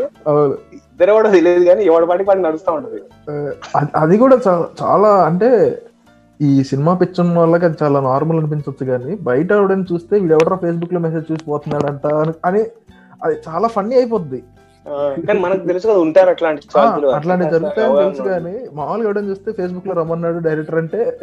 ఇద్దరు 0.72 1.12
కూడా 1.12 1.30
తెలియదు 1.30 1.64
కానీ 1.64 1.84
ఎవడి 1.84 2.06
పాటికి 2.06 2.30
వాడికి 2.30 2.46
నడుస్తా 2.46 2.72
ఉంటది. 2.72 3.02
అది- 3.96 4.18
కూడా 4.18 4.38
చాలా 4.82 5.08
అంటే 5.08 5.82
ఈ 6.40 6.64
సినిమా 6.64 6.94
పిచ్చర్ 6.94 7.38
వాళ్ళకి 7.38 7.64
అది 7.64 7.76
చాలా 7.82 8.00
నార్మల్ 8.00 8.38
అనిపించవచ్చు 8.38 8.86
కానీ 8.86 9.16
బయట 9.16 9.52
ఎవడని 9.52 9.84
చూస్తే 9.92 10.18
వీడు 10.18 10.32
ఎవడో 10.32 10.56
ఫేస్బుక్లో 10.56 11.00
మెసేజ్ 11.00 11.32
చూసి 11.32 11.44
పోతున్నాడంట 11.44 12.06
అని- 12.06 12.32
అని 12.44 12.64
అది 13.24 13.36
చాలా 13.48 13.68
ఫన్నీ 13.68 13.94
అయిపోద్ది. 13.94 14.42
కానీ 15.26 15.40
మనకు 15.40 15.66
తెలుసు 15.66 15.88
కదా 15.88 15.98
ఉంటారు 15.98 16.30
అట్లాంటి. 16.30 16.62
అట్లాంటివి 17.14 17.50
జరుగుతాయని. 17.50 17.94
తెలుసు 17.96 18.22
కానీ 18.22 18.66
మామూలుగా 18.72 19.06
ఎవడని 19.06 19.28
చూస్తే 19.28 19.52
ఫేస్బుక్లో 19.52 19.94
రమ్మన్నాడు 19.94 20.38
డైరెక్టర్ 20.38 20.74
అంటే 20.74 21.18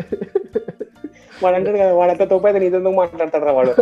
వాడు 1.44 1.72
కదా 1.72 1.94
వాడంత 1.94 2.24
తోపు 2.24 2.48
అయితే 2.48 2.60
నీతో 2.60 2.92
మాట్లాడతాడు 2.92 3.46
రా 3.46 3.52
వాడు? 3.52 3.74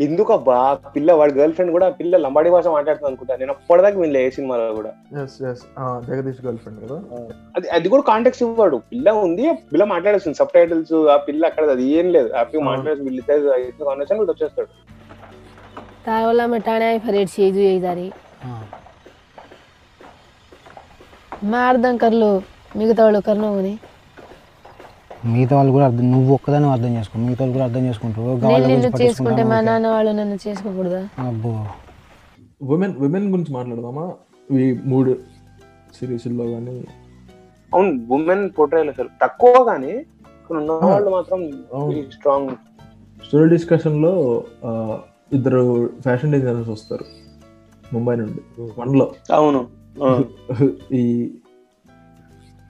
ఎందుకు 0.00 0.32
అబ్బా 0.32 0.56
పిల్ల 0.96 1.12
వాడి 1.12 1.32
గర్ల్ 1.32 1.52
ఫ్రెండ్ 1.52 1.72
కూడా 1.72 1.90
పిల్ల 1.90 2.16
లంబాడి 2.16 2.50
భాష 2.50 2.66
మాట్లాడుతుంది 2.66 3.08
అనుకుంటా. 3.08 3.36
నేను 3.36 3.52
అప్పటిదాకా 3.52 4.00
వినలే 4.00 4.20
ఏ 4.26 4.30
సినిమాలో 4.30 4.74
కూడా. 4.74 4.90
జగదీష్ 6.08 6.42
గర్ల్ 6.46 6.58
ఫ్రెండ్ 6.58 6.78
కదా? 6.84 6.98
అది 7.56 7.68
అది 7.68 7.88
కూడా 7.88 8.02
కాంటాక్ట్స్ 8.02 8.42
ఇవ్వడు. 8.42 8.76
పిల్ల 8.92 9.10
ఉంది 9.24 9.46
పిల్ల 9.72 9.84
మాట్లాడేస్తుంది. 9.84 10.38
సబ్ 10.38 10.54
టైటిల్స్ 10.54 10.94
ఆ 11.14 11.16
పిల్ల 11.16 11.46
అక్కడ 11.46 11.64
అది 11.70 11.86
ఏం 11.98 12.12
లేదు. 12.12 12.32
ఆ 12.32 12.42
పిల్ల 12.42 12.64
మాట్లాడేసి 12.64 13.02
వీళ్ళు 13.02 13.22
కాన్వర్సేషన్ 13.84 14.20
వీడు 14.20 14.32
వచ్చేస్తాడు. 14.32 14.70
तावला 16.06 16.44
मिटाना 16.52 16.86
మిగతా 22.76 23.04
వాళ్ళు 23.04 23.20
కర్ణవుని 23.20 23.72
మిగతా 25.26 25.56
వాళ్ళు 25.56 25.72
కూడా 25.72 25.84
అర్థం 25.84 26.12
నువ్వు 26.12 26.34
ఒక్కదాన్ని 26.34 26.70
అర్థం 26.70 26.96
చేసుకో. 26.96 27.18
మిగతా 27.18 27.44
వాళ్ళు 27.44 27.52
కూడా 27.52 27.64
అర్థం 27.64 27.86
చేసుకుంటారు. 27.86 28.36
నేను 28.66 29.02
చేసుకుంటే 29.02 29.42
మా 29.42 29.60
నాన్న 29.60 29.88
వాళ్ళు 29.88 30.12
నన్ను 30.12 30.48
చేసుకోకూడదా? 30.48 31.08
అబ్బో. 31.18 31.66
ఉమెన్ 32.62 32.96
ఉమెన్ 32.96 33.30
గురించి 33.30 33.52
మాట్లాడదామా? 33.52 34.12
ఈ 34.52 34.78
మూడు 34.84 35.18
సిరీస్లో 36.00 36.44
కానీ 36.44 36.84
అవును 37.74 38.06
ఉమెన్ 38.10 38.50
పోర్ట్రేల్ 38.58 38.88
అసలు 38.88 39.08
తక్కువ 39.22 39.64
కానీ 39.64 40.04
ఉన్న 40.50 40.72
వాళ్ళు 40.72 41.10
మాత్రం 41.10 41.50
అవును. 41.74 42.10
స్ట్రాంగ్ 42.10 42.50
స్టోరీ 43.24 43.50
డిస్కషన్లో 43.50 44.44
ఇద్దరు 45.32 45.90
ఫ్యాషన్ 46.00 46.32
డిజైనర్స్ 46.32 46.70
వస్తారు. 46.70 47.04
ముంబై 47.94 48.16
నుండి. 48.16 48.62
వన్లో. 48.80 49.12
అవును. 49.32 49.66
ఆ. 50.04 50.24
ఈ 50.94 51.30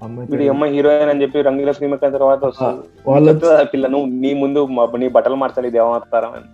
వీడి 0.06 0.32
పేరు- 0.32 0.50
అమ్మ 0.50 0.64
హీరోయిన్ 0.64 1.10
అని 1.10 1.22
చెప్పి 1.22 1.40
రంగుల 1.40 1.72
శ్రీమక్ 1.72 2.00
తర్వాత 2.00 2.44
వస్తుంది. 2.44 2.82
వాళ్ళు 3.10 3.40
పిల్ల 3.64 3.86
నువ్వు 3.86 4.06
నీ 4.06 4.34
ముందు 4.34 4.68
నీ 4.96 5.08
బట్టలు 5.08 5.34
మార్చాలి 5.34 5.68
ఇది 5.68 5.78
ఏమవుతారా 5.78 6.28
అని. 6.28 6.44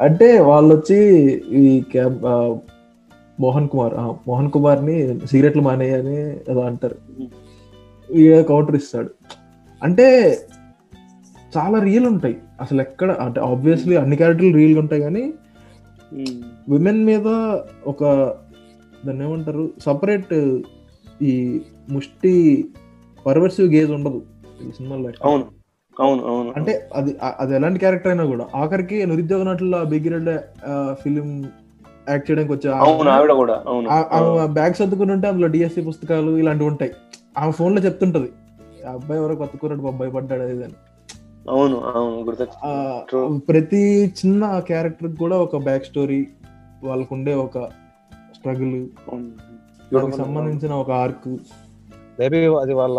అంటే 0.00 0.40
వాళ్ళు 0.40 0.74
వచ్చి 0.74 1.26
ఈ 1.50 1.84
మోహన్ 3.40 3.68
కుమార్ 3.68 3.94
మోహన్ 3.94 4.50
కుమార్ని 4.50 5.20
సిగరెట్లు 5.20 5.62
మానేయని 5.62 6.30
ఏదో 6.50 6.60
అంటారు. 6.60 6.96
కౌంటర్ 8.42 8.76
ఇస్తాడు. 8.76 9.10
అంటే 9.82 10.38
చాలా 11.58 11.82
రియల్ 11.82 12.06
ఉంటాయి. 12.06 12.36
అసలు 12.60 12.80
ఎక్కడ 12.80 13.10
అంటే 13.10 13.40
ఆబ్వియస్లీ 13.40 13.96
అన్ని 13.96 14.16
క్యారెక్టర్లు 14.16 14.54
రియల్ 14.54 14.78
ఉంటాయి 14.78 15.02
కానీ 15.02 15.32
విమెన్ 16.68 17.04
మీద 17.04 17.26
ఒక 17.86 18.34
దాన్ని 19.06 19.24
ఏమంటారు 19.24 19.70
సపరేట్ 19.78 20.60
ఈ 21.22 21.60
ముష్టి 21.90 22.64
పర్వర్సివ్ 23.26 23.68
గేజ్ 23.74 23.90
ఉండదు 23.90 24.20
సినిమాలో 24.76 25.08
అవును. 25.22 25.44
అవును 25.96 26.22
అవును. 26.26 26.50
అంటే 26.56 26.88
అది 26.94 27.10
అది 27.38 27.54
ఎలాంటి 27.54 27.78
క్యారెక్టర్ 27.78 28.12
అయినా 28.12 28.24
కూడా. 28.24 28.44
ఆఖరికి 28.54 29.06
నిరుద్యోగ 29.06 29.42
నటుల 29.42 29.82
బిగ్ 29.82 30.08
రెడ్ 30.12 30.30
ఫిలిం 31.02 31.28
యాక్ట్ 32.08 32.30
చేయడానికి 32.30 32.52
వచ్చే 32.52 32.68
అవును 32.84 33.10
ఆవిడ 33.10 33.32
కూడా. 33.32 33.56
ఆమె 34.16 34.46
బ్యాగ్ 34.52 34.74
సర్దుకుని 34.74 35.12
ఉంటే 35.12 35.28
అందులో 35.28 35.48
డిఎస్సి 35.48 35.80
పుస్తకాలు 35.80 36.32
ఇలాంటివి 36.38 36.70
ఉంటాయి. 36.70 36.92
ఆమె 37.38 37.52
ఫోన్లో 37.52 37.82
చెప్తుంటది 37.82 38.30
ఆ 38.86 38.92
అబ్బాయి 38.92 39.20
ఎవరో 39.20 39.34
కొత్త 39.34 39.56
కూరడు 39.56 39.82
బాబాయ్ 39.82 40.14
పడ్డాడు 40.14 40.42
అది 40.42 40.54
అవును 41.48 41.76
అవును. 41.90 43.38
ప్రతి 43.48 43.82
చిన్న 44.18 44.58
క్యారెక్టర్ 44.60 45.16
కూడా 45.16 45.36
ఒక 45.36 45.56
బ్యాక్ 45.56 45.84
స్టోరీ 45.84 46.26
వాళ్ళకు 46.84 47.14
ఉండే 47.14 47.34
ఒక 47.34 47.58
స్ట్రగుల్ 48.34 48.74
సంబంధించిన 50.16 50.72
ఒక 50.72 50.90
ఆర్క్ 50.90 51.28
మేబీ 52.20 52.54
అది 52.54 52.74
వాళ్ళ 52.74 52.98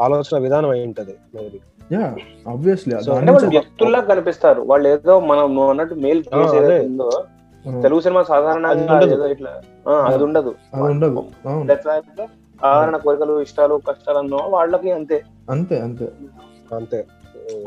ఆలోచన 0.00 0.38
విధానం 0.38 0.70
అయి 0.70 0.86
ఉంటది 0.86 1.14
మేబీ. 1.34 1.60
యా 1.92 2.16
ఆబ్వియస్లీ 2.48 2.94
So, 2.94 3.12
అంటే 3.12 3.32
వాళ్ళు 3.32 3.48
వ్యక్తుల్లా 3.48 4.00
కనిపిస్తారు. 4.00 4.62
వాళ్ళు 4.62 4.88
ఏదో 4.88 5.20
మనం 5.20 5.54
నువ్వు 5.54 5.70
అన్నట్టు 5.70 5.94
మేల్ 5.94 6.24
ఉందో 6.34 7.10
తెలుగు 7.82 8.00
సినిమా 8.00 8.22
సాధారణంగా. 8.22 9.12
ఏదో 9.12 9.26
ఇట్లా 9.26 9.50
అది 9.92 10.24
ఉండదు. 10.24 10.54
సాధారణ 12.62 12.96
కోరికలు 12.96 13.40
ఇష్టాలు 13.40 13.80
కష్టాలు 13.88 14.18
అన్నో 14.18 14.36
వాళ్ళకి 14.36 14.90
అంతే. 14.92 15.22
అంతే 15.50 15.80
అంతే. 15.80 16.08
అంతే. 16.74 17.06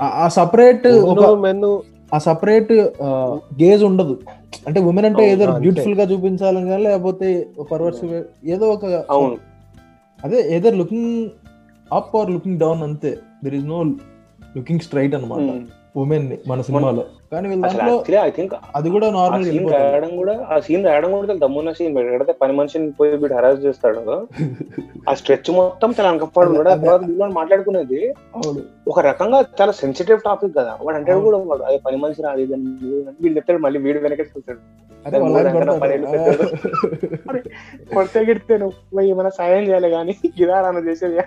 ఆ- 0.01 0.27
సపరేట్ 0.27 0.87
మెన్ను 1.35 1.83
ఆ 2.13 2.17
సపరేట్ 2.17 2.71
గేజ్ 3.63 3.83
ఉండదు. 3.83 4.19
అంటే 4.67 4.79
ఉమెన్ 4.79 5.05
అంటే 5.05 5.31
ఏదో. 5.31 5.51
బ్యూటిఫుల్గా 5.51 6.03
చూపించాలని 6.03 6.69
కానీ 6.69 6.83
లేకపోతే 6.83 7.47
పర్వర్స్ 7.71 8.21
ఏదో 8.45 8.69
ఒక 8.69 8.85
అవును. 8.85 9.54
అదే 10.25 10.55
either 10.55 10.75
looking 10.75 11.09
up 11.93 12.15
or 12.15 12.29
looking 12.31 12.59
down 12.59 12.83
అంతే. 12.83 13.11
There 13.43 13.55
is 13.55 13.65
no 13.65 13.79
looking 14.57 14.79
straight 14.79 15.15
అనమాట 15.15 15.49
ఉమెన్ 15.95 16.37
మన 16.47 16.61
సినిమాలో. 16.61 17.03
కానీ 17.31 17.47
ఐ 18.21 18.29
థింక్ 18.29 18.53
అది 18.75 18.89
కూడా 18.89 19.09
నార్మల్ 19.11 19.45
సీన్ 19.45 19.69
రాయడం 19.71 20.17
కూడా 20.17 20.47
ఆ 20.49 20.59
సీన్ 20.59 20.85
రాయడం 20.85 21.11
కూడా 21.11 21.33
దమ్మున్న 21.33 21.71
సీన్ 21.71 21.97
ఎక్కడైతే 21.97 22.31
పని 22.31 22.53
మనిషిని 22.53 22.91
పోయి 22.91 23.17
వీడు 23.17 23.33
హరాస్ 23.33 23.65
చేస్తాడు 23.65 24.27
ఆ 25.09 25.13
స్ట్రెచ్ 25.13 25.51
మొత్తం 25.51 25.93
చాలా 25.99 26.09
అనకపోవడం 26.09 26.55
కూడా. 26.55 26.75
తర్వాత 26.75 27.01
వీళ్ళు 27.01 27.25
మాట్లాడుకునేది 27.25 28.13
ఒక 28.87 28.99
రకంగా 28.99 29.45
చాలా 29.61 29.71
సెన్సిటివ్ 29.71 30.19
టాపిక్ 30.25 30.55
కదా. 30.55 30.77
వాడు 30.81 30.97
అంటాడు 30.97 31.19
కూడా 31.19 31.37
వాడు 31.37 31.63
అదే 31.63 31.77
పని 31.77 31.97
మనిషి 31.97 32.23
అని 32.23 32.45
వీళ్ళు 33.21 33.35
చెప్తాడు 33.35 33.57
మళ్ళీ 33.57 33.79
వీడు 33.79 33.99
వెనక 33.99 34.19
చూస్తాడు. 34.19 34.59
అరే 35.05 35.19
దాని 35.19 35.33
వాళ్ళని 35.33 35.59
మూడు 35.59 35.71
అంకన 35.71 35.79
కొడతారు. 35.79 35.81
పదేళ్ళు 35.81 36.07
పెద్దలు. 36.07 37.29
అరే, 37.29 37.41
కొడితే 37.95 38.19
గిడితే 38.19 38.57
నువ్వు 38.57 39.01
ఏమైనా 39.01 39.29
సాయం 39.29 39.63
చేయాలి 39.63 39.89
కానీ 39.89 40.15
గిదారా 40.41 40.79
చేసేది. 40.79 41.19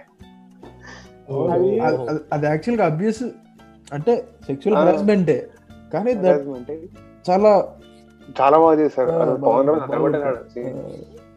అది- 2.32 2.46
యాక్చువల్గా 2.46 2.86
అబ్యూస్ 2.86 3.22
అంటే 3.92 4.12
సెక్షువల్. 4.46 4.76
హరాస్మెంటే 4.78 5.50
కానీ 5.92 6.12
చాలా 7.28 7.52
చాలా 8.40 8.56
బాగా 8.58 8.84
పవన్. 9.36 9.70
ఉంటుంది. 9.70 10.62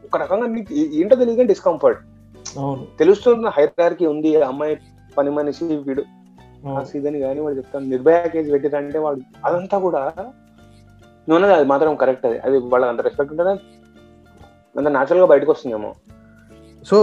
ఒక 0.05 0.17
రకంగా 0.17 0.47
నీకు 0.47 0.73
ఏంటో 0.73 1.15
తెలియదు 1.15 1.41
డిస్కంఫర్ట్ 1.41 1.99
అవును 2.59 2.87
తెలుస్తున్న 2.99 3.49
హైరార్కీ 3.49 4.05
ఉంది 4.05 4.35
అమ్మాయి 4.43 4.77
పని 5.17 5.29
మనిషి 5.29 5.65
వీడు. 5.65 6.03
సీజన్ 6.83 7.19
కానీ 7.19 7.39
వాడు 7.39 7.55
చెప్తాను 7.57 7.85
నిర్భయ 7.85 8.27
కేసు 8.27 8.51
పెట్టిరంటే 8.51 8.99
వాడు 8.99 9.21
అదంతా 9.45 9.77
కూడా 9.77 10.01
నువ్వు 11.27 11.53
అది 11.53 11.65
మాత్రం 11.65 11.95
కరెక్ట్ 11.95 12.25
అది 12.25 12.37
అది 12.39 12.57
వాళ్ళకి 12.57 12.89
అంత 12.89 13.01
రెస్పెక్ట్ 13.01 13.31
ఉంటుందా 13.33 13.53
అంత 14.75 14.87
న్యాచురల్గా 14.87 15.25
బయటకు 15.25 15.51
వస్తుందేమో 15.51 15.91
సో 16.85 16.97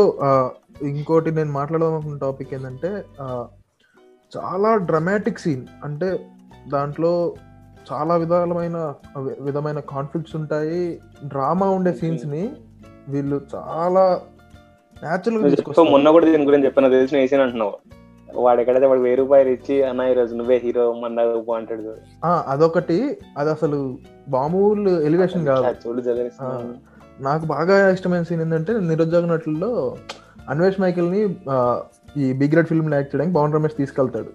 ఇంకోటి 0.82 1.30
నేను 1.30 1.52
మాట్లాడదామనుకున్న 1.52 2.18
టాపిక్ 2.18 2.54
ఏంటంటే 2.54 2.90
చాలా 4.36 4.76
డ్రమాటిక్ 4.76 5.38
సీన్ 5.38 5.66
అంటే 5.84 6.30
దాంట్లో 6.72 7.34
చాలా 7.92 8.16
విధాలమైన 8.16 8.94
విధమైన 9.18 9.80
కాన్ఫ్లిక్ట్స్ 9.80 10.36
ఉంటాయి. 10.36 11.00
డ్రామా 11.26 11.70
ఉండే 11.70 11.92
సీన్స్ని 11.92 12.52
వీళ్ళు 13.08 13.40
చాలా 13.54 14.20
న్యాచురల్ 15.02 15.90
మొన్న 15.90 16.10
కూడా 16.10 16.26
దీని 16.26 16.44
గురించి 16.44 16.64
చెప్పాను. 16.64 16.90
తెలిసిన 16.90 17.18
వేసిన 17.18 17.42
అంటున్నావు. 17.42 17.76
వాడు 18.34 18.60
ఎక్కడైతే 18.60 18.86
వాడు 18.86 19.00
వెయ్యి 19.00 19.16
రూపాయలు 19.16 19.48
ఇచ్చి 19.48 19.82
అన్న 19.82 20.02
ఈ 20.02 20.12
రోజు 20.12 20.34
నువ్వే 20.34 20.60
హీరో 20.64 20.92
మన 20.92 21.20
అంటాడు. 21.56 21.96
ఆ, 22.24 22.44
అదొకటి. 22.48 23.18
అది 23.38 23.50
అసలు 23.50 23.98
మామూలు 24.28 24.90
ఎలివేషన్ 24.90 25.46
కాదు. 25.46 25.88
చూడు. 25.88 26.74
నాకు 27.22 27.46
బాగా 27.46 27.90
ఇష్టమైన 27.90 28.22
సీన్ 28.22 28.40
ఏంటంటే 28.40 28.80
నిరుద్యోగ 28.80 29.26
నటుల్లో 29.26 29.96
అన్వేష్ 30.48 30.80
మైకిల్ని 30.80 31.36
ఈ 32.16 32.32
బిగ్ 32.32 32.54
రెడ్ 32.54 32.68
ఫిల్మ్ 32.68 32.94
యాక్ట్ 32.94 33.14
చేయడానికి 33.14 33.34
పవన్ 33.34 33.54
రమేష్ 33.54 33.76
తీసుకెళ్తాడు. 33.76 34.30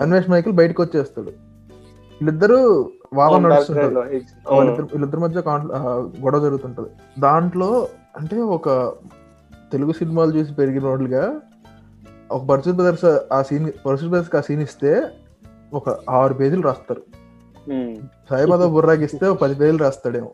అన్వేష్ 0.00 0.30
మైకిల్ 0.30 0.54
బయటకు 0.54 0.82
వచ్చేస్తాడు. 0.82 1.28
వీళ్ళిద్దరు 1.28 2.90
వాదన 3.14 3.48
నడుస్తుంటారు. 3.48 3.98
వాళ్ళిద్దరు 4.54 5.20
మధ్య 5.20 5.42
గొడవ 6.24 6.40
జరుగుతుంటది. 6.40 6.88
దాంట్లో 7.18 7.88
అంటే 8.20 8.36
ఒక 8.40 8.68
తెలుగు 9.72 9.92
సినిమాలు 9.92 10.32
చూసి 10.36 10.54
పెరిగిన 10.54 10.86
వాళ్ళుగా 10.88 11.40
ఒక 12.30 12.44
పరశుత్ 12.44 12.76
బ్రదర్స్ 12.76 13.04
ఆ 13.32 13.42
సీన్ 13.42 13.70
పరశుత్ 13.86 14.08
బ్రదర్స్ 14.08 14.36
ఆ 14.36 14.40
సీన్ 14.40 14.62
ఇస్తే 14.62 15.02
ఒక 15.74 16.10
ఆరు 16.10 16.34
పేజీలు 16.34 16.62
రాస్తారు. 16.62 17.02
సాయిబాబా 18.30 18.66
బుర్రాకి 18.66 19.04
ఇస్తే 19.04 19.26
ఒక 19.26 19.40
పది 19.40 19.54
పేజీలు 19.54 19.78
రాస్తాడేమో. 19.78 20.30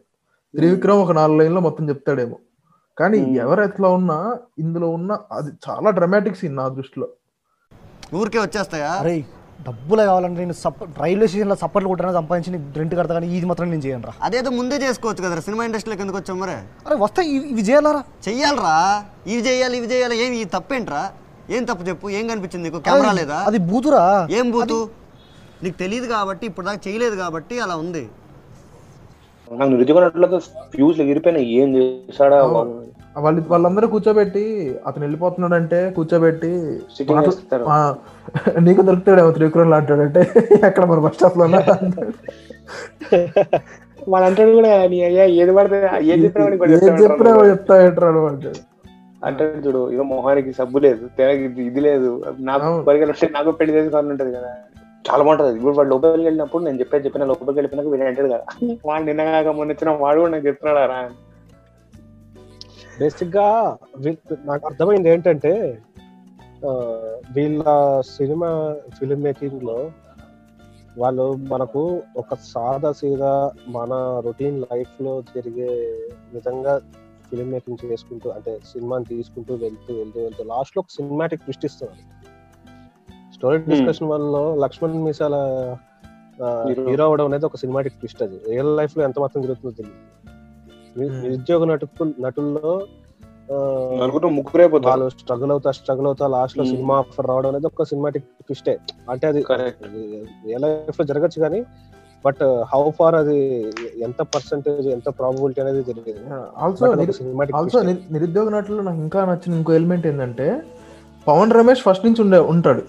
త్రివిక్రమ్ 0.57 0.99
ఒక 0.99 1.13
నాలుగు 1.13 1.39
లైన్లో 1.39 1.61
మొత్తం 1.61 1.89
చెప్తాడేమో. 1.89 2.37
కానీ. 2.99 3.19
ఎవరు 3.45 3.63
ఎట్లా 3.69 3.89
ఉన్నా 3.99 4.17
ఇందులో 4.63 4.89
ఉన్న 4.97 5.13
అది 5.37 5.51
చాలా 5.67 5.91
డ్రమాటిక్ 5.99 6.39
సీన్ 6.41 6.57
నా 6.61 6.67
దృష్టిలో. 6.79 7.07
ఊరికే 8.21 8.41
వచ్చేస్తాయా? 8.45 8.91
అరే 9.03 9.15
డబ్బులే 9.67 10.05
కావాలంటే 10.09 10.39
నేను 10.43 10.55
సప్ 10.63 10.81
రైల్వే 11.03 11.27
స్టేషన్లో 11.31 11.57
సప్పట్లు 11.63 11.89
కొట్టాను 11.91 12.15
సంపాదించి 12.19 12.51
రెంట్ 12.79 12.95
కడతా 12.99 13.13
కానీ 13.17 13.27
ఇది 13.37 13.47
మాత్రం 13.51 13.69
నేను 13.73 13.85
చేయను 13.87 14.07
రా 14.09 14.13
అదేదో 14.27 14.51
ముందే 14.59 14.77
చేసుకోవచ్చు 14.85 15.23
కదా 15.27 15.43
సినిమా 15.47 15.65
ఇండస్ట్రీలోకి 15.69 16.03
ఎందుకు 16.05 16.19
వచ్చాం 16.21 16.39
మరే? 16.43 16.57
అరే 16.87 16.97
వస్తే 17.05 17.21
ఇవి 17.53 17.63
చేయాలరా? 17.69 18.01
చెయ్యాలరా. 18.27 18.77
ఇవి 19.33 19.43
చేయాలి 19.49 19.77
ఇవి 19.81 19.89
చేయాలి. 19.93 20.17
ఏం 20.25 20.33
ఇది 20.41 20.51
తప్పేంట్రా? 20.57 21.03
ఏం 21.57 21.63
తప్పు 21.71 21.85
చెప్పు? 21.91 22.07
ఏం 22.19 22.25
కనిపించింది 22.33 22.65
నీకు? 22.69 22.81
కెమెరా 22.89 23.13
లేదా? 23.21 23.39
అది 23.51 23.61
బూతురా? 23.71 24.03
ఏం 24.39 24.49
బూతు? 24.57 24.79
నీకు 25.65 25.77
తెలియదు 25.85 26.07
కాబట్టి 26.17 26.45
ఇప్పుడు 26.51 26.67
దాకా 26.69 26.81
చేయలేదు 26.89 27.17
కాబట్టి 27.23 27.55
అలా 27.67 27.77
ఉంది. 27.85 28.05
నాకు 29.49 29.71
నటులతో 30.05 30.39
ఫ్యూజ్ 30.75 30.99
ఎగిరిపోయినాయి 31.05 31.49
ఏం 31.63 31.69
చేశాడా. 31.77 32.39
వాళ్ళు 33.17 33.41
వాళ్ళందరూ 33.49 33.87
కూర్చోబెట్టి 33.89 34.43
అతను 34.87 35.03
వెళ్ళిపోతున్నాడు 35.03 35.55
అంటే 35.55 35.79
కూర్చోబెట్టి 35.91 36.51
నీకు 38.61 38.83
దొరుకుతాడేమో 38.83 39.31
త్రివిక్రమ్ 39.31 39.75
అంటాడంటే 39.75 40.23
ఎక్కడ 40.69 40.85
మన 40.85 40.99
బస్ 40.99 41.15
స్టాప్లో 41.15 41.47
వాడు 44.09 44.25
అంటాడు 44.27 44.53
కూడా 44.55 44.71
నీ 44.87 44.99
అయ్యా 45.03 45.25
ఏది 45.41 45.53
పడితే 45.53 45.79
ఏది 46.05 46.23
చెప్పినా 46.25 46.47
చెప్పినా. 47.03 47.33
చెప్తా 47.51 47.75
అంటాడు 47.81 48.23
అంటాడు 48.27 48.61
అంటాడు 49.23 49.59
చూడు 49.67 49.81
ఇక 49.91 50.03
మొహానికి 50.09 50.53
సబ్బు 50.53 50.79
లేదు 50.79 51.05
తెగకి 51.19 51.45
ఇది- 51.45 51.67
ఇది 51.67 51.81
లేదు. 51.81 52.09
నాకు. 52.41 52.71
పరిగెలు 52.83 53.13
నాకు 53.31 53.51
పెళ్ళి 53.53 53.75
చేసుకోవాలని 53.77 54.13
ఉంటది 54.15 54.33
కదా. 54.33 54.51
చాలా 55.05 55.23
బాగుంటది. 55.25 55.57
ఇప్పుడు 55.57 55.75
వాడు 55.77 55.89
లోపలికి 55.89 56.27
వెళ్ళినప్పుడు 56.27 56.63
నేను 56.65 56.79
చెప్పేది 56.81 57.05
చెప్పిన 57.07 57.25
లోపలికి 57.25 57.59
వెళ్ళిపోయినాక 57.59 57.91
వీడు 57.93 58.09
అంటాడు 58.09 58.29
కదా. 58.29 58.47
వాడు 58.89 59.05
నిన్నగాక 59.05 59.49
మొన్న 59.59 59.71
వచ్చిన 59.73 59.91
వాడు 60.03 60.19
కూడా 60.21 60.33
నాకు 60.33 60.47
చెప్తున్నాడా 60.47 60.85
రా 60.87 60.99
అని. 63.03 63.11
బేసిక్గా 63.11 63.77
వీ- 63.97 64.37
నాకు 64.45 64.67
అర్థమైంది 64.67 65.09
ఏంటంటే 65.09 65.83
వీళ్ళ 67.33 67.63
సినిమా 68.01 68.77
ఫిల్మ్ 68.99 69.23
మేకింగ్లో 69.23 69.91
వాళ్ళు 70.99 71.33
మనకు 71.33 72.03
ఒక 72.17 72.35
సాదా 72.35 72.93
సీదా 72.93 73.53
మన 73.69 74.23
రొటీన్ 74.25 74.65
లైఫ్లో 74.73 75.23
జరిగే 75.23 75.69
విధంగా 76.33 76.79
ఫిల్మ్ 77.31 77.51
మేకింగ్ 77.51 77.85
చేసుకుంటూ 77.85 78.31
అంటే 78.31 78.59
సినిమాని 78.73 79.05
తీసుకుంటూ 79.05 79.55
వెళ్తూ 79.55 79.95
వెళ్తూ 79.95 80.21
వెళ్తూ 80.21 80.45
లాస్ట్లో 80.45 80.81
ఒక 80.81 80.87
సినిమాటిక్ 80.91 81.41
ట్విస్ట్ 81.41 81.65
ఇస్తున్నారు 81.65 82.23
స్టోరీ 83.35 83.59
డిస్కషన్ 83.59 84.09
వల్ల 84.09 84.55
లక్ష్మణ్ 84.55 85.05
మీసాల. 85.05 85.35
హీరో 86.89 87.05
అవడం 87.05 87.27
అనేది 87.27 87.47
ఒక 87.47 87.57
సినిమాటిక్ 87.57 87.95
ట్విస్ట్ 87.95 88.23
అది 88.23 88.41
రియల్ 88.49 88.77
లైఫ్లో 88.77 89.05
ఎంత 89.05 89.19
మాత్రం 89.19 89.43
జరుగుతుందో 89.43 89.71
తెలియదు 89.71 90.12
నిరుద్యోగ 90.99 91.65
నటు 91.65 91.87
నటుల్లో 92.21 92.87
ముగ్గురే 94.29 94.67
వాళ్ళు 94.67 95.09
స్ట్రగుల్ 95.09 95.51
అవుతా 95.51 95.71
స్ట్రగుల్ 95.71 96.07
అవుతా 96.07 96.27
లాస్ట్లో. 96.27 96.65
సినిమా 96.65 96.97
ఆఫర్ 96.97 97.27
రావడం 97.27 97.49
అనేది 97.49 97.67
ఒక 97.67 97.83
సినిమాటిక్ 97.83 98.25
ట్విస్టే 98.25 98.79
అంటే 99.11 99.27
అది 99.27 99.45
లైఫ్లో 100.59 101.07
జరగచ్చు 101.07 101.41
కానీ 101.41 101.65
బట్ 102.27 102.43
హౌ 102.43 102.91
ఫార్ 102.91 103.15
అది 103.15 103.39
ఎంత 103.99 104.23
పర్సెంటేజ్ 104.23 104.89
ఎంత 104.89 105.09
ప్రాబిలిటీ 105.09 105.61
అనేది 105.61 105.83
తెలియదు. 105.83 106.21
Also 106.57 106.87
also. 107.57 107.83
నిరుద్యోగ 108.13 108.49
నటులు 108.49 108.83
నాకు 108.83 108.99
ఇంకా 108.99 109.25
నచ్చిన 109.25 109.57
ఇంకో 109.57 109.73
ఎలిమెంట్ 109.73 110.07
ఏంటంటే 110.07 110.63
పవన్ 111.29 111.53
రమేష్ 111.53 111.83
ఫస్ట్ 111.83 112.07
నుంచి 112.07 112.23
ఉండే 112.23 112.39
ఉంటాడు. 112.39 112.83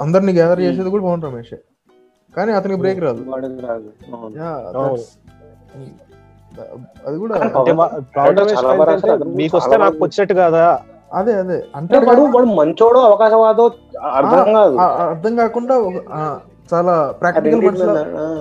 అందరిని 0.00 0.32
గ్యాదర్ 0.32 0.60
చేసేది 0.60 0.90
కూడా 0.90 1.04
పవన్ 1.04 1.22
రమేష్. 1.22 1.54
కానీ 2.36 2.52
అతనికి 2.52 2.78
బ్రేక్ 2.80 3.00
రాదు. 3.00 3.24
అది 7.06 7.16
కూడా 7.18 7.34
మీకు 9.36 9.54
వస్తే 9.56 9.76
నాకు 9.76 9.98
వచ్చినట్టు 10.04 10.34
కాదా? 10.34 10.64
అదే 11.12 11.32
అదే. 11.34 11.56
అంటే 11.76 11.98
వాడు 11.98 12.22
వాడు 12.34 12.48
మంచోడు 12.58 12.98
అవకాశవాదో 12.98 13.64
అర్థం 14.14 14.52
కాదు. 14.54 14.76
అర్థం 15.10 15.36
కాకుండా 15.36 15.74
చాలా 16.72 16.94
ప్రాక్టికల్ 17.20 17.60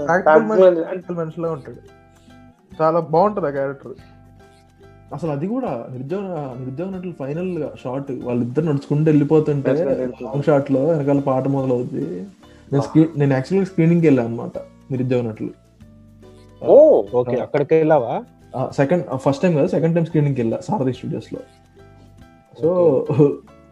ప్రాక్టికల్ 0.07 1.18
మనిషిలా 1.18 1.49
ఉంటాడు. 1.51 1.82
చాలా 2.82 2.99
బాగుంటది 3.13 3.47
ఆ 3.47 3.49
క్యారెక్టర్ 3.49 3.93
అసలు 5.13 5.32
అది 5.32 5.47
కూడా 5.47 5.72
నిరుద్యోగ 5.91 6.24
నిరుద్యోగ 6.59 6.89
నటులు 6.89 7.13
ఫైనల్గా 7.20 7.68
షార్ట్ 7.84 8.11
వాళ్ళిద్దరు 8.24 8.66
నడుచుకుంటూ 8.66 9.07
వెళ్ళిపోతుంటే. 9.11 9.74
లాంగ్ 10.24 10.43
షాట్లో 10.43 10.82
వెనకాల 10.86 11.20
పాట 11.20 11.47
మొదలవుద్ది. 11.47 12.05
నేను 12.72 12.84
స్క్రీన్ 12.84 13.11
నేను 13.18 13.34
యాక్చువల్గా 13.34 13.66
స్క్రీనింగ్ 13.66 14.01
వెళ్ళాను 14.01 14.30
అనమాట 14.30 14.57
నిరుద్యోగ 14.91 15.22
నటులు 15.22 15.51
ఓ 16.74 16.76
ఓకే 17.20 17.36
అక్కడికి 17.45 17.74
వెళ్ళావా 17.82 18.13
సెకండ్ 18.80 19.03
ఫస్ట్ 19.24 19.41
టైం 19.43 19.53
కదా 19.57 19.68
సెకండ్ 19.74 19.93
టైం 19.95 20.05
స్క్రీనింగ్ 20.09 20.38
వెళ్ళా 20.41 20.57
సారథి 20.68 20.93
స్టూడియోస్లో. 20.97 21.41
సో 22.61 22.70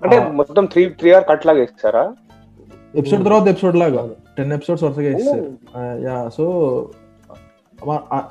అంటే 0.03 0.17
మొత్తం 0.39 0.63
త్రీ 0.73 0.83
త్రీ 0.99 1.09
అవర్ 1.13 1.27
కట్ 1.29 1.45
లాగా 1.47 1.61
ఇస్తారా? 1.67 2.03
ఎపిసోడ్ 3.01 3.23
తర్వాత 3.27 3.45
ఎపిసోడ్ 3.53 3.77
లాగా 3.83 4.01
టెన్ 4.37 4.53
ఎపిసోడ్స్ 4.57 4.83
వరుసగా 4.83 5.11
ఇస్తారు. 5.17 5.45
యా 6.07 6.17
సో 6.37 6.45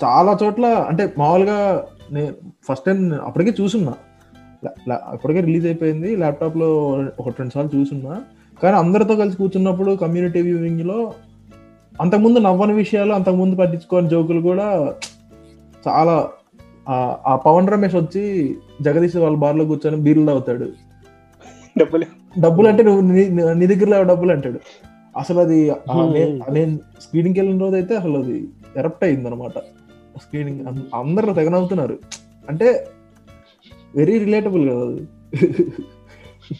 చాలా 0.04 0.32
చోట్ల 0.42 0.66
అంటే 0.90 1.04
మామూలుగా 1.20 1.58
నేను 2.16 2.32
ఫస్ట్ 2.68 2.86
టైం 2.86 2.98
అప్పటికే 3.28 3.52
చూసున్నా. 3.60 3.94
అప్పటికే 5.14 5.40
రిలీజ్ 5.48 5.66
అయిపోయింది 5.66 6.10
ల్యాప్టాప్లో 6.22 6.68
ఒక 7.20 7.26
రెండు 7.40 7.52
సార్లు 7.54 7.72
చూసున్నా. 7.76 8.14
కానీ 8.62 8.76
అందరితో 8.82 9.14
కలిసి 9.20 9.36
కూర్చున్నప్పుడు 9.36 9.92
కమ్యూనిటీ 10.02 10.40
వ్యూవింగ్లో 10.48 10.98
అంతకుముందు 11.98 12.38
నవ్వని 12.38 12.72
విషయాలు 12.74 13.12
అంతకుముందు 13.12 13.56
పట్టించుకోని 13.56 14.08
జోకులు 14.08 14.40
కూడా 14.40 14.66
చాలా 15.86 16.14
ఆ- 16.86 17.16
ఆ 17.26 17.36
పవన్ 17.36 17.68
రమేష్ 17.68 17.94
వచ్చి 17.94 18.22
జగదీష్ 18.80 19.16
వాళ్ళ 19.16 19.36
బార్లో 19.36 19.64
కూర్చొని 19.64 19.96
బీర్లు 19.96 20.26
తాగుతాడు 20.26 20.66
డబ్బులు. 21.76 22.06
డబ్బులు 22.36 22.68
అంటే 22.68 22.82
నువ్వు 22.82 23.02
నీ- 23.10 23.30
దగ్గర 23.66 23.88
లేవు 23.88 24.02
డబ్బులు 24.02 24.32
అంటాడు 24.32 24.58
అసలు 25.16 25.40
అది 25.40 25.58
ఆ 25.70 25.96
నే- 26.12 26.26
నేను 26.50 26.72
స్క్రీనింగ్ 27.00 27.38
వెళ్ళిన 27.38 27.60
రోజు 27.60 27.74
అయితే 27.74 27.96
అసలు 27.96 28.18
అది 28.18 28.36
ఎరప్ట్ 28.76 29.04
అయింది 29.04 29.28
అనమాట 29.28 29.56
స్క్రీనింగ్ 30.18 30.60
అందరూ 30.94 31.32
తెగనవుతున్నారు 31.32 31.96
అంటే 32.48 32.68
వెరీ 33.94 34.18
రిలేటబుల్ 34.18 34.64
కదా 34.70 34.84
అది. 34.86 35.02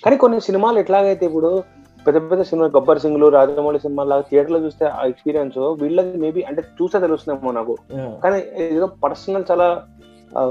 కానీ 0.05 0.17
కొన్ని 0.17 0.41
సినిమాలు 0.41 0.79
ఎట్లాగైతే 0.79 1.27
ఇప్పుడు 1.27 1.51
పెద్ద 2.07 2.19
పెద్ద 2.31 2.43
సినిమా 2.43 2.67
గబ్బర్ 2.67 2.99
సింగ్లు 2.99 3.27
రాజమౌళి 3.29 3.79
సినిమా 3.79 4.05
లాగా 4.05 4.21
థియేటర్లో 4.21 4.59
చూస్తే 4.59 4.85
ఆ 4.93 5.03
ఎక్స్పీరియన్స్ 5.05 5.59
వీళ్ళది 5.83 6.19
మేబీ 6.19 6.43
అంటే 6.43 6.63
చూస్తే 6.79 6.99
తెలుస్తుందేమో 7.01 7.53
నాకు. 7.53 7.75
కానీ 8.23 8.39
ఏదో 8.69 8.87
పర్సనల్ 9.05 9.45
చాలా 9.51 9.67
ఆ, 10.33 10.43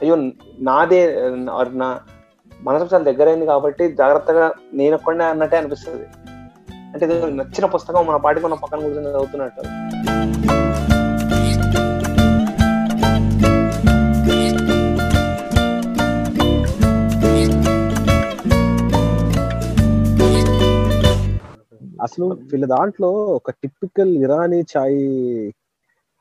అయ్యో 0.00 0.16
నాదే 0.60 1.00
నా 1.78 1.88
మనసు 2.62 2.88
చాలా 2.92 3.04
దగ్గరైంది 3.04 3.46
కాబట్టి 3.46 3.84
జాగ్రత్తగా 3.94 4.46
నేను 4.72 4.94
ఒక్కడే 4.96 5.24
అన్నట్టే 5.24 5.56
అనిపిస్తుంది. 5.56 6.06
అంటే 6.94 7.06
నచ్చిన 7.30 7.66
పుస్తకం 7.66 8.06
మన 8.06 8.16
పాటికి 8.16 8.46
మన 8.46 8.54
పక్కన 8.54 8.80
కూర్చొని 8.80 9.08
చదువుతున్నట్టు. 9.08 9.62
అసలు 22.06 22.26
వీళ్ళ 22.50 22.66
దాంట్లో 22.76 23.10
ఒక 23.38 23.50
టిపికల్ 23.62 24.12
ఇరానీ 24.24 24.60
చాయ్ 24.72 24.98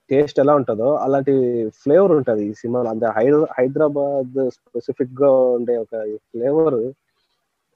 టేస్ట్ 0.10 0.38
ఎలా 0.44 0.54
ఉంటుందో 0.60 0.90
అలాంటి 1.06 1.34
ఫ్లేవర్ 1.82 2.14
ఉంటది 2.20 2.44
ఈ 2.52 2.54
సినిమాలో. 2.62 2.90
అంటే 2.94 3.08
హైదరా 3.18 3.48
హైదరాబాద్ 3.58 4.38
స్పెసిఫిక్గా 4.56 5.32
ఉండే 5.58 5.76
ఒక 5.84 6.04
ఫ్లేవర్ 6.32 6.78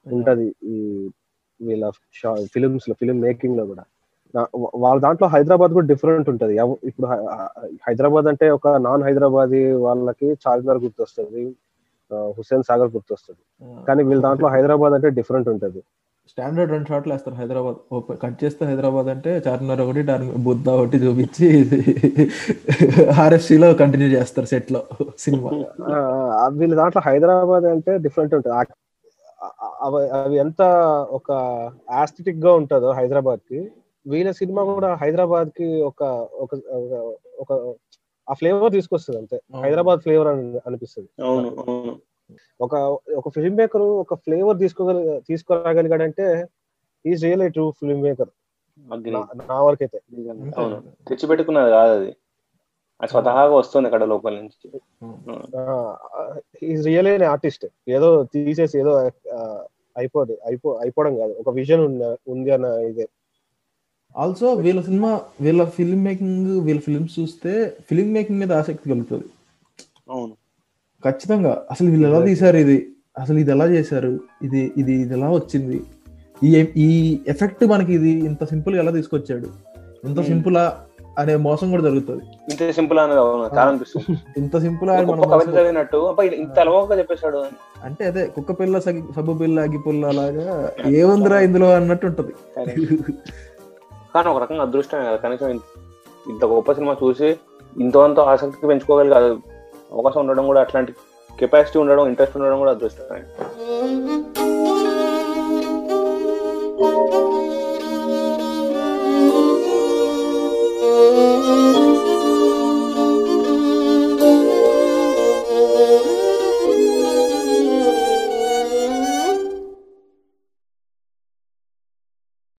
ఉంటది 0.05 0.47
ఈ 0.73 0.77
వీళ్ళ 1.59 1.89
ఫిలిమ్స్లో 2.53 2.95
ఫిలిం 3.01 3.17
మేకింగ్లో 3.25 3.65
కూడా. 3.71 3.83
వాళ్ళ 4.83 4.97
దాంట్లో 5.05 5.27
హైదరాబాద్ 5.33 5.73
కూడా 5.77 5.87
డిఫరెంట్ 5.93 6.29
ఉంటది. 6.33 6.53
ఇప్పుడు 6.89 7.07
హైదరాబాద్ 7.87 8.27
అంటే 8.31 8.45
ఒక 8.57 8.67
నాన్ 8.87 9.03
హైదరాబాదీ 9.07 9.61
వాళ్ళకి 9.87 10.29
చార్మినార్ 10.45 10.81
గుర్తొస్తుంది 10.85 11.43
హుస్సేన్ 12.37 12.65
సాగర్ 12.69 12.91
గుర్తొస్తుంది. 12.95 13.43
కానీ 13.87 14.01
వీళ్ళ 14.07 14.21
దాంట్లో 14.27 14.47
హైదరాబాద్ 14.55 14.95
అంటే 14.97 15.09
డిఫరెంట్ 15.19 15.49
ఉంటది. 15.53 15.81
స్టాండర్డ్ 16.33 16.71
రెండు 16.71 16.87
షాట్లు 16.87 17.13
వేస్తారు 17.13 17.35
హైదరాబాద్. 17.35 18.21
కట్ 18.21 18.43
చేస్తే 18.43 18.65
హైదరాబాద్ 18.65 19.07
అంటే 19.07 19.41
చార్మినార్ 19.47 19.81
ఒకటి 19.81 20.03
బుద్ధ 20.37 20.69
ఒకటి 20.69 20.97
చూపించి 20.97 21.63
RFC 23.27 23.57
లో 23.57 23.73
కంటిన్యూ 23.73 24.09
చేస్తారు 24.09 24.47
సెట్లో 24.47 24.83
సినిమా 25.19 25.49
వీళ్ళ 26.47 26.75
దాంట్లో 26.75 27.01
హైదరాబాద్ 27.05 27.63
అంటే 27.63 27.97
డిఫరెంట్ 27.97 28.35
ఉంటుంది. 28.35 28.55
అవి 30.13 30.37
ఎంత 30.37 30.61
ఒక 31.09 31.31
ఆస్థెటిక్గా 31.91 32.53
ఉంటుందో 32.53 32.91
హైదరాబాద్కి 32.91 33.71
వీళ్ళ 34.07 34.31
సినిమా 34.31 34.63
కూడా 34.63 34.93
హైదరాబాద్కి 34.93 35.81
ఒక 35.81 36.03
ఒక 36.33 36.55
ఒక- 36.55 37.17
ఒక 37.39 37.75
ఆ 38.29 38.33
ఫ్లేవర్ 38.33 38.71
తీసుకొస్తుంది 38.71 39.19
అంతే. 39.19 39.41
హైదరాబాద్ 39.63 39.99
ఫ్లేవర్ 39.99 40.27
అని 40.27 40.59
అనిపిస్తుంది. 40.67 41.23
అవును 41.23 41.47
అవును. 41.47 42.12
ఒక 42.61 42.75
ఒక 43.19 43.29
ఫిల్మ్ 43.29 43.57
మేకర్ 43.57 43.85
ఒక 44.03 44.13
ఫ్లేవర్ 44.15 44.57
తీసుకోగల 44.59 45.19
తీసుకురాగలిగాడంటే 45.27 46.27
is 47.05 47.23
real 47.23 47.45
true 47.51 47.65
film 47.79 48.03
maker. 48.07 48.31
నా 49.49 49.57
వరకు 49.67 49.83
అయితే 49.85 49.99
అవును. 50.57 50.77
తెచ్చి 51.07 51.25
పెట్టుకున్నది 51.27 51.71
కాదు 51.71 51.93
అది. 51.99 52.11
స్వతహాగా 52.99 53.53
వస్తుంది 53.55 53.87
అక్కడ 53.87 54.03
లోపల 54.03 54.33
నుంచి. 54.41 54.67
ఈజ్ 56.71 56.83
రియల్ 56.85 57.07
అయిన 57.07 57.25
ఆర్టిస్ట్ 57.33 57.65
ఏదో 57.89 58.09
తీసేసి 58.33 58.75
ఏదో 58.79 58.93
అయిపోదు 59.97 60.35
అయిపో 60.45 60.69
అయిపోవడం 60.83 61.13
కాదు. 61.17 61.33
ఒక 61.41 61.49
విజన్ 61.59 61.81
ఉంది 62.33 62.51
అన్న 62.51 62.65
ఇదే. 62.91 63.07
ఆల్సో 64.15 64.47
వీళ్ళ 64.65 64.79
సినిమా 64.81 65.11
వీళ్ళ 65.41 65.61
ఫిల్మ్ 65.77 66.03
మేకింగ్ 66.03 66.49
వీళ్ళ 66.65 66.79
ఫిల్మ్స్ 66.79 67.19
చూస్తే 67.19 67.53
ఫిల్మ్ 67.89 68.11
మేకింగ్ 68.13 68.39
మీద 68.39 68.51
ఆసక్తి 68.61 68.89
కలుగుతుంది. 68.89 69.27
అవును. 70.09 70.33
ఖచ్చితంగా. 71.05 71.63
అసలు 71.71 71.89
వీళ్ళు 71.89 72.07
ఎలా 72.07 72.25
తీశారు 72.25 72.57
ఇది? 72.57 72.89
అసలు 73.19 73.37
ఇది 73.37 73.51
ఎలా 73.51 73.65
చేశారు? 73.65 74.19
ఇది 74.43 74.73
ఇది 74.77 74.93
ఇది 74.93 75.13
ఎలా 75.13 75.29
వచ్చింది? 75.29 75.83
ఈ 76.43 76.67
ఈ 76.77 77.19
ఎఫెక్ట్ 77.27 77.65
మనకి 77.65 77.93
ఇది 77.93 78.09
ఇంత 78.09 78.43
సింపుల్గా 78.43 78.81
ఎలా 78.81 78.91
తీసుకొచ్చాడు? 78.91 79.47
ఇంత. 80.07 80.21
సింపులా 80.21 80.79
అనే 81.19 81.35
మోసం 81.35 81.71
కూడా 81.71 81.83
జరుగుతుంది. 81.83 82.23
ఇంత 82.49 82.75
సింపుల్ 82.75 82.99
అనేది 82.99 83.19
చాలా 83.19 83.61
అనిపిస్తుంది. 83.61 84.17
ఇంత 84.37 84.57
సింపుల్ 84.57 84.89
చదివినట్టు 84.89 86.15
ఇంత 86.33 86.59
అలవాటుగా 86.59 86.97
చెప్పేశాడు. 86.97 87.45
అంటే 87.83 88.05
అదే 88.05 88.25
కుక్క 88.25 88.51
పిల్ల 88.51 88.79
సగి 88.79 89.03
సబ్బు 89.15 89.33
పిల్ల 89.33 89.59
అగ్గి 89.59 89.77
పుల్ల 89.77 90.05
అలాగా 90.05 90.71
ఏముందిరా 90.87 91.39
ఇందులో 91.39 91.69
అన్నట్టు 91.73 92.05
ఉంటది. 92.07 92.33
కానీ 94.15 94.29
ఒక 94.29 94.41
రకంగా 94.41 94.61
అదృష్టమే 94.61 95.05
కదా. 95.05 95.15
కనీసం 95.15 95.49
ఇంత- 95.49 96.45
గొప్ప 96.45 96.71
సినిమా 96.71 96.95
చూసి 97.03 97.35
ఇంతో 97.79 98.01
ఆసక్తి 98.23 98.67
పెంచుకోగలిగే 98.67 99.13
అది 99.13 99.37
అవకాశం 99.93 100.19
ఉండడం 100.19 100.45
కూడా 100.51 100.61
అట్లాంటి 100.61 100.93
కెపాసిటీ 101.39 101.79
ఉండడం 101.79 102.07
ఇంట్రెస్ట్ 102.07 102.37
ఉండడం 102.37 102.59
కూడా 102.59 102.71
అదృష్టమే. 102.71 103.21
Mm-hmm. 106.83 107.42